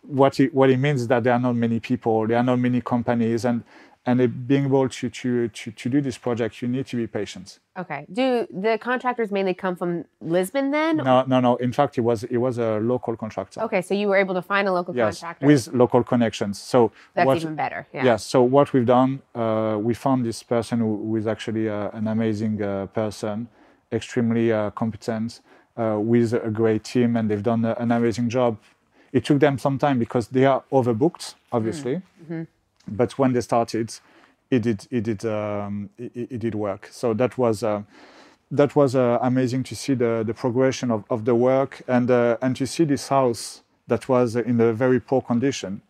what 0.04 0.40
it, 0.40 0.54
what 0.54 0.70
it 0.70 0.78
means 0.78 1.02
is 1.02 1.08
that 1.08 1.24
there 1.24 1.34
are 1.34 1.40
not 1.40 1.56
many 1.56 1.80
people, 1.80 2.28
there 2.28 2.38
are 2.38 2.44
not 2.44 2.60
many 2.60 2.82
companies, 2.82 3.44
and 3.46 3.64
and 4.08 4.22
it, 4.22 4.48
being 4.48 4.66
able 4.66 4.88
to, 4.88 5.10
to 5.10 5.50
to 5.50 5.72
to 5.72 5.90
do 5.90 6.00
this 6.02 6.18
project, 6.18 6.62
you 6.62 6.68
need 6.68 6.88
to 6.88 6.96
be 6.96 7.06
patient. 7.08 7.60
Okay. 7.78 8.06
Do 8.12 8.48
the 8.50 8.78
contractors 8.90 9.30
mainly 9.32 9.54
come 9.54 9.76
from 9.76 10.06
Lisbon 10.22 10.72
then? 10.72 10.98
No, 10.98 11.24
no, 11.28 11.40
no. 11.42 11.58
In 11.58 11.74
fact, 11.74 11.98
it 11.98 12.02
was 12.02 12.24
it 12.24 12.38
was 12.38 12.58
a 12.58 12.80
local 12.80 13.16
contractor. 13.18 13.62
Okay, 13.62 13.82
so 13.82 13.94
you 13.94 14.08
were 14.08 14.16
able 14.16 14.34
to 14.34 14.42
find 14.42 14.68
a 14.68 14.74
local 14.80 14.96
Yes, 14.96 15.20
contractor. 15.20 15.46
with 15.46 15.68
local 15.74 16.04
connections. 16.04 16.60
So 16.60 16.92
That's 17.14 17.28
what, 17.28 17.38
even 17.38 17.56
better. 17.56 17.86
Yeah. 17.94 18.06
Yes. 18.06 18.24
So 18.24 18.42
what 18.42 18.72
we've 18.74 18.86
done, 18.86 19.22
uh, 19.36 19.78
we 19.88 19.94
found 19.94 20.26
this 20.26 20.42
person 20.42 20.80
who, 20.80 20.92
who 21.06 21.16
is 21.18 21.28
actually 21.28 21.70
uh, 21.70 21.90
an 22.00 22.08
amazing 22.08 22.64
uh, 22.64 22.88
person, 22.88 23.50
extremely 23.92 24.52
uh, 24.54 24.72
competent, 24.72 25.42
uh, 25.78 25.98
with 26.00 26.34
a 26.34 26.50
great 26.50 26.84
team, 26.86 27.18
and 27.18 27.30
they've 27.30 27.44
done 27.44 27.66
an 27.66 27.92
amazing 27.92 28.30
job. 28.30 28.58
It 29.12 29.26
took 29.26 29.40
them 29.40 29.58
some 29.58 29.78
time 29.78 30.00
because 30.00 30.30
they 30.30 30.46
are 30.46 30.64
overbooked, 30.72 31.36
obviously. 31.52 32.02
But 32.88 33.18
when 33.18 33.34
they 33.34 33.42
started, 33.42 33.94
it 34.50 34.62
did 34.62 34.88
it 34.92 35.04
did 35.04 35.26
um, 35.26 35.90
it, 35.98 36.32
it 36.32 36.40
did 36.40 36.56
work. 36.56 36.90
So 36.92 37.14
that 37.14 37.38
was. 37.38 37.64
Uh, 37.64 37.84
that 38.50 38.78
was 38.78 38.96
uh, 38.96 39.20
amazing 39.22 39.64
to 39.64 39.76
see 39.76 39.94
the, 39.94 40.24
the 40.26 40.34
progression 40.34 40.90
of, 40.90 41.04
of 41.10 41.26
the 41.26 41.36
work 41.36 41.82
and 41.88 42.10
uh, 42.10 42.38
and 42.42 42.56
to 42.56 42.66
see 42.66 42.86
this 42.86 43.10
house 43.10 43.62
that 43.88 44.08
was 44.08 44.36
in 44.38 44.60
a 44.62 44.72
very 44.72 45.02
poor 45.02 45.22
condition 45.22 45.82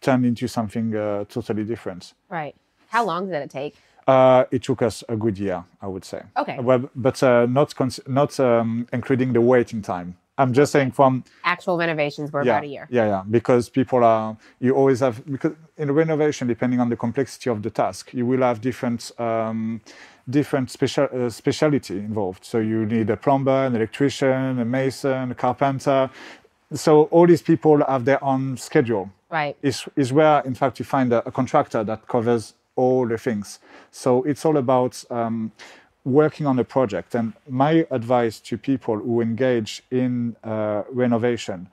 turned 0.00 0.24
into 0.24 0.48
something 0.48 0.96
uh, 0.96 1.24
totally 1.28 1.64
different. 1.64 2.14
Right. 2.30 2.54
How 2.88 3.04
long 3.04 3.26
did 3.26 3.34
it 3.42 3.50
take? 3.50 3.76
Uh, 4.06 4.44
it 4.50 4.62
took 4.62 4.82
us 4.82 5.04
a 5.08 5.16
good 5.16 5.38
year, 5.38 5.62
I 5.80 5.86
would 5.86 6.04
say. 6.04 6.22
Okay. 6.36 6.58
Well, 6.58 6.88
but 6.96 7.22
uh, 7.22 7.46
not 7.46 7.74
cons- 7.76 8.00
not 8.06 8.40
um, 8.40 8.88
including 8.92 9.34
the 9.34 9.40
waiting 9.40 9.82
time. 9.82 10.16
I'm 10.40 10.52
just 10.54 10.72
saying 10.72 10.92
from 10.92 11.22
Actual 11.44 11.76
renovations 11.76 12.32
were 12.32 12.42
yeah, 12.42 12.52
about 12.52 12.64
a 12.64 12.72
year. 12.74 12.86
Yeah, 12.90 13.06
yeah. 13.06 13.22
Because 13.30 13.68
people 13.68 14.02
are, 14.02 14.36
you 14.58 14.72
always 14.74 15.00
have, 15.00 15.16
because 15.30 15.54
in 15.76 15.92
renovation, 15.92 16.48
depending 16.48 16.80
on 16.80 16.88
the 16.88 16.96
complexity 16.96 17.50
of 17.50 17.62
the 17.62 17.70
task, 17.70 18.14
you 18.14 18.24
will 18.30 18.40
have 18.40 18.60
different, 18.60 19.12
um, 19.18 19.80
different 20.28 20.70
special, 20.70 21.08
uh, 21.12 21.28
speciality 21.28 21.98
involved. 21.98 22.42
So 22.44 22.58
you 22.58 22.86
need 22.86 23.10
a 23.10 23.16
plumber, 23.16 23.66
an 23.66 23.76
electrician, 23.76 24.58
a 24.58 24.64
mason, 24.64 25.32
a 25.32 25.34
carpenter. 25.34 26.10
So 26.72 27.04
all 27.14 27.26
these 27.26 27.42
people 27.42 27.84
have 27.86 28.04
their 28.04 28.22
own 28.24 28.56
schedule. 28.56 29.10
Right. 29.28 29.56
Is, 29.62 29.84
is 29.94 30.12
where, 30.12 30.40
in 30.40 30.54
fact, 30.54 30.78
you 30.78 30.84
find 30.84 31.12
a, 31.12 31.26
a 31.28 31.30
contractor 31.30 31.84
that 31.84 32.08
covers 32.08 32.54
all 32.76 33.06
the 33.06 33.18
things. 33.18 33.58
So 33.90 34.22
it's 34.22 34.44
all 34.46 34.56
about 34.56 35.04
um, 35.10 35.52
working 36.04 36.46
on 36.46 36.58
a 36.58 36.64
project. 36.64 37.14
And 37.14 37.32
my 37.48 37.86
advice 37.90 38.40
to 38.40 38.56
people 38.56 38.96
who 38.96 39.20
engage 39.20 39.82
in 39.90 40.36
uh, 40.42 40.82
renovation, 40.90 41.68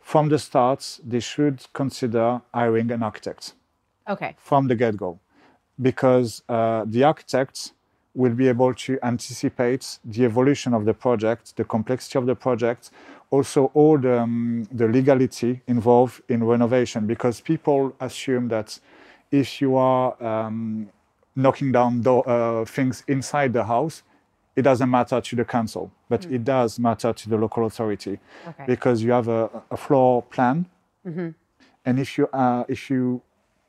from 0.00 0.28
the 0.28 0.38
start, 0.38 1.00
they 1.06 1.20
should 1.20 1.66
consider 1.72 2.40
hiring 2.54 2.90
an 2.90 3.02
architect 3.02 3.54
Okay. 4.08 4.34
from 4.38 4.68
the 4.68 4.74
get 4.74 4.96
go, 4.96 5.18
because 5.80 6.42
uh, 6.48 6.84
the 6.86 7.04
architect 7.04 7.72
will 8.14 8.34
be 8.34 8.48
able 8.48 8.74
to 8.74 8.98
anticipate 9.02 9.98
the 10.04 10.24
evolution 10.24 10.74
of 10.74 10.84
the 10.84 10.94
project, 10.94 11.56
the 11.56 11.64
complexity 11.64 12.18
of 12.18 12.26
the 12.26 12.34
project, 12.34 12.90
also 13.30 13.70
all 13.74 13.98
the, 13.98 14.20
um, 14.20 14.66
the 14.72 14.88
legality 14.88 15.60
involved 15.66 16.22
in 16.28 16.42
renovation, 16.42 17.06
because 17.06 17.40
people 17.42 17.92
assume 18.00 18.48
that 18.48 18.80
if 19.30 19.60
you 19.60 19.76
are 19.76 20.16
um, 20.24 20.88
knocking 21.44 21.70
down 21.78 21.92
do- 22.02 22.24
uh, 22.34 22.64
things 22.76 23.04
inside 23.14 23.50
the 23.58 23.64
house, 23.74 23.96
it 24.56 24.62
doesn't 24.62 24.90
matter 24.98 25.18
to 25.28 25.36
the 25.40 25.44
council, 25.56 25.84
but 26.08 26.20
it 26.36 26.42
does 26.54 26.70
matter 26.88 27.10
to 27.20 27.24
the 27.32 27.36
local 27.44 27.62
authority 27.70 28.14
Okay. 28.50 28.64
because 28.72 28.96
you 29.04 29.12
have 29.18 29.28
a, 29.28 29.42
a 29.70 29.76
floor 29.76 30.22
plan, 30.34 30.56
and 31.86 31.94
if 32.04 32.18
you 32.18 32.24
uh, 32.42 32.64
if 32.68 32.90
you 32.90 33.22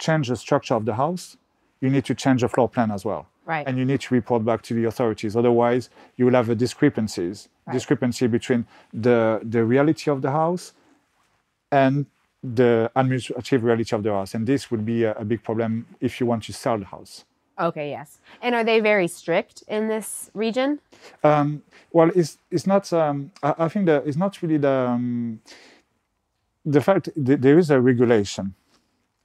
change 0.05 0.25
the 0.27 0.35
structure 0.45 0.75
of 0.79 0.83
the 0.89 0.95
house, 1.03 1.37
you 1.81 1.89
need 1.95 2.05
to 2.11 2.15
change 2.23 2.39
the 2.41 2.49
floor 2.49 2.67
plan 2.75 2.89
as 2.91 3.05
well, 3.09 3.23
Right. 3.45 3.65
and 3.67 3.77
you 3.79 3.85
need 3.91 4.01
to 4.07 4.13
report 4.19 4.41
back 4.49 4.61
to 4.63 4.73
the 4.73 4.85
authorities. 4.91 5.35
Otherwise, 5.35 5.83
you 6.17 6.25
will 6.25 6.33
have 6.41 6.49
a 6.49 6.55
discrepancies 6.65 7.49
discrepancy 7.71 8.25
between 8.37 8.61
the 9.07 9.17
the 9.55 9.61
reality 9.73 10.07
of 10.15 10.19
the 10.25 10.31
house 10.31 10.73
and 11.71 11.95
the 12.61 12.89
administrative 12.95 13.63
reality 13.63 13.93
of 13.95 14.01
the 14.03 14.11
house, 14.11 14.33
and 14.35 14.47
this 14.47 14.71
would 14.71 14.83
be 14.93 15.03
a, 15.03 15.13
a 15.23 15.25
big 15.31 15.41
problem 15.43 15.71
if 16.07 16.11
you 16.19 16.25
want 16.31 16.41
to 16.43 16.51
sell 16.63 16.77
the 16.79 16.85
house. 16.97 17.25
Okay, 17.59 17.89
yes. 17.89 18.19
And 18.41 18.55
are 18.55 18.63
they 18.63 18.79
very 18.79 19.07
strict 19.07 19.63
in 19.67 19.87
this 19.87 20.31
region? 20.33 20.79
Um, 21.23 21.61
well, 21.91 22.11
it's 22.15 22.37
it's 22.51 22.65
not. 22.65 22.91
Um, 22.93 23.31
I, 23.43 23.53
I 23.65 23.67
think 23.67 23.85
that 23.87 24.07
it's 24.07 24.17
not 24.17 24.41
really 24.41 24.57
the 24.57 24.87
um, 24.89 25.41
the 26.65 26.81
fact 26.81 27.09
that 27.15 27.41
there 27.41 27.57
is 27.57 27.69
a 27.69 27.79
regulation. 27.81 28.53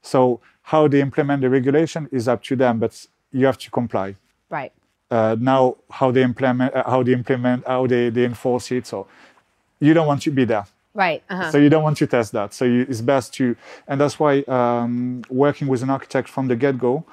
So 0.02 0.40
how 0.62 0.88
they 0.88 1.00
implement 1.00 1.42
the 1.42 1.50
regulation 1.50 2.08
is 2.10 2.28
up 2.28 2.42
to 2.44 2.56
them, 2.56 2.78
but 2.78 3.06
you 3.32 3.46
have 3.46 3.58
to 3.58 3.70
comply. 3.70 4.16
Right. 4.50 4.72
Uh, 5.10 5.36
now, 5.38 5.76
how 5.90 6.10
they 6.10 6.22
implement, 6.22 6.74
uh, 6.74 6.82
how 6.86 7.02
they 7.02 7.12
implement, 7.12 7.66
how 7.66 7.86
they, 7.86 8.10
they 8.10 8.24
enforce 8.24 8.70
it. 8.72 8.86
So 8.86 9.06
you 9.80 9.94
don't 9.94 10.06
want 10.06 10.22
to 10.22 10.30
be 10.30 10.44
there. 10.44 10.66
Right. 10.94 11.22
Uh-huh. 11.28 11.50
So 11.50 11.58
you 11.58 11.68
don't 11.68 11.82
want 11.82 11.98
to 11.98 12.06
test 12.06 12.32
that. 12.32 12.54
So 12.54 12.64
you, 12.64 12.86
it's 12.88 13.00
best 13.00 13.34
to, 13.34 13.56
and 13.86 14.00
that's 14.00 14.18
why 14.18 14.40
um, 14.42 15.22
working 15.28 15.68
with 15.68 15.82
an 15.82 15.90
architect 15.90 16.28
from 16.28 16.48
the 16.48 16.56
get-go 16.56 17.04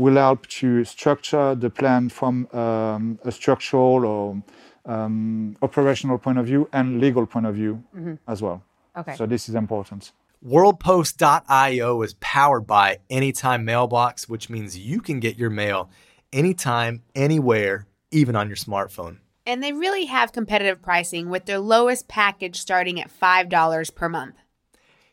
will 0.00 0.16
help 0.16 0.46
to 0.46 0.82
structure 0.84 1.54
the 1.54 1.68
plan 1.68 2.08
from 2.08 2.48
um, 2.52 3.18
a 3.24 3.30
structural 3.30 4.06
or 4.06 4.42
um, 4.86 5.56
operational 5.60 6.18
point 6.18 6.38
of 6.38 6.46
view 6.46 6.68
and 6.72 7.00
legal 7.00 7.26
point 7.26 7.46
of 7.46 7.54
view 7.54 7.82
as 8.26 8.40
well. 8.40 8.62
Okay. 8.96 9.14
So 9.14 9.26
this 9.26 9.48
is 9.48 9.54
important. 9.54 10.12
WorldPost.io 10.44 12.00
is 12.00 12.14
powered 12.18 12.66
by 12.66 12.98
Anytime 13.10 13.66
Mailbox, 13.66 14.26
which 14.26 14.48
means 14.48 14.78
you 14.78 15.02
can 15.02 15.20
get 15.20 15.36
your 15.36 15.50
mail 15.50 15.90
anytime, 16.32 17.02
anywhere, 17.14 17.86
even 18.10 18.34
on 18.34 18.48
your 18.48 18.56
smartphone. 18.56 19.18
And 19.44 19.62
they 19.62 19.72
really 19.72 20.06
have 20.06 20.32
competitive 20.32 20.80
pricing 20.80 21.28
with 21.28 21.44
their 21.44 21.58
lowest 21.58 22.08
package 22.08 22.58
starting 22.58 22.98
at 22.98 23.10
$5 23.10 23.94
per 23.94 24.08
month. 24.08 24.36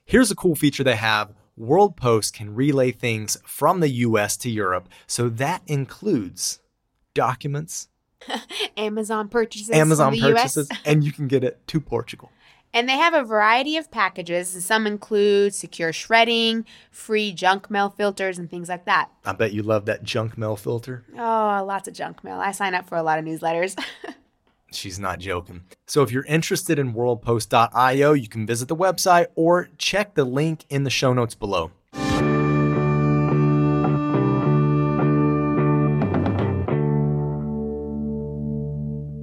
Here's 0.05 0.31
a 0.31 0.35
cool 0.35 0.55
feature 0.55 0.85
they 0.85 0.95
have 0.95 1.33
World 1.57 1.97
Post 1.97 2.35
can 2.35 2.53
relay 2.53 2.91
things 2.91 3.37
from 3.43 3.79
the 3.79 3.89
US 3.89 4.37
to 4.37 4.49
Europe, 4.49 4.87
so 5.07 5.27
that 5.27 5.63
includes 5.67 6.59
documents, 7.13 7.89
Amazon 8.77 9.27
purchases. 9.27 9.71
Amazon 9.71 10.13
the 10.13 10.19
US. 10.19 10.33
purchases, 10.33 10.69
and 10.85 11.03
you 11.03 11.11
can 11.11 11.27
get 11.27 11.43
it 11.43 11.65
to 11.67 11.81
Portugal. 11.81 12.31
And 12.73 12.87
they 12.87 12.97
have 12.97 13.13
a 13.13 13.23
variety 13.23 13.77
of 13.77 13.89
packages. 13.89 14.63
Some 14.63 14.85
include 14.85 15.55
secure 15.55 15.91
shredding, 15.93 16.65
free 16.91 17.31
junk 17.31 17.71
mail 17.71 17.89
filters, 17.89 18.37
and 18.37 18.49
things 18.49 18.69
like 18.69 18.85
that. 18.85 19.09
I 19.25 19.31
bet 19.31 19.53
you 19.53 19.63
love 19.63 19.85
that 19.85 20.03
junk 20.03 20.37
mail 20.37 20.55
filter. 20.55 21.05
Oh, 21.13 21.63
lots 21.65 21.87
of 21.87 21.95
junk 21.95 22.23
mail. 22.23 22.39
I 22.39 22.51
sign 22.51 22.75
up 22.75 22.87
for 22.87 22.97
a 22.97 23.03
lot 23.03 23.17
of 23.17 23.25
newsletters. 23.25 23.81
She's 24.77 24.99
not 24.99 25.19
joking. 25.19 25.63
So 25.87 26.03
if 26.03 26.11
you're 26.11 26.25
interested 26.25 26.79
in 26.79 26.93
worldpost.io, 26.93 28.13
you 28.13 28.27
can 28.27 28.45
visit 28.45 28.67
the 28.67 28.75
website 28.75 29.27
or 29.35 29.69
check 29.77 30.13
the 30.13 30.25
link 30.25 30.65
in 30.69 30.83
the 30.83 30.89
show 30.89 31.13
notes 31.13 31.35
below. 31.35 31.71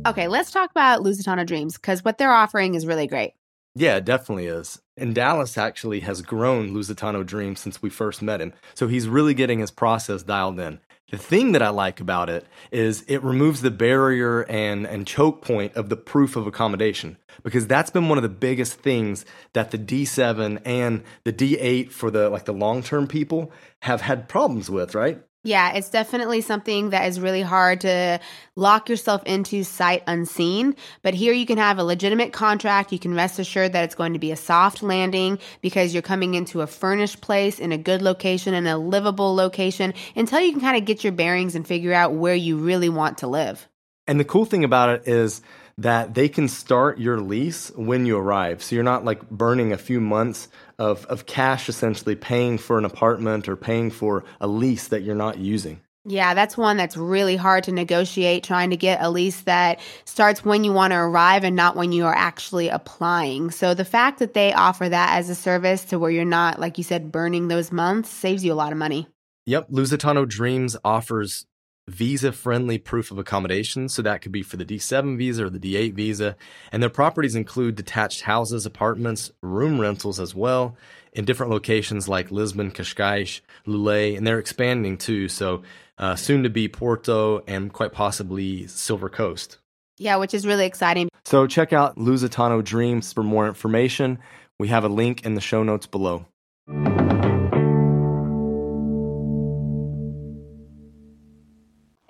okay, 0.06 0.28
let's 0.28 0.50
talk 0.50 0.70
about 0.70 1.02
Lusitano 1.02 1.46
Dreams 1.46 1.74
because 1.76 2.04
what 2.04 2.18
they're 2.18 2.32
offering 2.32 2.74
is 2.74 2.86
really 2.86 3.06
great. 3.06 3.34
Yeah, 3.74 3.96
it 3.96 4.04
definitely 4.04 4.46
is. 4.46 4.80
And 4.96 5.14
Dallas 5.14 5.58
actually 5.58 6.00
has 6.00 6.22
grown 6.22 6.72
Lusitano 6.72 7.26
Dreams 7.26 7.58
since 7.58 7.82
we 7.82 7.90
first 7.90 8.22
met 8.22 8.40
him. 8.40 8.52
So 8.74 8.86
he's 8.86 9.08
really 9.08 9.34
getting 9.34 9.58
his 9.58 9.72
process 9.72 10.22
dialed 10.22 10.60
in. 10.60 10.78
The 11.10 11.18
thing 11.18 11.52
that 11.52 11.62
I 11.62 11.68
like 11.68 12.00
about 12.00 12.30
it 12.30 12.46
is 12.72 13.02
it 13.02 13.22
removes 13.22 13.60
the 13.60 13.70
barrier 13.70 14.42
and, 14.44 14.86
and 14.86 15.06
choke 15.06 15.42
point 15.42 15.74
of 15.74 15.88
the 15.88 15.96
proof 15.96 16.34
of 16.34 16.46
accommodation 16.46 17.18
because 17.42 17.66
that's 17.66 17.90
been 17.90 18.08
one 18.08 18.18
of 18.18 18.22
the 18.22 18.28
biggest 18.28 18.80
things 18.80 19.26
that 19.52 19.70
the 19.70 19.78
D7 19.78 20.62
and 20.64 21.04
the 21.24 21.32
D8 21.32 21.90
for 21.90 22.10
the 22.10 22.30
like 22.30 22.46
the 22.46 22.52
long-term 22.52 23.06
people 23.06 23.52
have 23.82 24.00
had 24.00 24.28
problems 24.28 24.70
with, 24.70 24.94
right? 24.94 25.22
Yeah, 25.46 25.74
it's 25.74 25.90
definitely 25.90 26.40
something 26.40 26.88
that 26.90 27.06
is 27.06 27.20
really 27.20 27.42
hard 27.42 27.82
to 27.82 28.18
lock 28.56 28.88
yourself 28.88 29.22
into 29.24 29.62
sight 29.62 30.02
unseen. 30.06 30.74
But 31.02 31.12
here 31.12 31.34
you 31.34 31.44
can 31.44 31.58
have 31.58 31.78
a 31.78 31.84
legitimate 31.84 32.32
contract. 32.32 32.92
You 32.92 32.98
can 32.98 33.14
rest 33.14 33.38
assured 33.38 33.74
that 33.74 33.84
it's 33.84 33.94
going 33.94 34.14
to 34.14 34.18
be 34.18 34.32
a 34.32 34.36
soft 34.36 34.82
landing 34.82 35.38
because 35.60 35.92
you're 35.92 36.02
coming 36.02 36.32
into 36.32 36.62
a 36.62 36.66
furnished 36.66 37.20
place 37.20 37.60
in 37.60 37.72
a 37.72 37.78
good 37.78 38.00
location 38.00 38.54
and 38.54 38.66
a 38.66 38.78
livable 38.78 39.34
location 39.34 39.92
until 40.16 40.40
you 40.40 40.50
can 40.50 40.62
kind 40.62 40.78
of 40.78 40.86
get 40.86 41.04
your 41.04 41.12
bearings 41.12 41.54
and 41.54 41.66
figure 41.66 41.92
out 41.92 42.14
where 42.14 42.34
you 42.34 42.56
really 42.56 42.88
want 42.88 43.18
to 43.18 43.26
live. 43.26 43.68
And 44.06 44.20
the 44.20 44.24
cool 44.24 44.44
thing 44.44 44.64
about 44.64 44.90
it 44.90 45.08
is 45.08 45.40
that 45.78 46.14
they 46.14 46.28
can 46.28 46.46
start 46.46 46.98
your 46.98 47.20
lease 47.20 47.70
when 47.74 48.06
you 48.06 48.16
arrive. 48.16 48.62
So 48.62 48.74
you're 48.74 48.84
not 48.84 49.04
like 49.04 49.28
burning 49.30 49.72
a 49.72 49.78
few 49.78 50.00
months 50.00 50.48
of, 50.78 51.04
of 51.06 51.26
cash 51.26 51.68
essentially 51.68 52.14
paying 52.14 52.58
for 52.58 52.78
an 52.78 52.84
apartment 52.84 53.48
or 53.48 53.56
paying 53.56 53.90
for 53.90 54.24
a 54.40 54.46
lease 54.46 54.88
that 54.88 55.02
you're 55.02 55.14
not 55.14 55.38
using. 55.38 55.80
Yeah, 56.06 56.34
that's 56.34 56.56
one 56.56 56.76
that's 56.76 56.98
really 56.98 57.34
hard 57.34 57.64
to 57.64 57.72
negotiate, 57.72 58.44
trying 58.44 58.70
to 58.70 58.76
get 58.76 59.00
a 59.00 59.08
lease 59.08 59.40
that 59.42 59.80
starts 60.04 60.44
when 60.44 60.62
you 60.62 60.70
want 60.70 60.92
to 60.92 60.98
arrive 60.98 61.44
and 61.44 61.56
not 61.56 61.76
when 61.76 61.92
you 61.92 62.04
are 62.04 62.14
actually 62.14 62.68
applying. 62.68 63.50
So 63.50 63.72
the 63.72 63.86
fact 63.86 64.18
that 64.18 64.34
they 64.34 64.52
offer 64.52 64.86
that 64.86 65.16
as 65.16 65.30
a 65.30 65.34
service 65.34 65.82
to 65.86 65.98
where 65.98 66.10
you're 66.10 66.26
not, 66.26 66.60
like 66.60 66.76
you 66.76 66.84
said, 66.84 67.10
burning 67.10 67.48
those 67.48 67.72
months 67.72 68.10
saves 68.10 68.44
you 68.44 68.52
a 68.52 68.54
lot 68.54 68.70
of 68.70 68.76
money. 68.76 69.08
Yep, 69.46 69.70
Lusitano 69.70 70.28
Dreams 70.28 70.76
offers 70.84 71.46
visa 71.88 72.32
friendly 72.32 72.78
proof 72.78 73.10
of 73.10 73.18
accommodation. 73.18 73.88
So 73.88 74.02
that 74.02 74.22
could 74.22 74.32
be 74.32 74.42
for 74.42 74.56
the 74.56 74.64
D7 74.64 75.18
visa 75.18 75.46
or 75.46 75.50
the 75.50 75.58
D8 75.58 75.94
visa. 75.94 76.36
And 76.72 76.82
their 76.82 76.90
properties 76.90 77.34
include 77.34 77.76
detached 77.76 78.22
houses, 78.22 78.66
apartments, 78.66 79.32
room 79.42 79.80
rentals 79.80 80.18
as 80.18 80.34
well 80.34 80.76
in 81.12 81.24
different 81.24 81.52
locations 81.52 82.08
like 82.08 82.30
Lisbon, 82.30 82.70
Cascais, 82.70 83.40
Loulé, 83.66 84.16
and 84.16 84.26
they're 84.26 84.38
expanding 84.38 84.96
too. 84.96 85.28
So 85.28 85.62
uh, 85.98 86.16
soon 86.16 86.42
to 86.42 86.50
be 86.50 86.68
Porto 86.68 87.42
and 87.46 87.72
quite 87.72 87.92
possibly 87.92 88.66
Silver 88.66 89.08
Coast. 89.08 89.58
Yeah, 89.96 90.16
which 90.16 90.34
is 90.34 90.44
really 90.46 90.66
exciting. 90.66 91.08
So 91.24 91.46
check 91.46 91.72
out 91.72 91.96
Lusitano 91.96 92.64
Dreams 92.64 93.12
for 93.12 93.22
more 93.22 93.46
information. 93.46 94.18
We 94.58 94.68
have 94.68 94.84
a 94.84 94.88
link 94.88 95.24
in 95.24 95.34
the 95.34 95.40
show 95.40 95.62
notes 95.62 95.86
below. 95.86 96.26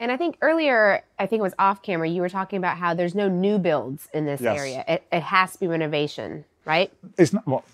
And 0.05 0.13
I 0.13 0.19
think 0.19 0.37
earlier, 0.43 1.03
I 1.19 1.25
think 1.25 1.41
it 1.41 1.43
was 1.51 1.55
off 1.59 1.81
camera, 1.81 2.07
you 2.07 2.21
were 2.21 2.29
talking 2.29 2.59
about 2.59 2.77
how 2.77 2.93
there's 2.93 3.15
no 3.15 3.27
new 3.27 3.57
builds 3.59 4.07
in 4.13 4.27
this 4.27 4.43
Yes. 4.43 4.59
area. 4.59 4.85
It, 4.87 5.03
it 5.11 5.23
has 5.23 5.55
to 5.55 5.61
be 5.61 5.67
renovation, 5.67 6.45
right? 6.67 6.93
It's 7.17 7.33
not, 7.33 7.47
well, 7.47 7.65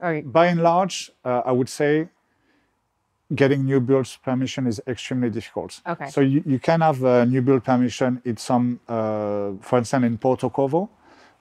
Or 0.00 0.20
by 0.22 0.46
and 0.46 0.60
large, 0.62 1.12
uh, 1.24 1.42
I 1.46 1.52
would 1.52 1.68
say 1.68 2.08
getting 3.32 3.64
new 3.64 3.78
builds 3.78 4.16
permission 4.16 4.66
is 4.66 4.80
extremely 4.88 5.30
difficult. 5.30 5.80
Okay. 5.86 6.08
So 6.10 6.20
you, 6.22 6.42
you 6.44 6.58
can 6.58 6.80
have 6.80 7.04
a 7.04 7.24
new 7.24 7.40
build 7.40 7.62
permission 7.62 8.20
in 8.24 8.36
some, 8.36 8.80
uh, 8.88 9.52
for 9.60 9.78
instance, 9.78 10.04
in 10.06 10.18
Porto 10.18 10.50
Covo, 10.50 10.88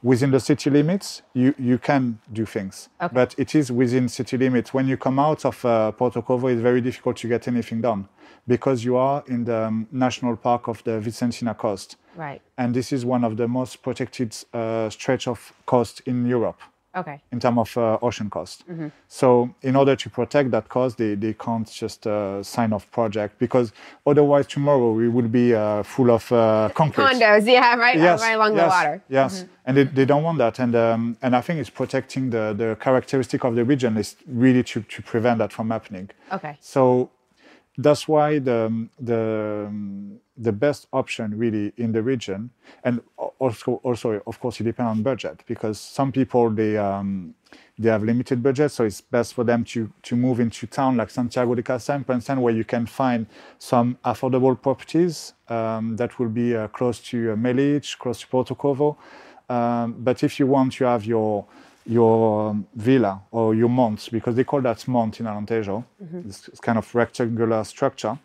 within 0.06 0.30
the 0.30 0.40
city 0.40 0.70
limits, 0.70 1.24
you, 1.34 1.56
you 1.58 1.80
can 1.80 2.20
do 2.32 2.46
things. 2.46 2.90
Okay. 3.02 3.12
But 3.12 3.34
it 3.40 3.56
is 3.56 3.72
within 3.72 4.08
city 4.08 4.38
limits. 4.38 4.72
When 4.72 4.88
you 4.88 4.98
come 4.98 5.18
out 5.18 5.44
of 5.46 5.66
uh, 5.66 5.92
Porto 5.94 6.22
Covo, 6.22 6.54
it's 6.54 6.62
very 6.62 6.80
difficult 6.80 7.18
to 7.18 7.28
get 7.28 7.48
anything 7.48 7.82
done 7.82 8.08
because 8.48 8.86
you 8.86 8.98
are 8.98 9.24
in 9.28 9.46
the 9.46 9.64
um, 9.64 9.88
national 9.92 10.36
park 10.38 10.68
of 10.68 10.84
the 10.84 11.02
Vicentina 11.02 11.58
Coast. 11.58 11.98
right. 12.16 12.40
And 12.56 12.76
this 12.76 12.94
is 12.94 13.04
one 13.04 13.24
of 13.24 13.36
the 13.36 13.48
most 13.48 13.82
protected 13.82 14.38
uh, 14.54 14.92
stretch 14.92 15.28
of 15.28 15.54
coast 15.66 16.02
in 16.06 16.28
Europe 16.28 16.62
Okay. 16.96 17.22
in 17.32 17.40
terms 17.40 17.58
of 17.58 17.78
uh, 17.78 17.98
ocean 18.02 18.30
cost. 18.30 18.64
So 19.08 19.54
in 19.62 19.76
order 19.76 19.96
to 19.96 20.10
protect 20.10 20.52
that 20.52 20.70
cost, 20.70 20.98
they, 20.98 21.16
they 21.16 21.34
can't 21.34 21.70
just 21.70 22.08
uh, 22.08 22.42
sign 22.42 22.72
off 22.74 22.90
project 22.92 23.38
because 23.38 23.74
otherwise 24.06 24.48
tomorrow 24.48 24.92
we 24.92 25.10
would 25.10 25.32
be 25.32 25.54
uh, 25.54 25.84
full 25.84 26.10
of 26.10 26.32
uh, 26.32 26.70
concrete. 26.74 27.06
Condos, 27.06 27.46
yeah, 27.46 27.76
right, 27.76 28.00
right 28.00 28.34
along 28.34 28.56
the 28.56 28.62
yes, 28.62 28.72
water. 28.72 29.04
Yes, 29.10 29.46
and 29.66 29.78
they, 29.78 29.84
they 29.84 30.06
don't 30.06 30.24
want 30.24 30.38
that, 30.38 30.60
and 30.60 30.76
um, 30.76 31.18
and 31.22 31.36
I 31.36 31.42
think 31.42 31.60
it's 31.60 31.70
protecting 31.70 32.30
the 32.30 32.54
the 32.54 32.78
characteristic 32.80 33.44
of 33.44 33.56
the 33.56 33.66
region 33.66 33.98
is 33.98 34.16
really 34.28 34.64
to 34.64 34.82
to 34.82 35.02
prevent 35.02 35.40
that 35.40 35.52
from 35.52 35.72
happening. 35.72 36.10
Okay. 36.32 36.58
So 36.62 37.10
that's 37.78 38.08
why 38.08 38.40
the 38.40 38.88
the 39.00 39.70
the 40.38 40.52
best 40.52 40.88
option 40.92 41.38
really 41.38 41.74
in 41.78 41.92
the 41.92 42.02
region, 42.02 42.50
and 42.84 43.02
al- 43.20 43.34
also 43.40 43.82
also 43.84 44.22
of 44.28 44.40
course 44.40 44.60
it 44.60 44.64
depends 44.64 44.90
on 44.98 45.04
budget 45.04 45.44
because 45.48 45.80
some 45.80 46.12
people 46.12 46.50
they 46.50 46.78
um, 46.78 47.36
they 47.78 47.90
have 47.90 48.04
limited 48.04 48.42
budget, 48.42 48.72
so 48.72 48.86
it's 48.86 49.02
best 49.02 49.34
for 49.34 49.44
them 49.44 49.64
to 49.66 49.92
to 50.04 50.16
move 50.16 50.40
into 50.40 50.68
town 50.68 50.98
like 50.98 51.10
Santiago 51.10 51.56
do 51.56 51.64
Cacém, 51.64 52.06
for 52.06 52.14
instance, 52.14 52.40
where 52.40 52.54
you 52.54 52.64
can 52.64 52.86
find 52.86 53.28
some 53.60 53.98
affordable 54.06 54.60
properties 54.62 55.34
um, 55.50 55.96
that 55.98 56.18
will 56.20 56.30
be 56.30 56.56
uh, 56.56 56.68
close 56.70 57.00
to 57.00 57.34
uh, 57.34 57.36
Melides, 57.36 57.98
close 57.98 58.22
to 58.22 58.28
Porto 58.28 58.56
Covo. 58.56 58.96
Um, 59.50 59.96
but 60.00 60.24
if 60.24 60.40
you 60.40 60.48
want 60.48 60.74
to 60.74 60.86
have 60.86 61.06
your 61.06 61.46
your 61.86 62.58
villa 62.76 63.22
or 63.32 63.54
your 63.54 63.70
mont, 63.70 64.10
because 64.12 64.36
they 64.36 64.44
call 64.44 64.62
that 64.62 64.88
mont 64.88 65.20
in 65.20 65.26
Alentejo, 65.26 65.84
it's, 66.28 66.48
it's 66.48 66.60
kind 66.60 66.78
of 66.78 66.96
rectangular 66.96 67.64
structure. 67.64 68.18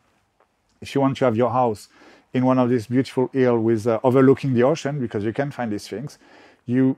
If 0.80 0.94
you 0.94 1.00
want 1.00 1.16
to 1.18 1.24
have 1.26 1.36
your 1.36 1.50
house 1.50 1.88
in 2.32 2.44
one 2.44 2.58
of 2.58 2.70
these 2.70 2.86
beautiful 2.86 3.28
hills 3.32 3.62
with 3.62 3.86
uh, 3.86 4.00
overlooking 4.02 4.54
the 4.54 4.62
ocean, 4.62 4.98
because 4.98 5.24
you 5.24 5.32
can 5.32 5.50
find 5.50 5.70
these 5.70 5.88
things, 5.88 6.18
you 6.66 6.96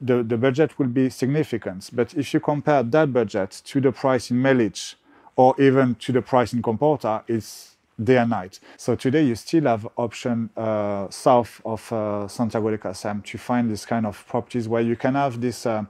the, 0.00 0.22
the 0.22 0.36
budget 0.36 0.78
will 0.78 0.88
be 0.88 1.08
significant. 1.08 1.90
But 1.92 2.14
if 2.14 2.34
you 2.34 2.40
compare 2.40 2.82
that 2.82 3.12
budget 3.12 3.62
to 3.66 3.80
the 3.80 3.92
price 3.92 4.30
in 4.30 4.42
Melides 4.42 4.96
or 5.36 5.54
even 5.60 5.94
to 5.96 6.12
the 6.12 6.22
price 6.22 6.52
in 6.52 6.62
Comporta, 6.62 7.22
it's 7.28 7.73
day 8.02 8.18
and 8.18 8.30
night. 8.30 8.60
So 8.76 8.96
today 8.96 9.24
you 9.24 9.34
still 9.34 9.64
have 9.64 9.88
option 9.96 10.50
uh, 10.56 11.08
south 11.10 11.60
of 11.64 11.92
uh, 11.92 12.26
Santiago 12.28 12.70
do 12.70 12.78
Cacém 12.78 13.24
to 13.24 13.38
find 13.38 13.70
this 13.70 13.86
kind 13.86 14.06
of 14.06 14.26
properties 14.26 14.68
where 14.68 14.82
you 14.82 14.96
can 14.96 15.14
have 15.14 15.40
this 15.40 15.66
uh, 15.66 15.84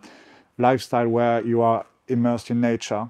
lifestyle 0.58 1.08
where 1.08 1.44
you 1.44 1.62
are 1.62 1.86
immersed 2.08 2.50
in 2.50 2.60
nature, 2.60 3.08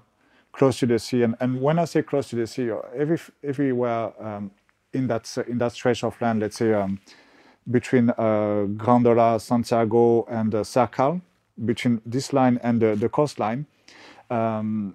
close 0.53 0.79
to 0.79 0.87
the 0.87 0.99
sea. 0.99 1.23
And, 1.23 1.35
and 1.41 1.61
when 1.61 1.79
I 1.79 1.87
say 1.87 2.03
close 2.03 2.29
to 2.31 2.37
the 2.37 2.47
sea, 2.47 2.71
every, 2.97 3.19
everywhere 3.43 4.13
um, 4.25 4.51
in 4.93 5.09
that 5.09 5.37
in 5.49 5.59
that 5.59 5.73
stretch 5.73 6.05
of 6.05 6.21
land, 6.21 6.41
let's 6.41 6.57
say 6.57 6.73
um, 6.73 7.01
between 7.71 8.11
uh, 8.11 8.67
Grândola, 8.77 9.41
Santiago, 9.41 10.25
and 10.31 10.55
uh, 10.55 10.63
Cercal, 10.63 11.21
between 11.65 12.01
this 12.07 12.33
line 12.33 12.61
and 12.63 12.81
the, 12.81 12.95
the 12.95 13.09
coastline, 13.09 13.67
um, 14.31 14.95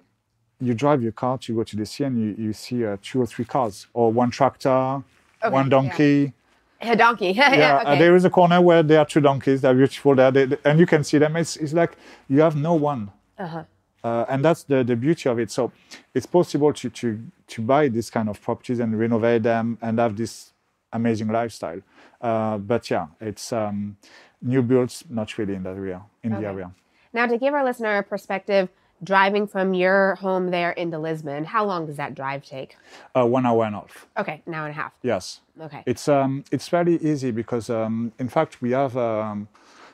you 0.60 0.74
drive 0.74 1.02
your 1.02 1.12
car 1.12 1.38
to 1.38 1.54
go 1.54 1.62
to 1.64 1.76
the 1.76 1.86
sea 1.86 2.04
and 2.04 2.18
you, 2.38 2.44
you 2.46 2.52
see 2.52 2.84
uh, 2.84 2.96
two 3.02 3.20
or 3.22 3.26
three 3.26 3.44
cars, 3.44 3.86
or 3.94 4.12
one 4.12 4.30
tractor, 4.30 5.02
one 5.48 5.68
donkey. 5.68 6.32
A 6.82 6.96
donkey. 6.96 7.30
yeah, 7.36 7.54
Yeah, 7.54 7.76
uh, 7.76 7.94
there 7.96 8.14
is 8.16 8.24
a 8.24 8.30
corner 8.30 8.60
where 8.60 8.82
there 8.82 8.98
are 8.98 9.04
two 9.06 9.20
donkeys. 9.20 9.60
They're 9.60 9.74
beautiful 9.74 10.14
there, 10.14 10.30
they, 10.30 10.46
they- 10.46 10.58
and 10.64 10.78
you 10.78 10.86
can 10.86 11.04
see 11.04 11.18
them. 11.18 11.36
It's, 11.36 11.56
it's 11.56 11.72
like 11.72 11.96
you 12.28 12.40
have 12.40 12.56
no 12.56 12.74
one. 12.74 13.10
Uh-huh. 13.38 13.64
Uh, 14.02 14.24
and 14.30 14.42
that's 14.44 14.62
the, 14.64 14.82
the 14.82 14.96
beauty 14.96 15.28
of 15.28 15.38
it. 15.38 15.50
So 15.50 15.72
it's 16.14 16.24
possible 16.26 16.72
to, 16.72 16.88
to, 16.88 17.20
to 17.48 17.62
buy 17.62 17.88
this 17.88 18.08
kind 18.08 18.28
of 18.30 18.40
properties 18.40 18.80
and 18.80 18.98
renovate 18.98 19.42
them 19.42 19.76
and 19.82 19.98
have 19.98 20.16
this 20.16 20.52
amazing 20.92 21.28
lifestyle. 21.28 21.80
Uh, 22.20 22.56
but 22.58 22.90
yeah, 22.90 23.06
it's 23.20 23.52
um, 23.52 23.96
new 24.40 24.62
builds, 24.62 25.04
not 25.10 25.36
really 25.36 25.54
in 25.54 25.62
that 25.64 25.76
area, 25.76 26.02
in 26.22 26.32
the 26.32 26.46
area. 26.46 26.70
Now, 27.12 27.26
to 27.26 27.36
give 27.36 27.52
our 27.54 27.64
listener 27.64 27.98
a 27.98 28.02
perspective, 28.02 28.68
driving 29.02 29.46
from 29.46 29.74
your 29.74 30.14
home 30.16 30.50
there 30.50 30.72
into 30.72 30.98
Lisbon, 30.98 31.44
how 31.44 31.64
long 31.64 31.86
does 31.86 31.96
that 31.96 32.14
drive 32.14 32.44
take? 32.44 32.76
Uh, 33.14 33.26
one 33.26 33.46
hour 33.46 33.64
and 33.64 33.74
a 33.74 33.78
half. 33.78 34.06
Okay, 34.18 34.42
an 34.46 34.54
hour 34.54 34.66
and 34.66 34.74
a 34.76 34.80
half. 34.80 34.92
Yes. 35.02 35.40
Okay. 35.60 35.82
It's 35.86 36.08
um, 36.08 36.44
it's 36.50 36.68
fairly 36.68 36.96
easy 36.98 37.30
because 37.30 37.70
um, 37.70 38.12
in 38.18 38.28
fact 38.28 38.62
we 38.62 38.70
have 38.70 38.96
um, 38.96 39.48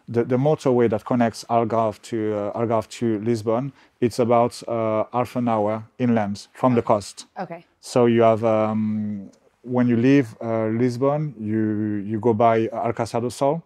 the, 0.09 0.25
the 0.25 0.37
motorway 0.37 0.89
that 0.91 1.05
connects 1.05 1.45
Algarve 1.51 2.01
to 2.03 2.35
uh, 2.35 2.59
Algarve 2.61 2.89
to 2.89 3.19
Lisbon. 3.21 3.73
It's 4.01 4.19
about 4.19 4.63
uh, 4.69 5.05
half 5.13 5.37
an 5.37 5.49
hour 5.49 5.85
inland 5.99 6.47
from 6.53 6.75
the 6.75 6.83
coast. 6.83 7.27
okay. 7.39 7.65
So 7.81 8.07
you 8.07 8.23
have 8.23 8.45
um, 8.45 9.31
when 9.63 9.89
you 9.89 9.97
leave 9.97 10.37
uh, 10.41 10.67
Lisbon, 10.67 11.35
you 11.39 12.03
you 12.07 12.21
go 12.21 12.35
by 12.35 12.69
Alcácer 12.69 13.21
do 13.21 13.31
Sal, 13.31 13.63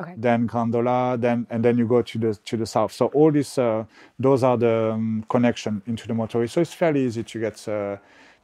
Okay. 0.00 0.14
then 0.16 0.48
Grândola, 0.48 1.20
then 1.20 1.46
and 1.50 1.64
then 1.64 1.76
you 1.78 1.86
go 1.86 2.02
to 2.02 2.18
the 2.18 2.34
to 2.34 2.56
the 2.56 2.66
south. 2.66 2.92
So 2.92 3.06
all 3.06 3.30
these 3.30 3.58
uh, 3.58 3.84
those 4.18 4.42
are 4.42 4.56
the 4.56 4.92
um, 4.92 5.24
connection 5.28 5.82
into 5.86 6.06
the 6.06 6.14
motorway. 6.14 6.48
So 6.48 6.60
it's 6.60 6.72
fairly 6.72 7.04
easy 7.04 7.22
to 7.22 7.40
get 7.40 7.68
uh, 7.68 7.96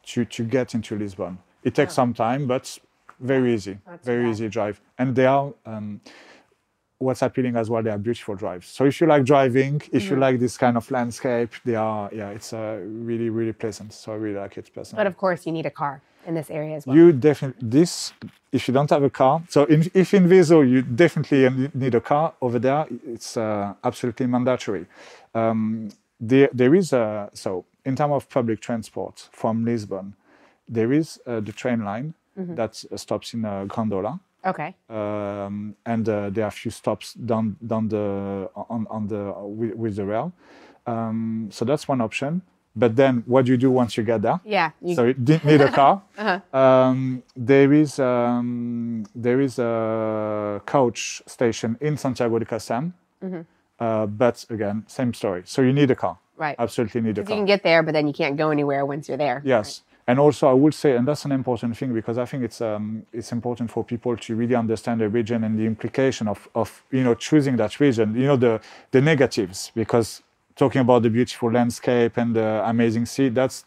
to 0.06 0.24
to 0.24 0.44
get 0.44 0.74
into 0.74 0.96
Lisbon. 0.96 1.38
It 1.64 1.74
takes 1.74 1.94
some 1.94 2.14
time, 2.14 2.46
but 2.46 2.78
very 3.20 3.54
easy, 3.54 3.78
very 4.04 4.30
easy 4.30 4.48
drive. 4.48 4.80
And 4.98 5.16
they 5.16 5.26
are 5.26 5.52
um, 5.64 6.00
what's 6.98 7.22
appealing 7.22 7.56
as 7.56 7.68
well. 7.70 7.82
They 7.82 7.90
are 7.90 7.98
beautiful 7.98 8.34
drives. 8.34 8.68
So 8.68 8.84
if 8.84 9.00
you 9.00 9.06
like 9.06 9.24
driving, 9.24 9.82
if 9.92 10.10
you 10.10 10.16
like 10.16 10.38
this 10.38 10.56
kind 10.56 10.76
of 10.76 10.90
landscape, 10.90 11.52
they 11.64 11.74
are 11.74 12.10
yeah, 12.12 12.30
it's 12.30 12.52
uh, 12.52 12.80
really 12.82 13.30
really 13.30 13.52
pleasant. 13.52 13.92
So 13.92 14.12
I 14.12 14.16
really 14.16 14.38
like 14.38 14.56
it 14.58 14.70
personally. 14.74 15.00
But 15.00 15.06
of 15.06 15.16
course, 15.16 15.46
you 15.46 15.52
need 15.52 15.66
a 15.66 15.70
car. 15.70 16.02
In 16.26 16.34
this 16.34 16.50
area 16.50 16.76
as 16.76 16.86
well. 16.86 16.96
You 16.96 17.12
definitely 17.12 17.68
this 17.68 18.12
if 18.52 18.68
you 18.68 18.74
don't 18.74 18.90
have 18.90 19.04
a 19.04 19.10
car. 19.10 19.42
So 19.48 19.64
in, 19.64 19.90
if 19.94 20.12
in 20.14 20.28
Viseu 20.28 20.68
you 20.68 20.82
definitely 20.82 21.70
need 21.74 21.94
a 21.94 22.00
car 22.00 22.32
over 22.40 22.58
there, 22.58 22.86
it's 23.06 23.36
uh, 23.36 23.74
absolutely 23.84 24.26
mandatory. 24.26 24.86
Um, 25.34 25.90
there, 26.20 26.48
there 26.52 26.74
is 26.74 26.92
a 26.92 27.30
so 27.32 27.64
in 27.84 27.94
terms 27.96 28.12
of 28.14 28.28
public 28.28 28.60
transport 28.60 29.28
from 29.32 29.64
Lisbon, 29.64 30.14
there 30.68 30.92
is 30.92 31.20
uh, 31.26 31.40
the 31.40 31.52
train 31.52 31.84
line 31.84 32.14
that 32.36 32.84
uh, 32.92 32.96
stops 32.96 33.34
in 33.34 33.44
uh, 33.44 33.64
Grândola. 33.66 34.20
okay. 34.44 34.74
Um, 34.88 35.74
and 35.84 36.08
uh, 36.08 36.30
there 36.30 36.44
are 36.44 36.48
a 36.48 36.50
few 36.50 36.70
stops 36.70 37.14
down 37.14 37.56
down 37.66 37.88
the 37.88 38.50
on, 38.54 38.86
on 38.90 39.06
the 39.08 39.32
with, 39.58 39.74
with 39.74 39.96
the 39.96 40.04
rail. 40.04 40.32
Um, 40.86 41.48
so 41.50 41.64
that's 41.64 41.88
one 41.88 42.00
option. 42.00 42.42
But 42.76 42.94
then, 42.94 43.22
what 43.26 43.46
do 43.46 43.52
you 43.52 43.56
do 43.56 43.70
once 43.70 43.96
you 43.96 44.02
get 44.04 44.20
there? 44.20 44.38
Yeah. 44.44 44.70
You, 44.82 44.94
so 44.94 45.04
you 45.04 45.14
didn't 45.14 45.46
need 45.46 45.62
a 45.62 45.72
car. 45.72 46.02
um, 46.52 47.22
there 47.34 47.72
is 47.72 47.98
um, 47.98 49.06
there 49.14 49.40
is 49.40 49.58
a 49.58 50.60
coach 50.66 51.22
station 51.26 51.78
in 51.80 51.96
Santiago 51.96 52.38
do 52.38 52.44
Cacém, 52.44 52.92
uh, 53.80 54.06
but 54.06 54.44
again, 54.50 54.84
same 54.86 55.14
story. 55.14 55.42
So 55.46 55.62
you 55.62 55.72
need 55.72 55.90
a 55.90 55.96
car. 55.96 56.18
Right. 56.36 56.54
Absolutely 56.58 57.00
need 57.00 57.16
a 57.16 57.22
car. 57.22 57.30
you 57.30 57.38
can 57.38 57.46
get 57.46 57.62
there, 57.62 57.82
but 57.82 57.92
then 57.92 58.06
you 58.06 58.12
can't 58.12 58.36
go 58.36 58.50
anywhere 58.50 58.84
once 58.84 59.08
you're 59.08 59.16
there. 59.16 59.40
Yes. 59.42 59.82
And 60.08 60.20
also, 60.20 60.48
I 60.48 60.52
would 60.52 60.74
say, 60.74 60.96
and 60.96 61.08
that's 61.08 61.24
an 61.24 61.32
important 61.32 61.76
thing 61.76 61.92
because 61.92 62.16
I 62.16 62.26
think 62.26 62.44
it's 62.44 62.60
um, 62.60 63.04
it's 63.12 63.32
important 63.32 63.70
for 63.70 63.82
people 63.82 64.16
to 64.16 64.36
really 64.36 64.54
understand 64.54 65.00
the 65.00 65.08
region 65.08 65.42
and 65.42 65.58
the 65.58 65.64
implication 65.64 66.28
of, 66.28 66.48
of 66.54 66.84
you 66.92 67.02
know 67.02 67.14
choosing 67.14 67.56
that 67.56 67.80
region. 67.80 68.14
You 68.14 68.26
know 68.26 68.36
the 68.36 68.60
the 68.92 69.00
negatives 69.00 69.72
because 69.74 70.22
talking 70.56 70.80
about 70.80 71.02
the 71.02 71.10
beautiful 71.10 71.50
landscape 71.52 72.16
and 72.16 72.34
the 72.34 72.62
amazing 72.68 73.06
sea, 73.06 73.28
that's 73.28 73.64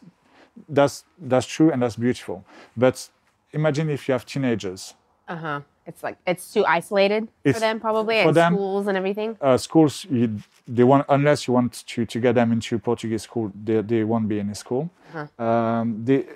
that's 0.68 1.04
that's 1.18 1.46
true 1.46 1.70
and 1.72 1.80
that's 1.82 1.96
beautiful. 1.96 2.44
But 2.76 3.08
imagine 3.52 3.88
if 3.90 4.08
you 4.08 4.12
have 4.12 4.24
teenagers, 4.26 4.94
Uh 5.28 5.36
huh. 5.36 5.60
It's 5.86 6.02
like 6.04 6.18
it's 6.26 6.52
too 6.52 6.64
isolated 6.66 7.28
for 7.52 7.58
them, 7.60 7.80
probably, 7.80 8.22
for 8.22 8.28
and 8.28 8.36
them- 8.36 8.54
schools 8.54 8.86
and 8.86 8.96
everything. 8.96 9.36
uh, 9.40 9.56
schools 9.56 10.06
you, 10.10 10.38
they 10.68 10.84
want 10.84 11.04
unless 11.08 11.48
you 11.48 11.54
want 11.54 11.72
to, 11.86 12.04
to 12.06 12.20
get 12.20 12.34
them 12.34 12.52
into 12.52 12.78
Portuguese 12.78 13.22
school, 13.22 13.50
they, 13.64 13.80
they 13.82 14.04
won't 14.04 14.28
be 14.28 14.38
in 14.38 14.50
a 14.50 14.54
school. 14.54 14.90
Um, 15.38 16.04
they, 16.04 16.26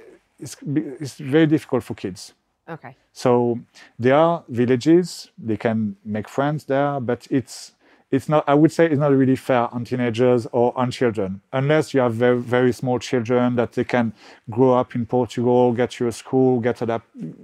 it's, 0.40 0.56
it's 1.00 1.14
very 1.18 1.46
difficult 1.46 1.84
for 1.84 1.94
kids. 1.94 2.32
Okay. 2.68 2.96
So 3.12 3.60
there 3.98 4.16
are 4.16 4.42
villages, 4.48 5.30
they 5.38 5.56
can 5.56 5.96
make 6.04 6.28
friends 6.28 6.64
there, 6.64 6.98
but 7.00 7.26
it's 7.30 7.73
it's 8.14 8.28
not 8.28 8.44
I 8.46 8.54
would 8.54 8.72
say 8.72 8.86
it's 8.86 8.98
not 8.98 9.12
really 9.12 9.36
fair 9.36 9.64
on 9.74 9.84
teenagers 9.84 10.46
or 10.52 10.66
on 10.78 10.90
children. 10.90 11.40
Unless 11.52 11.92
you 11.94 12.00
have 12.00 12.14
very 12.14 12.38
very 12.56 12.72
small 12.72 12.98
children 12.98 13.56
that 13.56 13.72
they 13.72 13.84
can 13.84 14.12
grow 14.50 14.72
up 14.80 14.94
in 14.94 15.04
Portugal, 15.06 15.72
get 15.72 15.90
to 15.92 16.06
a 16.08 16.12
school, 16.12 16.60
get 16.60 16.76
to 16.76 16.86
that 16.86 17.02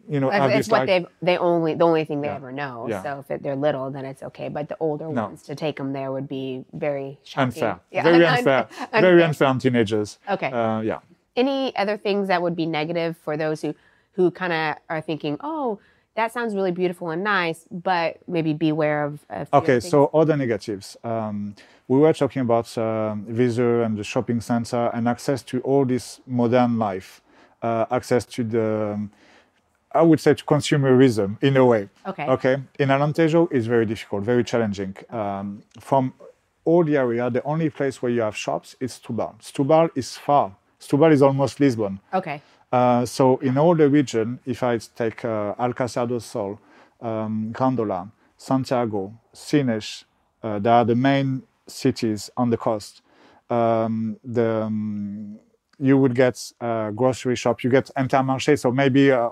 you 0.08 0.20
know, 0.20 0.30
It's, 0.30 0.54
it's 0.60 0.68
what 0.68 0.80
like- 0.80 0.88
they 0.88 1.06
they 1.22 1.36
only 1.38 1.74
the 1.74 1.84
only 1.84 2.04
thing 2.04 2.20
they 2.20 2.28
Yeah. 2.28 2.36
ever 2.42 2.52
know. 2.52 2.86
Yeah. 2.88 3.02
So 3.02 3.24
if 3.28 3.42
they're 3.42 3.56
little, 3.56 3.90
then 3.90 4.04
it's 4.04 4.22
okay. 4.22 4.48
But 4.48 4.68
the 4.68 4.76
older 4.80 5.08
No. 5.08 5.24
ones 5.24 5.42
to 5.44 5.54
take 5.54 5.76
them 5.76 5.92
there 5.92 6.10
would 6.12 6.28
be 6.28 6.64
very 6.72 7.18
shocking. 7.22 7.42
unfair. 7.48 7.80
Yeah, 7.90 8.02
very 8.02 8.24
un- 8.30 8.38
unfair. 8.38 8.68
Very 8.92 9.22
unfair 9.22 9.48
on 9.48 9.58
teenagers. 9.58 10.18
Okay. 10.28 10.50
Uh, 10.52 10.80
yeah. 10.80 10.98
Any 11.36 11.74
other 11.76 11.96
things 11.96 12.28
that 12.28 12.42
would 12.42 12.56
be 12.56 12.66
negative 12.66 13.16
for 13.16 13.36
those 13.36 13.62
who 13.62 13.74
who 14.16 14.30
kind 14.32 14.52
of 14.52 14.74
are 14.88 15.00
thinking, 15.00 15.36
oh, 15.40 15.78
that 16.16 16.32
sounds 16.32 16.54
really 16.54 16.72
beautiful 16.72 17.10
and 17.10 17.22
nice, 17.24 17.66
but 17.70 18.18
maybe 18.26 18.52
beware 18.52 19.04
of. 19.04 19.48
Okay, 19.52 19.80
so 19.80 20.06
other 20.12 20.36
negatives. 20.36 20.96
Um, 21.04 21.54
we 21.88 21.98
were 21.98 22.12
talking 22.12 22.42
about 22.42 22.66
Viseu 22.66 23.84
and 23.84 23.96
the 23.96 24.04
shopping 24.04 24.40
center 24.40 24.90
and 24.94 25.08
access 25.08 25.42
to 25.44 25.60
all 25.62 25.84
this 25.84 26.20
modern 26.26 26.78
life, 26.78 27.20
uh, 27.62 27.86
access 27.90 28.24
to 28.26 28.44
the, 28.44 28.92
um, 28.94 29.10
I 29.92 30.02
would 30.02 30.20
say, 30.20 30.34
to 30.34 30.44
consumerism 30.44 31.42
in 31.42 31.56
a 31.56 31.64
way. 31.64 31.88
Okay. 32.06 32.26
Okay. 32.26 32.56
In 32.78 32.88
Alentejo, 32.90 33.48
it's 33.50 33.66
very 33.66 33.86
difficult, 33.86 34.22
very 34.24 34.44
challenging. 34.44 34.96
Um, 35.10 35.62
from 35.80 36.12
all 36.64 36.84
the 36.84 36.96
area, 36.96 37.30
the 37.30 37.42
only 37.44 37.70
place 37.70 38.02
where 38.02 38.12
you 38.12 38.20
have 38.20 38.36
shops 38.36 38.76
is 38.80 39.00
Setúbal. 39.00 39.40
Setúbal 39.40 39.90
is 39.96 40.16
far. 40.16 40.54
Setúbal 40.80 41.12
is 41.12 41.22
almost 41.22 41.58
Lisbon. 41.60 41.98
okay, 42.14 42.40
Uh, 42.72 43.04
so 43.04 43.36
in 43.38 43.58
all 43.58 43.74
the 43.74 43.88
region, 43.88 44.38
if 44.46 44.62
I 44.62 44.78
take 44.78 45.24
uh, 45.24 45.54
Alcácer 45.58 46.06
do 46.08 46.20
Sol, 46.20 46.58
um, 47.00 47.52
Grândola, 47.52 48.08
Santiago, 48.36 49.12
Sines, 49.32 50.04
uh, 50.42 50.58
they 50.58 50.70
are 50.70 50.84
the 50.84 50.94
main 50.94 51.42
cities 51.66 52.30
on 52.36 52.50
the 52.50 52.56
coast. 52.56 53.02
Um, 53.48 54.16
the 54.24 54.62
um, 54.62 55.38
you 55.82 55.96
would 55.96 56.14
get 56.14 56.52
uh, 56.60 56.90
grocery 56.90 57.34
shop, 57.36 57.64
you 57.64 57.70
get 57.70 57.90
Intermarché. 57.96 58.58
So 58.58 58.70
maybe 58.70 59.10
uh, 59.10 59.30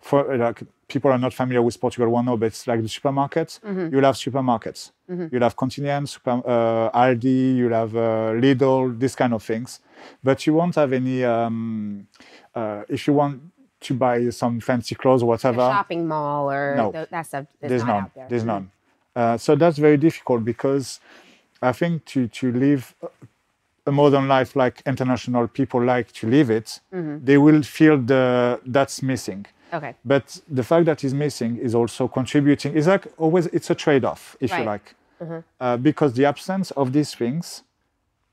for 0.00 0.36
like 0.36 0.62
people 0.88 1.10
are 1.12 1.18
not 1.18 1.32
familiar 1.34 1.62
with 1.62 1.78
Portugal, 1.80 2.08
won't 2.08 2.26
know, 2.26 2.36
but 2.36 2.46
it's 2.46 2.66
like 2.66 2.80
the 2.80 2.88
supermarkets. 2.88 3.60
You'll 3.92 4.04
have 4.04 4.16
supermarkets. 4.16 4.90
You'll 5.30 5.42
have 5.42 5.56
Continent, 5.56 6.08
super, 6.08 6.42
uh, 6.46 6.90
Aldi. 6.98 7.56
You'll 7.56 7.74
have 7.74 7.94
uh, 7.94 8.32
Lidl, 8.34 8.98
this 8.98 9.14
kind 9.14 9.34
of 9.34 9.42
things. 9.42 9.80
But 10.24 10.46
you 10.46 10.54
won't 10.54 10.74
have 10.76 10.92
any. 10.92 11.22
Um, 11.24 12.06
uh, 12.54 12.82
if 12.88 13.06
you 13.06 13.12
want 13.14 13.40
to 13.80 13.94
buy 13.94 14.28
some 14.30 14.60
fancy 14.60 14.94
clothes 14.94 15.22
or 15.22 15.26
a 15.26 15.28
whatever, 15.28 15.58
shopping 15.60 16.06
mall 16.06 16.50
or 16.50 16.74
No. 16.76 16.92
th- 16.92 17.08
that 17.10 17.26
stuff 17.26 17.46
there's 17.60 17.84
none. 17.84 18.04
out 18.04 18.14
there. 18.14 18.26
There's 18.28 18.44
none. 18.44 18.70
Uh, 19.16 19.36
so 19.36 19.56
that's 19.56 19.78
very 19.78 19.96
difficult 19.96 20.44
because 20.44 21.00
I 21.62 21.72
think 21.72 22.04
to 22.06 22.26
to 22.28 22.52
live 22.52 22.94
a 23.86 23.92
modern 23.92 24.28
life 24.28 24.54
like 24.54 24.82
international 24.86 25.48
people 25.48 25.82
like 25.82 26.12
to 26.12 26.28
live 26.28 26.50
it, 26.50 26.80
Mm-hmm. 26.92 27.24
they 27.24 27.38
will 27.38 27.62
feel 27.62 27.96
the 27.98 28.60
that's 28.66 29.02
missing. 29.02 29.46
Okay. 29.72 29.94
But 30.04 30.40
the 30.48 30.62
fact 30.62 30.84
that 30.86 31.02
is 31.04 31.14
missing 31.14 31.56
is 31.56 31.74
also 31.74 32.08
contributing. 32.08 32.76
It's 32.76 32.86
like 32.88 33.06
always 33.18 33.46
it's 33.46 33.70
a 33.70 33.74
trade-off, 33.74 34.36
if 34.40 34.50
you 34.50 34.56
Right. 34.56 34.66
like, 34.66 34.94
uh, 35.60 35.76
because 35.76 36.14
the 36.14 36.24
absence 36.24 36.70
of 36.72 36.92
these 36.92 37.14
things 37.14 37.62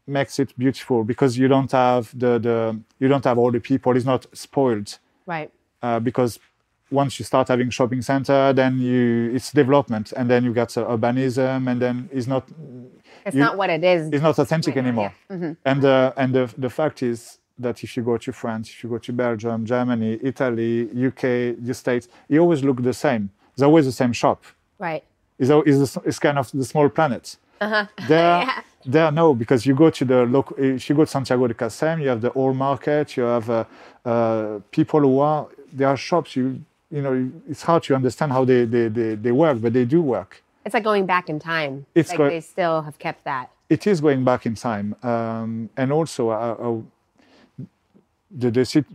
makes 0.07 0.39
it 0.39 0.57
beautiful 0.57 1.03
because 1.03 1.37
you 1.37 1.47
don't 1.47 1.71
have 1.71 2.17
the 2.17 2.39
the 2.39 2.79
you 2.99 3.07
don't 3.07 3.23
have 3.25 3.37
all 3.37 3.51
the 3.51 3.59
people. 3.59 3.95
It's 3.95 4.05
not 4.05 4.25
spoiled 4.33 4.97
Right. 5.25 5.51
uh, 5.83 5.99
because 5.99 6.39
once 6.89 7.19
you 7.19 7.25
start 7.25 7.49
having 7.49 7.69
shopping 7.69 8.01
center, 8.01 8.53
then 8.53 8.79
you 8.79 9.31
it's 9.35 9.51
development, 9.51 10.13
and 10.15 10.29
then 10.29 10.43
you 10.45 10.53
get 10.53 10.77
uh, 10.77 10.85
urbanism, 10.85 11.67
and 11.69 11.81
then 11.81 12.09
it's 12.13 12.27
not 12.27 12.43
It's 13.25 13.35
You- 13.35 13.43
not 13.43 13.57
what 13.57 13.69
it 13.69 13.83
is. 13.83 14.09
it's 14.13 14.23
not 14.23 14.39
authentic 14.39 14.75
Right 14.75 14.83
now, 14.83 14.87
anymore. 14.89 15.13
yeah. 15.29 15.35
Mm-hmm. 15.35 15.51
And 15.65 15.83
uh, 15.85 16.13
and 16.15 16.33
the 16.33 16.53
the 16.57 16.69
fact 16.69 17.03
is 17.03 17.39
that 17.59 17.83
if 17.83 17.97
you 17.97 18.03
go 18.03 18.17
to 18.17 18.31
France, 18.31 18.69
if 18.69 18.83
you 18.83 18.89
go 18.89 18.99
to 18.99 19.11
Belgium, 19.11 19.65
Germany, 19.65 20.19
Italy, 20.23 20.87
UK, 21.07 21.21
the 21.67 21.73
States, 21.73 22.07
you 22.29 22.39
always 22.39 22.63
look 22.63 22.81
the 22.83 22.93
same. 22.93 23.29
There's 23.55 23.65
always 23.67 23.85
the 23.85 23.91
same 23.91 24.13
shop. 24.13 24.43
Right. 24.79 25.03
It's, 25.39 25.49
it's, 25.49 25.97
it's 26.05 26.19
kind 26.19 26.37
of 26.37 26.51
the 26.51 26.63
small 26.63 26.87
planet. 26.89 27.35
Uh-huh. 27.59 27.85
There, 28.07 28.41
Yeah. 28.43 28.61
There 28.87 29.11
no, 29.11 29.33
because 29.33 29.65
you 29.65 29.75
go 29.75 29.89
to 29.89 30.05
the 30.05 30.25
local. 30.25 30.55
If 30.57 30.89
you 30.89 30.95
go 30.95 31.03
to 31.03 31.11
Santiago 31.11 31.45
do 31.47 31.53
Cacém, 31.53 32.01
you 32.01 32.07
have 32.07 32.21
the 32.21 32.31
old 32.31 32.55
market. 32.55 33.17
You 33.17 33.23
have 33.23 33.49
uh, 33.49 33.65
uh, 34.05 34.59
people 34.71 35.01
who 35.01 35.19
are 35.19 35.47
there 35.73 35.89
are 35.89 35.97
shops. 35.97 36.37
You 36.37 36.61
you 36.89 37.01
know 37.01 37.29
it's 37.49 37.63
hard 37.63 37.83
to 37.83 37.95
understand 37.95 38.31
how 38.31 38.45
they 38.45 38.63
they, 38.63 38.87
they, 38.87 39.15
they 39.15 39.31
work, 39.33 39.61
but 39.61 39.73
they 39.73 39.83
do 39.83 40.01
work. 40.01 40.41
It's 40.65 40.73
like 40.73 40.85
going 40.85 41.05
back 41.05 41.27
in 41.27 41.37
time. 41.37 41.85
It's 41.95 42.09
like 42.11 42.17
go- 42.17 42.29
they 42.29 42.39
still 42.39 42.81
have 42.83 42.97
kept 42.97 43.25
that. 43.25 43.49
It 43.69 43.85
is 43.85 43.99
going 43.99 44.23
back 44.23 44.45
in 44.45 44.55
time, 44.55 44.95
um, 45.03 45.69
and 45.75 45.91
also 45.91 46.29
uh, 46.29 46.55
uh, 46.57 47.65
the 48.31 48.51
the, 48.51 48.63
sit- 48.63 48.85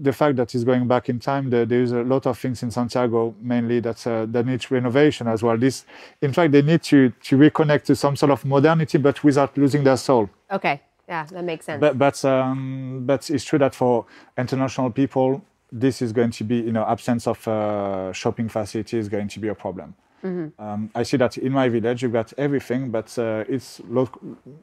the 0.00 0.12
fact 0.12 0.36
that 0.36 0.54
it's 0.54 0.64
going 0.64 0.86
back 0.86 1.08
in 1.08 1.18
time. 1.18 1.50
The, 1.50 1.66
there 1.66 1.82
is 1.82 1.92
a 1.92 2.02
lot 2.02 2.26
of 2.26 2.38
things 2.38 2.62
in 2.62 2.70
Santiago, 2.70 3.34
mainly 3.40 3.80
that 3.80 4.06
uh, 4.06 4.26
that 4.26 4.46
needs 4.46 4.70
renovation 4.70 5.26
as 5.28 5.42
well. 5.42 5.56
This, 5.58 5.84
in 6.22 6.32
fact, 6.32 6.52
they 6.52 6.62
need 6.62 6.82
to 6.84 7.10
to 7.10 7.36
reconnect 7.36 7.84
to 7.84 7.96
some 7.96 8.16
sort 8.16 8.30
of 8.32 8.44
modernity, 8.44 8.98
but 8.98 9.22
without 9.24 9.56
losing 9.58 9.84
their 9.84 9.96
soul. 9.96 10.28
Okay. 10.50 10.80
Yeah, 11.08 11.24
that 11.32 11.44
makes 11.44 11.64
sense. 11.66 11.80
But 11.80 11.98
but 11.98 12.22
um, 12.24 13.02
but 13.06 13.30
it's 13.30 13.44
true 13.44 13.58
that 13.58 13.74
for 13.74 14.04
international 14.36 14.90
people, 14.90 15.42
this 15.72 16.02
is 16.02 16.12
going 16.12 16.30
to 16.32 16.44
be 16.44 16.56
you 16.56 16.72
know 16.72 16.84
absence 16.84 17.26
of 17.26 17.48
uh, 17.48 18.12
shopping 18.12 18.48
facility 18.48 18.98
is 18.98 19.08
going 19.08 19.28
to 19.28 19.40
be 19.40 19.48
a 19.48 19.54
problem. 19.54 19.94
Um, 20.24 20.90
I 20.94 21.04
see 21.04 21.16
that 21.16 21.38
in 21.38 21.52
my 21.52 21.68
village 21.68 22.02
you've 22.02 22.12
got 22.12 22.32
everything, 22.36 22.90
but 22.90 23.16
uh, 23.18 23.44
it's 23.48 23.80
lo- 23.88 24.10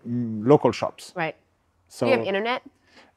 local 0.06 0.72
shops. 0.72 1.14
right. 1.16 1.36
So 1.88 2.06
Do 2.06 2.12
you 2.12 2.18
have 2.18 2.28
internet? 2.28 2.62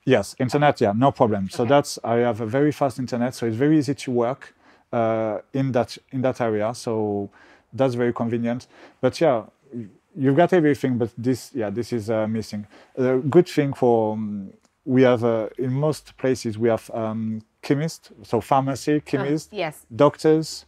Yes, 0.09 0.35
internet, 0.39 0.81
yeah, 0.81 0.93
no 0.97 1.11
problem. 1.13 1.49
So 1.51 1.65
that's 1.65 1.99
I 2.05 2.17
have 2.29 2.41
a 2.41 2.47
very 2.47 2.73
fast 2.73 2.99
internet, 2.99 3.35
so 3.35 3.47
it's 3.47 3.57
very 3.57 3.79
easy 3.79 3.95
to 3.95 4.11
work 4.11 4.55
uh, 4.93 5.39
in 5.53 5.73
that 5.73 5.99
in 6.13 6.23
that 6.23 6.41
area. 6.41 6.75
So 6.75 7.31
that's 7.73 7.95
very 7.95 8.13
convenient. 8.13 8.67
But 9.01 9.21
yeah, 9.21 9.43
you've 10.17 10.37
got 10.37 10.53
everything, 10.53 10.99
but 10.99 11.11
this 11.19 11.53
yeah 11.55 11.71
this 11.71 11.93
is 11.93 12.09
uh, 12.11 12.27
missing. 12.27 12.67
The 12.97 13.19
good 13.31 13.49
thing 13.49 13.75
for 13.75 14.15
um, 14.15 14.53
we 14.85 15.03
have 15.03 15.23
uh, 15.25 15.49
in 15.59 15.73
most 15.73 16.17
places 16.17 16.57
we 16.59 16.69
have 16.71 16.91
um, 16.95 17.43
chemist, 17.63 18.13
so 18.23 18.41
pharmacy, 18.41 19.01
chemist, 19.01 19.53
Yes. 19.53 19.85
doctors. 19.95 20.65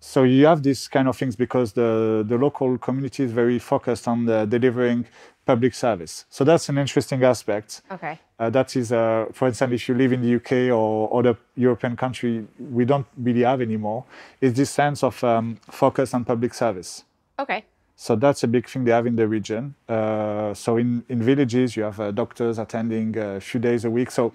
So 0.00 0.24
you 0.24 0.46
have 0.46 0.62
these 0.62 0.88
kind 0.88 1.06
of 1.08 1.16
things 1.16 1.36
because 1.36 1.72
the, 1.74 2.24
the 2.26 2.36
local 2.36 2.76
community 2.76 3.22
is 3.22 3.30
very 3.30 3.60
focused 3.60 4.08
on 4.08 4.26
the 4.26 4.46
delivering 4.46 5.06
public 5.44 5.74
service. 5.74 6.24
So 6.30 6.44
that's 6.44 6.68
an 6.68 6.78
interesting 6.78 7.22
aspect. 7.24 7.82
Okay. 7.90 8.18
Uh, 8.38 8.50
that 8.50 8.76
is, 8.76 8.92
uh, 8.92 9.26
for 9.32 9.48
instance, 9.48 9.72
if 9.72 9.88
you 9.88 9.94
live 9.94 10.12
in 10.12 10.22
the 10.22 10.36
UK 10.36 10.76
or 10.76 11.16
other 11.16 11.36
European 11.56 11.96
country, 11.96 12.46
we 12.58 12.84
don't 12.84 13.06
really 13.16 13.42
have 13.42 13.60
anymore. 13.60 14.04
Is 14.40 14.54
this 14.54 14.70
sense 14.70 15.02
of 15.02 15.22
um, 15.24 15.58
focus 15.70 16.14
on 16.14 16.24
public 16.24 16.54
service. 16.54 17.04
Okay. 17.38 17.64
So 17.96 18.16
that's 18.16 18.42
a 18.42 18.48
big 18.48 18.68
thing 18.68 18.84
they 18.84 18.90
have 18.90 19.06
in 19.06 19.16
the 19.16 19.28
region. 19.28 19.74
Uh, 19.88 20.54
so 20.54 20.76
in, 20.76 21.04
in 21.08 21.22
villages, 21.22 21.76
you 21.76 21.84
have 21.84 22.00
uh, 22.00 22.10
doctors 22.10 22.58
attending 22.58 23.16
a 23.16 23.40
few 23.40 23.60
days 23.60 23.84
a 23.84 23.90
week. 23.90 24.10
So 24.10 24.32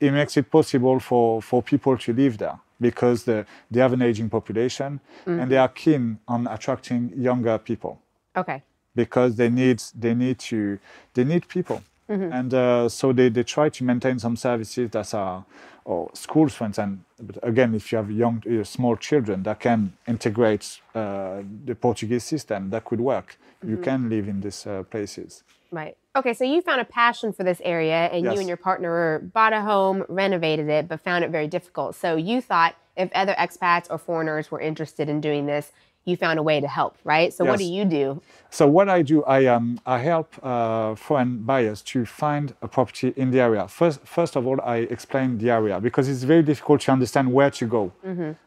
it 0.00 0.10
makes 0.12 0.36
it 0.36 0.50
possible 0.50 0.98
for, 1.00 1.40
for 1.40 1.62
people 1.62 1.96
to 1.96 2.12
live 2.12 2.38
there 2.38 2.58
because 2.80 3.24
the, 3.24 3.46
they 3.70 3.80
have 3.80 3.92
an 3.92 4.02
aging 4.02 4.28
population 4.28 5.00
and 5.24 5.50
they 5.50 5.56
are 5.56 5.68
keen 5.68 6.18
on 6.26 6.48
attracting 6.48 7.12
younger 7.16 7.56
people 7.56 8.02
Okay. 8.36 8.62
Because 8.94 9.36
they 9.36 9.48
need 9.48 9.82
they 9.98 10.14
need 10.14 10.38
to 10.38 10.78
they 11.14 11.24
need 11.24 11.48
people. 11.48 11.82
And 12.08 12.52
uh, 12.52 12.90
so 12.90 13.10
they, 13.10 13.30
they 13.30 13.42
try 13.42 13.70
to 13.70 13.84
maintain 13.84 14.18
some 14.18 14.36
services 14.36 14.90
that 14.90 15.14
are 15.14 15.46
or 15.84 16.10
schools 16.12 16.52
for 16.54 16.66
instance 16.66 17.00
but 17.18 17.38
again 17.42 17.74
if 17.74 17.90
you 17.90 17.96
have 17.98 18.10
young 18.10 18.42
uh, 18.46 18.62
small 18.62 18.96
children 18.96 19.42
that 19.42 19.58
can 19.58 19.92
integrate 20.06 20.80
uh, 20.94 21.42
the 21.64 21.74
portuguese 21.74 22.22
system 22.22 22.70
that 22.70 22.84
could 22.84 23.00
work. 23.00 23.38
You 23.64 23.76
can 23.76 24.08
live 24.10 24.28
in 24.28 24.40
these 24.40 24.66
uh, 24.66 24.82
places. 24.82 25.44
Right. 25.70 25.96
Okay, 26.16 26.34
so 26.34 26.44
you 26.44 26.60
found 26.60 26.80
a 26.80 26.84
passion 26.84 27.32
for 27.32 27.44
this 27.44 27.60
area 27.64 28.06
and 28.12 28.24
you 28.24 28.38
and 28.38 28.48
your 28.48 28.56
partner 28.56 29.20
bought 29.20 29.52
a 29.52 29.62
home, 29.62 30.04
renovated 30.08 30.68
it, 30.68 30.88
but 30.88 31.00
found 31.00 31.24
it 31.24 31.30
very 31.30 31.46
difficult. 31.46 31.94
So 31.94 32.16
you 32.16 32.40
thought 32.40 32.74
if 32.96 33.10
other 33.14 33.34
expats 33.38 33.86
or 33.88 33.98
foreigners 33.98 34.50
were 34.50 34.60
interested 34.60 35.08
in 35.08 35.20
doing 35.20 35.46
this, 35.46 35.72
you 36.04 36.16
found 36.16 36.38
a 36.38 36.42
way 36.42 36.60
to 36.60 36.66
help, 36.66 36.96
right? 37.04 37.32
So 37.32 37.44
what 37.44 37.58
do 37.58 37.64
you 37.64 37.84
do? 37.84 38.20
So 38.50 38.66
what 38.66 38.88
I 38.88 39.02
do, 39.02 39.22
I 39.24 39.46
um, 39.46 39.78
I 39.86 39.98
help 39.98 40.28
uh, 40.42 40.94
foreign 40.96 41.38
buyers 41.38 41.80
to 41.92 42.04
find 42.04 42.54
a 42.60 42.68
property 42.68 43.12
in 43.16 43.30
the 43.30 43.40
area. 43.40 43.68
First, 43.68 44.00
first 44.04 44.36
of 44.36 44.46
all, 44.46 44.60
I 44.60 44.78
explain 44.96 45.38
the 45.38 45.50
area 45.50 45.80
because 45.80 46.08
it's 46.08 46.24
very 46.24 46.42
difficult 46.42 46.80
to 46.82 46.92
understand 46.92 47.32
where 47.32 47.50
to 47.50 47.66
go 47.66 47.92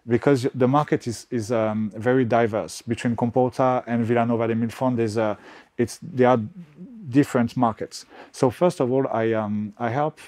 because 0.08 0.47
the 0.53 0.68
market 0.68 1.08
is 1.08 1.28
is 1.32 1.51
um, 1.51 1.91
very 1.95 2.26
diverse 2.26 2.82
between 2.82 3.16
Comporta 3.16 3.84
and 3.88 4.06
Vila 4.06 4.26
Nova 4.26 4.47
de 4.47 4.56
Milfontes. 4.56 4.97
There's 4.97 5.18
a, 5.18 5.38
it's 5.78 5.99
there 6.01 6.30
are 6.30 6.39
different 7.10 7.56
markets. 7.56 8.06
So 8.32 8.49
first 8.49 8.80
of 8.82 8.91
all, 8.91 9.08
I 9.08 9.34
um, 9.34 9.74
I 9.80 9.89
help 9.89 10.20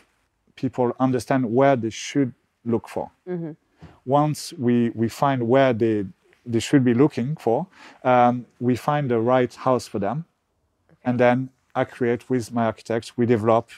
people 0.55 0.95
understand 0.99 1.45
where 1.53 1.75
they 1.75 1.91
should 1.91 2.33
look 2.65 2.87
for 2.87 3.11
once 4.05 4.53
we, 4.57 4.89
we 4.95 5.09
find 5.09 5.47
where 5.47 5.73
they, 5.73 6.05
they 6.47 6.59
should 6.59 6.83
be 6.83 6.93
looking 6.93 7.35
for, 7.35 7.67
um, 8.03 8.45
we 8.59 8.75
find 8.75 9.11
the 9.11 9.19
right 9.19 9.53
house 9.53 9.87
for 9.87 9.99
them. 9.99 10.25
And 11.03 11.19
then 11.19 11.49
I 11.75 11.83
create 11.85 12.29
with 12.29 12.51
my 12.53 12.65
architects, 12.65 13.17
we 13.17 13.25
develop 13.25 13.69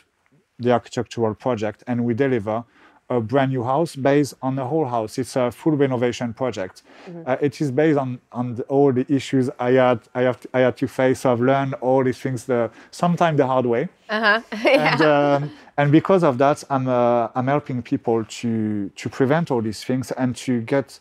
the 0.60 0.72
architectural 0.72 1.36
project 1.36 1.84
and 1.88 2.06
we 2.06 2.14
deliver 2.14 2.64
a 3.10 3.20
brand 3.20 3.52
new 3.52 3.64
house 3.64 3.96
based 3.96 4.36
on 4.42 4.56
the 4.56 4.66
whole 4.66 4.86
house. 4.86 5.18
It's 5.18 5.36
a 5.36 5.52
full 5.52 5.74
renovation 5.74 6.34
project. 6.34 6.84
Uh, 7.26 7.38
it 7.42 7.60
is 7.62 7.72
based 7.72 7.98
on, 7.98 8.20
on 8.32 8.56
the, 8.56 8.64
all 8.64 8.94
the 8.94 9.06
issues 9.14 9.50
I 9.60 9.72
had, 9.72 10.02
I, 10.14 10.22
have 10.24 10.40
to, 10.42 10.50
I 10.54 10.60
had 10.62 10.78
to 10.78 10.88
face. 10.88 11.22
So 11.22 11.32
I've 11.32 11.42
learned 11.42 11.74
all 11.82 12.04
these 12.04 12.20
things, 12.20 12.46
the, 12.46 12.70
sometimes 12.92 13.38
the 13.38 13.48
hard 13.48 13.66
way 13.66 13.90
Uh-huh. 14.10 14.42
and 14.52 15.02
um, 15.02 15.52
and 15.78 15.92
because 15.92 16.24
of 16.24 16.38
that, 16.40 16.64
I'm 16.70 16.88
uh, 16.88 17.30
I'm 17.36 17.48
helping 17.48 17.82
people 17.82 18.26
to 18.26 18.90
to 18.90 19.10
prevent 19.10 19.52
all 19.52 19.62
these 19.62 19.84
things 19.84 20.12
and 20.12 20.36
to 20.38 20.62
get 20.62 21.00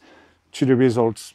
to 0.52 0.66
the 0.66 0.76
results 0.76 1.34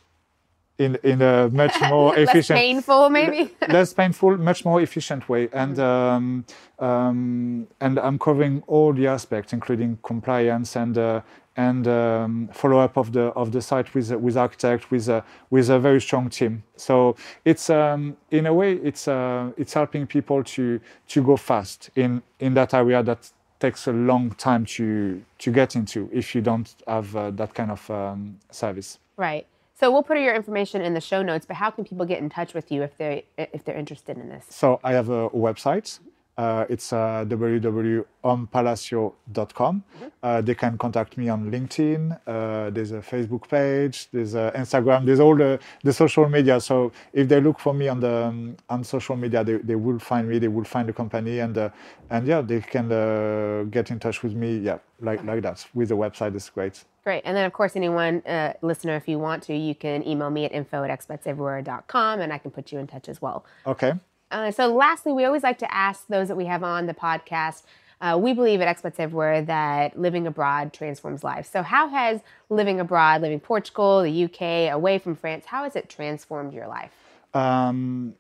in 0.78 0.98
in 1.04 1.22
a 1.22 1.50
much 1.50 1.76
more 1.90 2.18
efficient, 2.18 2.58
Less 2.58 2.66
painful, 2.66 3.10
maybe? 3.10 3.56
less 3.70 3.94
painful, 3.94 4.38
much 4.38 4.66
more 4.66 4.82
efficient 4.82 5.30
way. 5.30 5.50
And 5.54 5.80
um, 5.80 6.46
um, 6.80 7.68
and 7.80 8.00
I'm 8.00 8.20
covering 8.20 8.64
all 8.68 8.94
the 8.94 9.08
aspects, 9.08 9.54
including 9.54 10.00
compliance 10.04 10.76
and. 10.76 10.98
Uh, 10.98 11.22
and 11.56 11.88
um, 11.88 12.50
follow 12.52 12.80
up 12.80 12.98
of 12.98 13.12
the 13.12 13.26
of 13.36 13.52
the 13.52 13.62
site 13.62 13.94
with 13.94 14.12
with 14.12 14.36
architect 14.36 14.90
with 14.90 15.08
a 15.08 15.24
with 15.52 15.70
a 15.70 15.78
very 15.80 16.02
strong 16.02 16.30
team. 16.30 16.64
So 16.78 17.16
it's 17.46 17.70
um, 17.70 18.18
in 18.32 18.48
a 18.48 18.54
way 18.54 18.74
it's 18.74 19.08
uh, 19.08 19.52
it's 19.56 19.74
helping 19.74 20.08
people 20.08 20.44
to 20.44 20.80
to 21.10 21.24
go 21.24 21.38
fast 21.38 21.92
in 21.96 22.24
in 22.40 22.56
that 22.56 22.74
area 22.74 23.04
that 23.04 23.30
takes 23.60 23.88
a 23.88 23.94
long 23.94 24.32
time 24.32 24.66
to 24.66 25.22
to 25.38 25.52
get 25.52 25.76
into 25.76 26.10
if 26.12 26.34
you 26.34 26.42
don't 26.42 26.74
have 26.88 27.16
uh, 27.16 27.30
that 27.32 27.54
kind 27.54 27.72
of 27.72 27.90
um, 27.92 28.40
service. 28.50 28.98
right. 29.18 29.46
So 29.84 29.92
we'll 29.92 30.02
put 30.02 30.18
your 30.18 30.34
information 30.34 30.82
in 30.82 30.94
the 30.94 31.02
show 31.02 31.22
notes, 31.22 31.46
but 31.46 31.58
how 31.58 31.70
can 31.70 31.84
people 31.84 32.06
get 32.06 32.20
in 32.20 32.30
touch 32.30 32.54
with 32.54 32.72
you 32.72 32.84
if 32.84 32.96
they 32.96 33.26
if 33.38 33.66
they're 33.66 33.76
interested 33.76 34.18
in 34.18 34.30
this? 34.30 34.46
So 34.50 34.80
I 34.82 34.94
have 34.94 35.10
a 35.10 35.30
website. 35.32 36.00
Uh, 36.38 36.66
it's 36.70 36.94
uh, 36.94 37.26
www.ompalacio.com. 37.28 39.84
Uh, 40.24 40.42
they 40.42 40.56
can 40.56 40.78
contact 40.78 41.18
me 41.18 41.28
on 41.28 41.52
LinkedIn. 41.52 42.18
Uh, 42.26 42.70
there's 42.70 42.94
a 42.94 43.00
Facebook 43.00 43.50
page. 43.50 44.08
There's 44.14 44.36
a 44.36 44.54
Instagram. 44.56 45.06
There's 45.06 45.20
all 45.20 45.36
the, 45.36 45.60
the 45.84 45.92
social 45.92 46.30
media. 46.30 46.62
So 46.62 46.94
if 47.12 47.28
they 47.28 47.42
look 47.42 47.60
for 47.60 47.74
me 47.74 47.90
on 47.90 48.00
the 48.00 48.28
um, 48.28 48.56
on 48.70 48.86
social 48.86 49.18
media, 49.18 49.44
they, 49.44 49.58
they 49.58 49.76
will 49.76 50.00
find 50.00 50.30
me. 50.30 50.40
They 50.40 50.48
will 50.48 50.64
find 50.64 50.88
the 50.88 50.94
company, 50.94 51.40
and 51.40 51.58
uh, 51.58 51.72
and 52.10 52.26
yeah, 52.26 52.40
they 52.40 52.62
can 52.62 52.90
uh, 52.90 53.66
get 53.70 53.92
in 53.92 54.00
touch 54.00 54.24
with 54.24 54.34
me. 54.34 54.60
Yeah, 54.60 54.78
like 55.02 55.26
like 55.26 55.42
that 55.42 55.68
with 55.74 55.90
the 55.90 55.98
website. 55.98 56.34
It's 56.38 56.50
great. 56.50 56.86
Great. 57.04 57.24
And 57.26 57.36
then, 57.36 57.46
of 57.46 57.54
course, 57.54 57.76
anyone, 57.76 58.22
uh, 58.26 58.54
listener, 58.62 58.96
if 58.96 59.08
you 59.08 59.20
want 59.20 59.44
to, 59.44 59.56
you 59.56 59.76
can 59.76 60.08
email 60.08 60.30
me 60.30 60.46
at 60.46 60.54
info 60.54 60.84
at 60.84 60.90
expatseverywhere.com 60.90 62.22
and 62.22 62.32
I 62.32 62.38
can 62.38 62.52
put 62.52 62.72
you 62.72 62.80
in 62.80 62.88
touch 62.88 63.10
as 63.10 63.22
well. 63.22 63.46
Okay. 63.68 63.94
Uh, 64.32 64.52
so, 64.52 64.74
lastly, 64.74 65.12
we 65.12 65.26
always 65.26 65.44
like 65.44 65.58
to 65.60 65.74
ask 65.74 66.08
those 66.08 66.30
that 66.30 66.38
we 66.38 66.46
have 66.46 66.64
on 66.64 66.86
the 66.88 66.94
podcast. 66.94 67.64
Uh, 68.00 68.18
we 68.18 68.34
believe 68.34 68.62
at 68.62 68.76
Expats 68.76 69.00
Everywhere 69.00 69.42
that 69.44 69.98
living 70.00 70.28
abroad 70.28 70.74
transforms 70.74 71.24
lives. 71.24 71.48
So, 71.50 71.62
how 71.62 71.88
has 71.90 72.22
living 72.50 72.80
abroad, 72.80 73.22
living 73.22 73.40
Portugal, 73.40 74.02
the 74.02 74.24
UK, 74.26 74.74
away 74.74 74.98
from 74.98 75.16
France, 75.16 75.46
how 75.46 75.64
has 75.64 75.76
it 75.76 75.90
transformed 75.90 76.54
your 76.54 76.68
life? 76.68 76.92
um, 77.34 78.16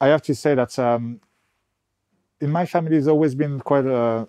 I 0.00 0.08
have 0.08 0.22
to 0.22 0.34
say 0.34 0.54
that 0.54 0.78
um, 0.78 1.20
in 2.40 2.50
my 2.50 2.66
family, 2.66 2.96
it's 2.96 3.06
always 3.06 3.34
been 3.34 3.60
quite 3.60 3.86
a, 3.86 4.28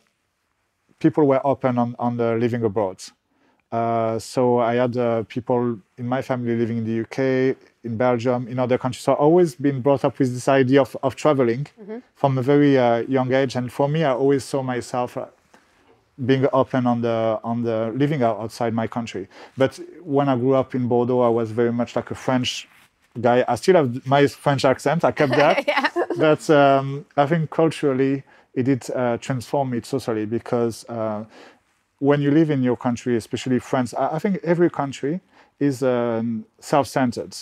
people 1.00 1.28
were 1.28 1.46
open 1.46 1.78
on, 1.78 1.96
on 2.00 2.18
the 2.18 2.36
living 2.36 2.64
abroad. 2.64 3.04
Uh, 3.76 4.20
so 4.20 4.60
I 4.72 4.76
had 4.76 4.96
uh, 4.96 5.24
people 5.36 5.62
in 5.98 6.08
my 6.16 6.22
family 6.22 6.56
living 6.62 6.78
in 6.82 6.86
the 6.90 6.98
UK, 7.04 7.20
in 7.84 7.94
Belgium, 7.98 8.48
in 8.48 8.58
other 8.66 8.78
countries. 8.78 9.04
So 9.04 9.12
I've 9.14 9.20
always 9.30 9.52
been 9.68 9.82
brought 9.82 10.04
up 10.08 10.18
with 10.20 10.34
this 10.34 10.48
idea 10.48 10.82
of, 10.82 10.96
of 11.08 11.16
traveling 11.24 11.64
from 12.22 12.38
a 12.38 12.42
very 12.42 12.78
uh, 12.78 13.00
young 13.18 13.34
age. 13.34 13.54
And 13.60 13.72
for 13.78 13.88
me, 13.90 14.00
I 14.10 14.14
always 14.24 14.44
saw 14.52 14.62
myself 14.64 15.18
uh, 15.18 15.26
being 16.30 16.46
open 16.54 16.88
on 16.94 17.02
the 17.02 17.18
on 17.44 17.58
the 17.64 17.78
living 18.02 18.22
outside 18.24 18.74
my 18.84 18.88
country. 18.98 19.28
But 19.58 19.80
when 20.16 20.28
I 20.34 20.36
grew 20.44 20.56
up 20.62 20.70
in 20.78 20.88
Bordeaux, 20.88 21.22
I 21.30 21.32
was 21.40 21.48
very 21.52 21.74
much 21.74 21.92
like 21.98 22.10
a 22.12 22.16
French 22.16 22.68
guy. 23.20 23.44
I 23.54 23.56
still 23.56 23.76
have 23.76 23.90
my 24.16 24.22
French 24.28 24.64
accent. 24.74 25.04
I 25.04 25.12
kept 25.12 25.34
that. 25.44 25.58
But 26.28 26.50
um, 26.50 27.06
I 27.18 27.26
think 27.32 27.50
culturally, 27.50 28.24
it 28.54 28.64
did 28.64 28.90
uh, 28.92 29.18
transform 29.18 29.72
me 29.72 29.82
totally 29.82 30.26
because 30.26 30.86
uh, 30.88 31.26
when 32.00 32.22
you 32.22 32.32
live 32.32 32.50
in 32.50 32.64
your 32.64 32.78
country, 32.78 33.16
especially 33.16 33.60
France, 33.60 33.94
I, 33.94 34.16
I 34.16 34.20
think 34.20 34.40
every 34.44 34.70
country 34.70 35.22
is 35.60 35.82
um, 35.84 36.46
self-centered 36.60 37.36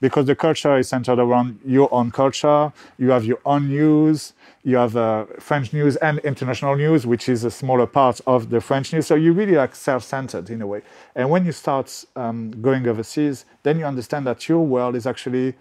because 0.00 0.26
the 0.26 0.36
culture 0.36 0.78
is 0.78 0.88
centered 0.88 1.18
around 1.18 1.58
your 1.64 1.92
own 1.92 2.12
culture. 2.12 2.72
You 2.96 3.10
have 3.10 3.24
your 3.24 3.38
own 3.44 3.68
news. 3.68 4.34
You 4.62 4.76
have 4.76 4.96
uh, 4.96 5.24
French 5.40 5.72
news 5.72 5.96
and 5.96 6.20
international 6.20 6.76
news, 6.76 7.06
which 7.06 7.28
is 7.28 7.42
a 7.42 7.50
smaller 7.50 7.86
part 7.86 8.20
of 8.26 8.50
the 8.50 8.60
French 8.60 8.92
news. 8.92 9.06
So 9.06 9.16
you 9.16 9.32
really 9.32 9.56
like 9.56 9.74
self-centered 9.74 10.50
in 10.50 10.62
a 10.62 10.66
way. 10.66 10.82
And 11.16 11.28
when 11.30 11.44
you 11.44 11.52
start 11.52 12.04
um, 12.14 12.52
going 12.62 12.86
overseas, 12.86 13.46
then 13.64 13.78
you 13.80 13.84
understand 13.84 14.26
that 14.26 14.48
your 14.48 14.64
world 14.64 14.94
is 14.94 15.06
actually 15.06 15.54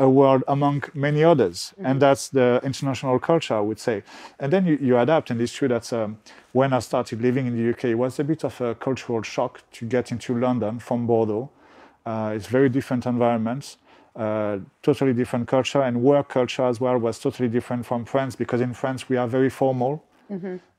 a 0.00 0.08
world 0.08 0.42
among 0.48 0.82
many 0.94 1.22
others. 1.22 1.74
And 1.78 2.00
that's 2.00 2.28
the 2.28 2.60
international 2.64 3.18
culture, 3.18 3.54
I 3.54 3.60
would 3.60 3.78
say. 3.78 4.02
And 4.40 4.52
then 4.52 4.66
you, 4.66 4.78
you 4.80 4.98
adapt. 4.98 5.30
And 5.30 5.40
it's 5.40 5.52
true 5.52 5.68
that 5.68 5.92
um, 5.92 6.18
when 6.52 6.72
I 6.72 6.80
started 6.80 7.20
living 7.20 7.46
in 7.46 7.56
the 7.56 7.70
UK, 7.70 7.84
it 7.84 7.94
was 7.94 8.18
a 8.18 8.24
bit 8.24 8.42
of 8.44 8.60
a 8.60 8.74
cultural 8.74 9.22
shock 9.22 9.62
to 9.72 9.84
get 9.84 10.10
into 10.10 10.36
London 10.36 10.78
from 10.80 11.06
Bordeaux. 11.06 11.50
Uh, 12.04 12.32
it's 12.34 12.46
very 12.46 12.70
different 12.70 13.04
environments, 13.04 13.76
uh, 14.16 14.58
totally 14.82 15.12
different 15.12 15.46
culture, 15.46 15.82
and 15.82 16.02
work 16.02 16.30
culture 16.30 16.64
as 16.64 16.80
well 16.80 16.96
was 16.96 17.18
totally 17.18 17.48
different 17.48 17.84
from 17.84 18.06
France 18.06 18.34
because 18.34 18.62
in 18.62 18.72
France 18.72 19.08
we 19.08 19.18
are 19.18 19.28
very 19.28 19.50
formal 19.50 20.02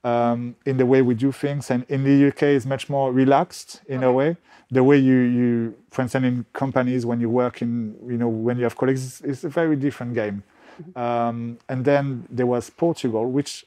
um, 0.04 0.56
in 0.66 0.78
the 0.78 0.86
way 0.86 1.02
we 1.02 1.14
do 1.14 1.32
things, 1.32 1.70
and 1.72 1.86
in 1.90 2.04
the 2.04 2.28
UK 2.30 2.44
it's 2.44 2.66
much 2.66 2.90
more 2.90 3.12
relaxed 3.12 3.82
in 3.88 4.04
a 4.04 4.12
way. 4.12 4.38
The 4.72 4.84
way 4.84 4.98
you, 4.98 5.16
you, 5.16 5.76
for 5.90 6.02
instance, 6.04 6.26
in 6.26 6.46
companies 6.54 7.06
when 7.06 7.20
you 7.20 7.30
work 7.30 7.62
in, 7.62 7.96
you 8.08 8.18
know, 8.18 8.30
when 8.30 8.58
you 8.58 8.64
have 8.64 8.78
colleagues, 8.78 9.04
it's, 9.04 9.22
it's 9.22 9.44
a 9.44 9.50
very 9.50 9.76
different 9.76 10.14
game. 10.14 10.44
Um, 10.96 11.60
and 11.68 11.84
then 11.84 12.26
there 12.30 12.46
was 12.46 12.70
Portugal, 12.70 13.30
which 13.30 13.66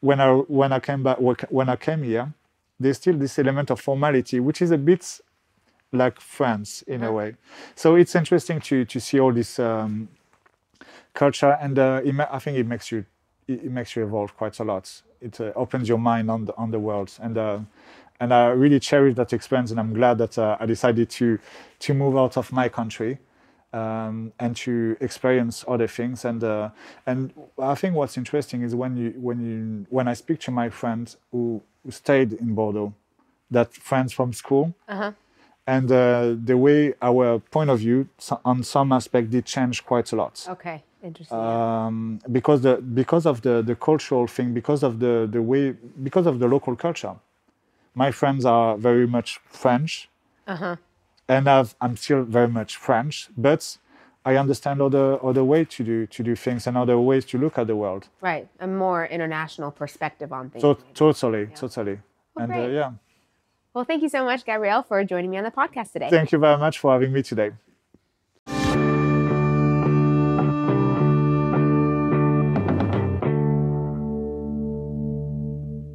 when 0.00 0.20
I 0.20 0.32
when 0.32 0.72
I 0.72 0.80
came 0.80 1.02
back 1.02 1.18
when 1.18 1.68
I 1.68 1.76
came 1.76 2.02
here, 2.02 2.32
there's 2.78 2.96
still 2.96 3.16
this 3.16 3.38
element 3.38 3.70
of 3.70 3.80
formality, 3.80 4.40
which 4.40 4.60
is 4.60 4.70
a 4.70 4.78
bit 4.78 5.20
like 5.92 6.20
France 6.20 6.82
in 6.82 7.02
a 7.02 7.12
way. 7.12 7.36
So 7.74 7.94
it's 7.94 8.14
interesting 8.14 8.60
to 8.62 8.84
to 8.84 9.00
see 9.00 9.20
all 9.20 9.32
this 9.32 9.58
um, 9.58 10.08
culture, 11.14 11.56
and 11.60 11.78
uh, 11.78 12.02
I 12.30 12.38
think 12.38 12.58
it 12.58 12.66
makes 12.66 12.90
you 12.92 13.04
it, 13.48 13.64
it 13.64 13.70
makes 13.70 13.96
you 13.96 14.04
evolve 14.04 14.36
quite 14.36 14.58
a 14.60 14.64
lot. 14.64 15.02
It 15.20 15.40
uh, 15.40 15.52
opens 15.56 15.88
your 15.88 15.98
mind 15.98 16.30
on 16.30 16.44
the 16.46 16.56
on 16.56 16.70
the 16.70 16.78
world, 16.78 17.12
and 17.20 17.36
uh, 17.38 17.58
and 18.20 18.32
I 18.32 18.46
really 18.48 18.80
cherish 18.80 19.14
that 19.16 19.32
experience, 19.32 19.70
and 19.70 19.80
I'm 19.80 19.94
glad 19.94 20.18
that 20.18 20.38
uh, 20.38 20.56
I 20.60 20.66
decided 20.66 21.10
to 21.10 21.38
to 21.80 21.94
move 21.94 22.16
out 22.16 22.36
of 22.36 22.52
my 22.52 22.68
country. 22.68 23.18
Um, 23.72 24.32
and 24.38 24.56
to 24.56 24.96
experience 25.00 25.62
other 25.68 25.88
things, 25.88 26.24
and 26.24 26.42
uh, 26.42 26.70
and 27.04 27.34
I 27.58 27.74
think 27.74 27.94
what's 27.94 28.16
interesting 28.16 28.62
is 28.62 28.74
when 28.74 28.96
you 28.96 29.12
when 29.20 29.40
you 29.40 29.86
when 29.90 30.08
I 30.08 30.14
speak 30.14 30.40
to 30.40 30.50
my 30.50 30.70
friends 30.70 31.18
who, 31.30 31.60
who 31.84 31.90
stayed 31.90 32.32
in 32.32 32.54
Bordeaux, 32.54 32.94
that 33.50 33.74
friends 33.74 34.14
from 34.14 34.32
school, 34.32 34.74
and 35.66 35.90
uh, 35.92 36.36
the 36.42 36.56
way 36.56 36.94
our 37.02 37.38
point 37.38 37.68
of 37.68 37.80
view 37.80 38.08
on 38.44 38.62
some 38.62 38.92
aspect 38.92 39.30
did 39.30 39.44
change 39.44 39.84
quite 39.84 40.10
a 40.12 40.16
lot 40.16 40.46
Okay, 40.48 40.82
interesting. 41.06 41.38
um, 41.38 42.20
because 42.30 42.60
the 42.62 42.76
because 43.00 43.24
of 43.26 43.40
the 43.42 43.62
the 43.62 43.74
cultural 43.74 44.26
thing 44.26 44.52
because 44.60 44.82
of 44.82 44.98
the 44.98 45.28
the 45.30 45.42
way 45.50 45.74
because 46.02 46.26
of 46.26 46.38
the 46.38 46.48
local 46.48 46.74
culture. 46.76 47.14
My 47.94 48.10
friends 48.10 48.44
are 48.44 48.76
very 48.76 49.06
much 49.06 49.40
french. 49.62 50.10
And 51.28 51.48
I've, 51.48 51.74
i'm 51.80 51.96
still 51.96 52.22
very 52.22 52.46
much 52.48 52.76
french 52.76 53.28
but 53.36 53.78
i 54.24 54.36
understand 54.36 54.80
other 54.80 55.06
other 55.30 55.44
way 55.52 55.64
to 55.64 55.80
do 55.90 56.06
to 56.06 56.22
do 56.22 56.36
things 56.36 56.68
and 56.68 56.76
other 56.76 56.96
ways 57.00 57.24
to 57.30 57.38
look 57.38 57.58
at 57.58 57.66
the 57.66 57.74
world. 57.74 58.02
Right, 58.20 58.46
a 58.60 58.66
more 58.66 59.06
international 59.06 59.70
perspective 59.72 60.30
on 60.32 60.50
things. 60.50 60.62
so 60.62 60.74
totally 60.94 61.46
totally. 61.62 61.98
And 62.36 62.52
uh, 62.52 62.68
yeah. 62.80 62.90
Well, 63.74 63.84
thank 63.84 64.02
you 64.02 64.08
so 64.08 64.24
much, 64.24 64.44
Gabriel, 64.44 64.82
for 64.82 65.02
joining 65.04 65.30
me 65.30 65.36
on 65.38 65.44
the 65.44 65.50
podcast 65.50 65.92
today. 65.92 66.10
thank 66.10 66.30
you 66.32 66.38
very 66.38 66.58
much 66.58 66.78
for 66.78 66.92
having 66.92 67.12
me 67.12 67.22
today 67.22 67.50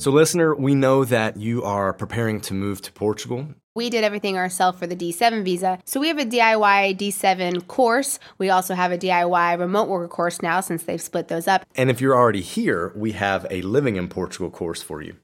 So, 0.01 0.09
listener, 0.09 0.55
we 0.55 0.73
know 0.73 1.05
that 1.05 1.37
you 1.37 1.63
are 1.63 1.93
preparing 1.93 2.41
to 2.41 2.55
move 2.55 2.81
to 2.81 2.91
Portugal. 2.91 3.49
We 3.75 3.91
did 3.91 4.03
everything 4.03 4.35
ourselves 4.35 4.79
for 4.79 4.87
the 4.87 4.95
D7 4.95 5.43
visa. 5.43 5.77
So 5.85 5.99
we 5.99 6.07
have 6.07 6.17
a 6.17 6.25
DIY 6.25 6.97
D7 6.97 7.67
course. 7.67 8.17
We 8.39 8.49
also 8.49 8.73
have 8.73 8.91
a 8.91 8.97
DIY 8.97 9.59
remote 9.59 9.89
worker 9.89 10.07
course 10.07 10.41
now 10.41 10.59
since 10.59 10.81
they've 10.81 10.99
split 10.99 11.27
those 11.27 11.47
up. 11.47 11.67
And 11.75 11.91
if 11.91 12.01
you're 12.01 12.17
already 12.17 12.41
here, 12.41 12.91
we 12.95 13.11
have 13.11 13.45
a 13.51 13.61
Living 13.61 13.95
in 13.95 14.07
Portugal 14.07 14.49
course 14.49 14.81
for 14.81 15.03
you. 15.03 15.17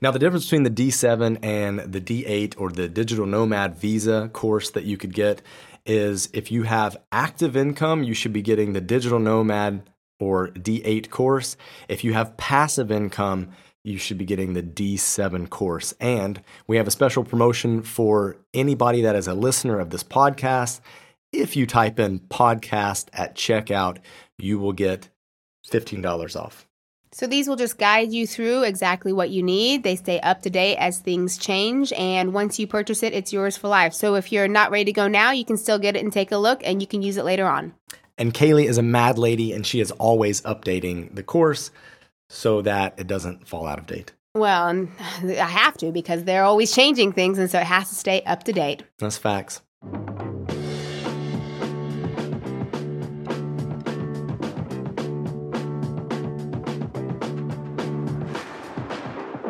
Now, 0.00 0.12
the 0.12 0.20
difference 0.20 0.44
between 0.44 0.62
the 0.62 0.70
D7 0.70 1.44
and 1.44 1.80
the 1.80 2.00
D8 2.00 2.54
or 2.58 2.70
the 2.70 2.88
Digital 2.88 3.26
Nomad 3.26 3.74
Visa 3.74 4.30
course 4.32 4.70
that 4.70 4.84
you 4.84 4.96
could 4.96 5.14
get 5.14 5.42
is 5.84 6.28
if 6.32 6.52
you 6.52 6.62
have 6.62 6.96
active 7.10 7.56
income, 7.56 8.04
you 8.04 8.14
should 8.14 8.32
be 8.32 8.42
getting 8.42 8.72
the 8.72 8.80
Digital 8.80 9.18
Nomad 9.18 9.82
or 10.20 10.50
D8 10.50 11.10
course. 11.10 11.56
If 11.88 12.04
you 12.04 12.12
have 12.12 12.36
passive 12.36 12.92
income, 12.92 13.48
you 13.84 13.98
should 13.98 14.18
be 14.18 14.24
getting 14.24 14.54
the 14.54 14.62
D7 14.62 15.50
course. 15.50 15.94
And 16.00 16.42
we 16.66 16.76
have 16.76 16.86
a 16.86 16.92
special 16.92 17.24
promotion 17.24 17.82
for 17.82 18.36
anybody 18.54 19.02
that 19.02 19.16
is 19.16 19.26
a 19.26 19.34
listener 19.34 19.78
of 19.80 19.90
this 19.90 20.04
podcast. 20.04 20.80
If 21.32 21.56
you 21.56 21.66
type 21.66 21.98
in 21.98 22.20
podcast 22.20 23.08
at 23.12 23.34
checkout, 23.34 23.98
you 24.38 24.58
will 24.58 24.72
get 24.72 25.08
$15 25.68 26.40
off. 26.40 26.66
So 27.14 27.26
these 27.26 27.46
will 27.46 27.56
just 27.56 27.76
guide 27.76 28.10
you 28.10 28.26
through 28.26 28.62
exactly 28.62 29.12
what 29.12 29.28
you 29.28 29.42
need. 29.42 29.82
They 29.82 29.96
stay 29.96 30.18
up 30.20 30.40
to 30.42 30.50
date 30.50 30.76
as 30.76 30.98
things 30.98 31.36
change. 31.36 31.92
And 31.92 32.32
once 32.32 32.58
you 32.58 32.66
purchase 32.66 33.02
it, 33.02 33.12
it's 33.12 33.32
yours 33.32 33.56
for 33.56 33.68
life. 33.68 33.92
So 33.92 34.14
if 34.14 34.32
you're 34.32 34.48
not 34.48 34.70
ready 34.70 34.86
to 34.86 34.92
go 34.92 35.08
now, 35.08 35.30
you 35.30 35.44
can 35.44 35.58
still 35.58 35.78
get 35.78 35.94
it 35.94 36.02
and 36.02 36.12
take 36.12 36.32
a 36.32 36.38
look 36.38 36.62
and 36.64 36.80
you 36.80 36.86
can 36.86 37.02
use 37.02 37.18
it 37.18 37.24
later 37.24 37.46
on. 37.46 37.74
And 38.16 38.32
Kalie 38.32 38.66
is 38.66 38.78
a 38.78 38.82
mad 38.82 39.18
lady 39.18 39.52
and 39.52 39.66
she 39.66 39.80
is 39.80 39.90
always 39.92 40.40
updating 40.42 41.14
the 41.14 41.22
course 41.22 41.70
so 42.32 42.62
that 42.62 42.94
it 42.96 43.06
doesn't 43.06 43.46
fall 43.46 43.66
out 43.66 43.78
of 43.78 43.86
date. 43.86 44.12
Well, 44.34 44.68
and 44.68 44.88
I 45.22 45.44
have 45.44 45.76
to 45.78 45.92
because 45.92 46.24
they're 46.24 46.44
always 46.44 46.72
changing 46.72 47.12
things. 47.12 47.38
And 47.38 47.50
so 47.50 47.58
it 47.58 47.66
has 47.66 47.90
to 47.90 47.94
stay 47.94 48.22
up 48.22 48.44
to 48.44 48.52
date. 48.52 48.84
That's 48.98 49.18
facts. 49.18 49.60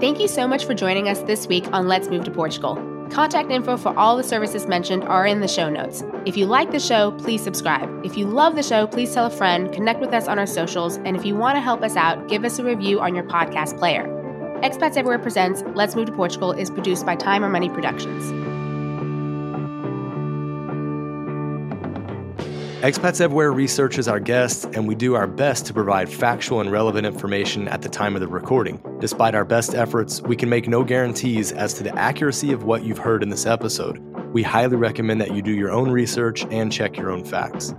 Thank 0.00 0.18
you 0.18 0.26
so 0.26 0.48
much 0.48 0.64
for 0.64 0.74
joining 0.74 1.08
us 1.08 1.20
this 1.20 1.46
week 1.46 1.64
on 1.72 1.86
Let's 1.86 2.08
Move 2.08 2.24
to 2.24 2.32
Portugal. 2.32 2.91
Contact 3.12 3.50
info 3.50 3.76
for 3.76 3.94
all 3.98 4.16
the 4.16 4.22
services 4.22 4.66
mentioned 4.66 5.04
are 5.04 5.26
in 5.26 5.40
the 5.40 5.48
show 5.48 5.68
notes. 5.68 6.02
If 6.24 6.34
you 6.34 6.46
like 6.46 6.70
the 6.70 6.80
show, 6.80 7.12
please 7.12 7.42
subscribe. 7.42 8.06
If 8.06 8.16
you 8.16 8.24
love 8.24 8.56
the 8.56 8.62
show, 8.62 8.86
please 8.86 9.12
tell 9.12 9.26
a 9.26 9.30
friend, 9.30 9.70
connect 9.70 10.00
with 10.00 10.14
us 10.14 10.28
on 10.28 10.38
our 10.38 10.46
socials, 10.46 10.96
and 10.96 11.14
if 11.14 11.26
you 11.26 11.36
want 11.36 11.56
to 11.56 11.60
help 11.60 11.82
us 11.82 11.94
out, 11.94 12.26
give 12.28 12.42
us 12.42 12.58
a 12.58 12.64
review 12.64 13.00
on 13.00 13.14
your 13.14 13.24
podcast 13.24 13.78
player. 13.78 14.06
Expats 14.62 14.96
Everywhere 14.96 15.18
Presents 15.18 15.62
Let's 15.74 15.94
Move 15.94 16.06
to 16.06 16.12
Portugal 16.12 16.52
is 16.52 16.70
produced 16.70 17.04
by 17.04 17.14
Time 17.14 17.44
or 17.44 17.50
Money 17.50 17.68
Productions. 17.68 18.51
Expats 22.82 23.20
Everywhere 23.20 23.52
researches 23.52 24.08
our 24.08 24.18
guests, 24.18 24.64
and 24.64 24.88
we 24.88 24.96
do 24.96 25.14
our 25.14 25.28
best 25.28 25.66
to 25.66 25.72
provide 25.72 26.12
factual 26.12 26.60
and 26.60 26.68
relevant 26.68 27.06
information 27.06 27.68
at 27.68 27.80
the 27.80 27.88
time 27.88 28.16
of 28.16 28.20
the 28.20 28.26
recording. 28.26 28.82
Despite 28.98 29.36
our 29.36 29.44
best 29.44 29.76
efforts, 29.76 30.20
we 30.22 30.34
can 30.34 30.48
make 30.48 30.66
no 30.66 30.82
guarantees 30.82 31.52
as 31.52 31.74
to 31.74 31.84
the 31.84 31.96
accuracy 31.96 32.50
of 32.50 32.64
what 32.64 32.82
you've 32.82 32.98
heard 32.98 33.22
in 33.22 33.28
this 33.28 33.46
episode. 33.46 33.98
We 34.32 34.42
highly 34.42 34.74
recommend 34.74 35.20
that 35.20 35.32
you 35.32 35.42
do 35.42 35.52
your 35.52 35.70
own 35.70 35.92
research 35.92 36.44
and 36.46 36.72
check 36.72 36.96
your 36.96 37.12
own 37.12 37.24
facts. 37.24 37.72